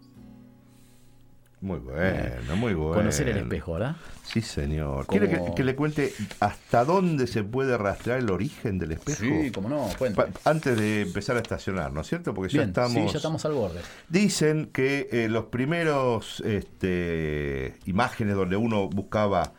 [1.64, 2.94] Muy bueno, muy bueno.
[2.94, 3.96] Conocer el espejo, ¿verdad?
[4.26, 5.06] Sí, señor.
[5.06, 9.24] Como- ¿Quiere que, que le cuente hasta dónde se puede rastrear el origen del espejo?
[9.24, 10.22] Sí, cómo no, cuente.
[10.22, 12.34] Pa- antes de empezar a estacionar, ¿no es cierto?
[12.34, 12.92] Porque ya estamos...
[12.92, 13.80] sí, ya estamos al borde.
[14.10, 19.54] Dicen que eh, los primeros este, imágenes donde uno buscaba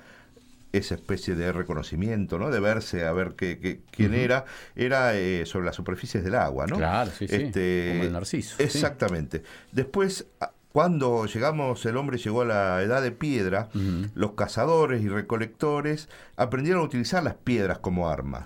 [0.73, 2.51] esa especie de reconocimiento, ¿no?
[2.51, 4.45] De verse a ver qué, qué- quién era,
[4.77, 6.77] era eh, sobre las superficies del agua, ¿no?
[6.77, 8.63] Claro, sí, sí, Este, como el narciso, sí.
[8.65, 9.43] Exactamente.
[9.73, 10.27] Después,
[10.75, 13.69] cuando llegamos, el hombre llegó a la edad de piedra,
[14.17, 18.43] los cazadores y recolectores aprendieron a utilizar las piedras como armas.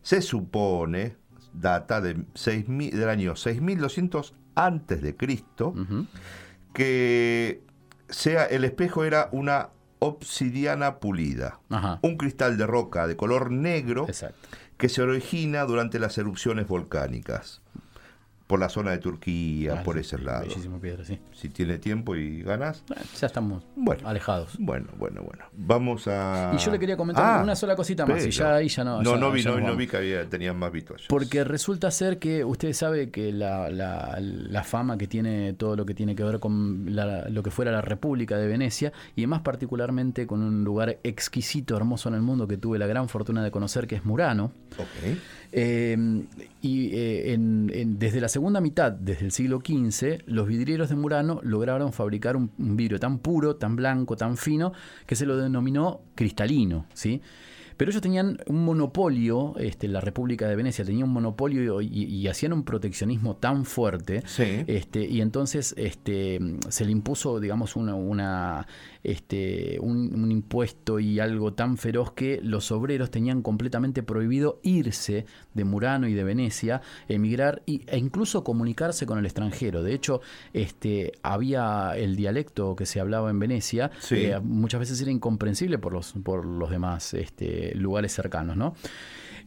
[0.00, 1.16] Se supone,
[1.52, 5.74] data de 6.000 del año 6200 antes de Cristo,
[6.72, 7.62] que
[8.08, 9.68] sea el espejo era una
[9.98, 11.98] obsidiana pulida, Ajá.
[12.00, 14.06] un cristal de roca de color negro
[14.78, 17.60] que se origina durante las erupciones volcánicas
[18.46, 20.42] por la zona de Turquía, Ah, por ese lado.
[20.46, 21.18] bellísima piedra, sí.
[21.32, 22.84] Si tiene tiempo y ganas.
[23.18, 23.64] Ya estamos
[24.04, 24.56] alejados.
[24.58, 25.44] Bueno, bueno, bueno.
[25.54, 26.52] Vamos a.
[26.54, 29.02] Y yo le quería comentar Ah, una sola cosita más, y ya ahí ya no-
[29.02, 31.06] No, ya- no vi, ya no, no vi que había, tenían más vitos.
[31.08, 35.86] Porque resulta ser que usted sabe que la, la- la fama que tiene todo lo
[35.86, 39.40] que tiene que ver con la- lo que fuera la República de Venecia, y más
[39.40, 43.50] particularmente con un lugar exquisito, hermoso en el mundo que tuve la gran fortuna de
[43.50, 44.52] conocer, que es Murano.
[45.56, 45.96] Eh,
[46.62, 51.92] y eh, desde la segunda mitad, desde el siglo XV, los vidrieros de Murano lograron
[51.92, 54.72] fabricar un, un vidrio tan puro, tan blanco, tan fino,
[55.06, 57.22] que se lo denominó cristalino, ¿sí?
[57.76, 62.28] Pero ellos tenían un monopolio, este, la República de Venecia tenía un monopolio y, y
[62.28, 64.22] hacían un proteccionismo tan fuerte,
[64.66, 66.38] este, y entonces este,
[66.68, 68.66] se le impuso, digamos, una, una,
[69.02, 75.26] este, un, un impuesto y algo tan feroz que los obreros tenían completamente prohibido irse
[75.52, 79.82] de Murano y de Venecia, emigrar y- e incluso comunicarse con el extranjero.
[79.82, 80.20] De hecho,
[80.52, 84.16] este, había el dialecto que se hablaba en Venecia, Sí.
[84.16, 88.76] eh, muchas veces era incomprensible por los, por los demás este, lugares cercanos, ¿no?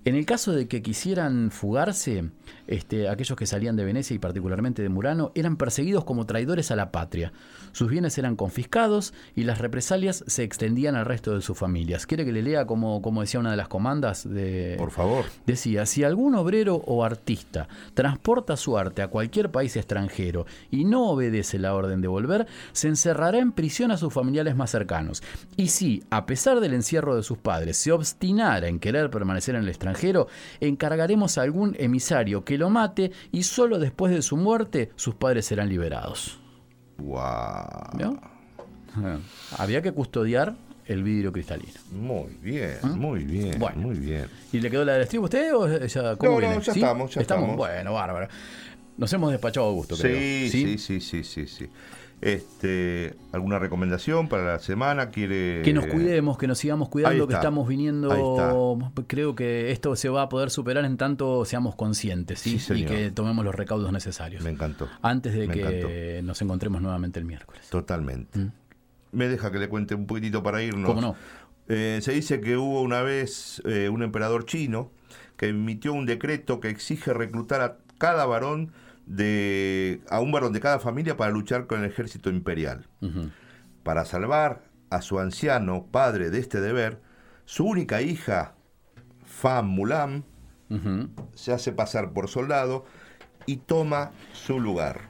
[0.07, 2.29] En el caso de que quisieran fugarse,
[2.67, 6.77] este, aquellos que salían de Venecia y particularmente de Murano eran perseguidos como traidores a
[6.77, 7.33] la patria.
[7.73, 12.05] Sus bienes eran confiscados y las represalias se extendían al resto de sus familias.
[12.05, 14.23] ¿Quiere que le lea como, como decía una de las comandas?
[14.23, 15.25] De, Por favor.
[15.45, 21.09] Decía, si algún obrero o artista transporta su arte a cualquier país extranjero y no
[21.09, 25.21] obedece la orden de volver, se encerrará en prisión a sus familiares más cercanos.
[25.57, 29.63] Y si, a pesar del encierro de sus padres, se obstinara en querer permanecer en
[29.63, 29.96] el extranjero,
[30.59, 35.45] encargaremos a algún emisario que lo mate y solo después de su muerte sus padres
[35.45, 36.39] serán liberados.
[36.97, 37.17] Wow.
[37.19, 37.91] Ah,
[39.57, 40.55] Había que custodiar
[40.85, 41.73] el vidrio cristalino.
[41.91, 43.77] Muy bien, muy bien, Bueno.
[43.77, 44.27] muy bien.
[44.53, 46.79] ¿Y le quedó la del estribo a usted o ya, cómo No, ya ¿Sí?
[46.79, 47.55] estamos, ya estamos.
[47.55, 48.27] Bueno, bárbaro.
[48.97, 50.17] Nos hemos despachado a gusto, creo.
[50.17, 51.69] Sí, sí, sí, sí, sí, sí.
[52.19, 55.11] Este, ¿Alguna recomendación para la semana?
[55.11, 58.79] ¿Quiere Que nos cuidemos, que nos sigamos cuidando, que estamos viniendo.
[59.05, 62.57] Creo que esto se va a poder superar en tanto seamos conscientes ¿sí?
[62.57, 64.43] Sí, y que tomemos los recaudos necesarios.
[64.43, 64.89] Me encantó.
[65.01, 67.69] Antes de Me que nos encontremos nuevamente el miércoles.
[67.69, 68.49] Totalmente.
[69.11, 70.83] Me deja que le cuente un poquitito para irnos.
[70.83, 70.85] Mm.
[70.85, 71.15] ¿Cómo no?
[71.69, 74.91] Eh, se dice que hubo una vez eh, un emperador chino
[75.35, 78.71] que emitió un decreto que exige reclutar a cada varón
[79.07, 82.87] de a un varón de cada familia para luchar con el ejército imperial.
[83.83, 87.01] Para salvar a su anciano padre de este deber,
[87.45, 88.53] su única hija,
[89.25, 90.25] Fan Mulan,
[91.33, 92.85] se hace pasar por soldado
[93.45, 95.01] y toma su lugar.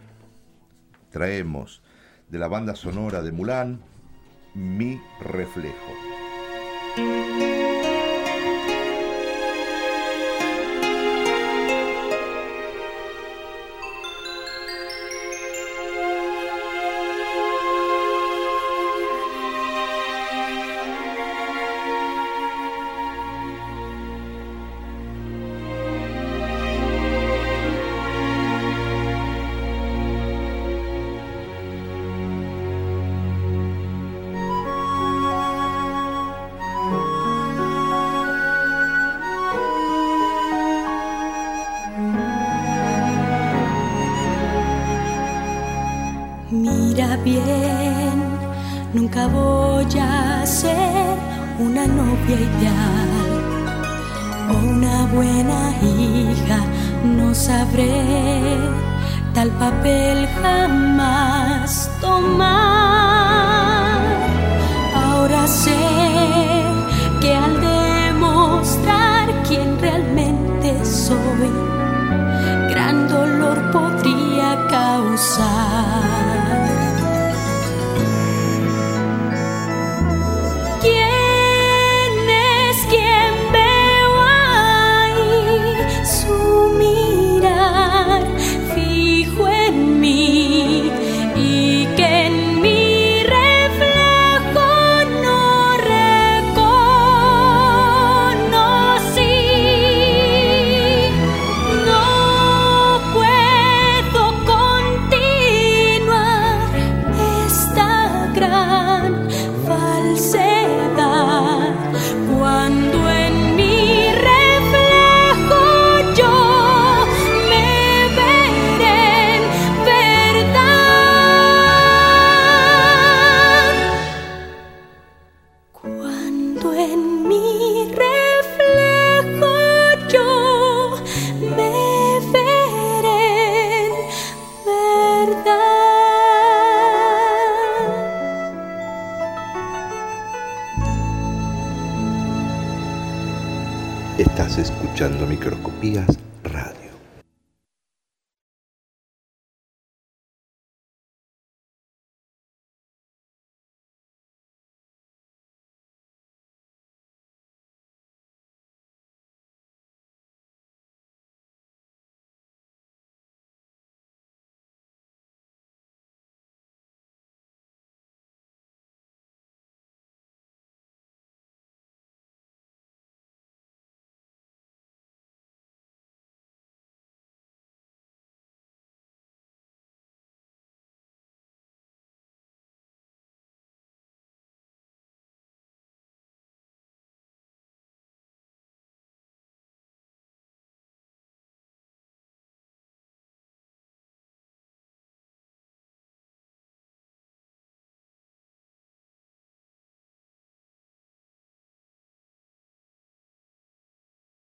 [1.11, 1.81] Traemos
[2.29, 3.81] de la banda sonora de Mulan,
[4.53, 7.46] Mi Reflejo.
[47.31, 48.15] Bien,
[48.93, 51.15] nunca voy a ser
[51.59, 53.09] una novia ideal
[54.51, 56.59] o una buena hija,
[57.17, 58.57] no sabré
[59.33, 63.17] tal papel jamás tomar.
[65.03, 65.81] Ahora sé
[67.21, 71.51] que al demostrar quién realmente soy,
[72.71, 75.66] gran dolor podría causar.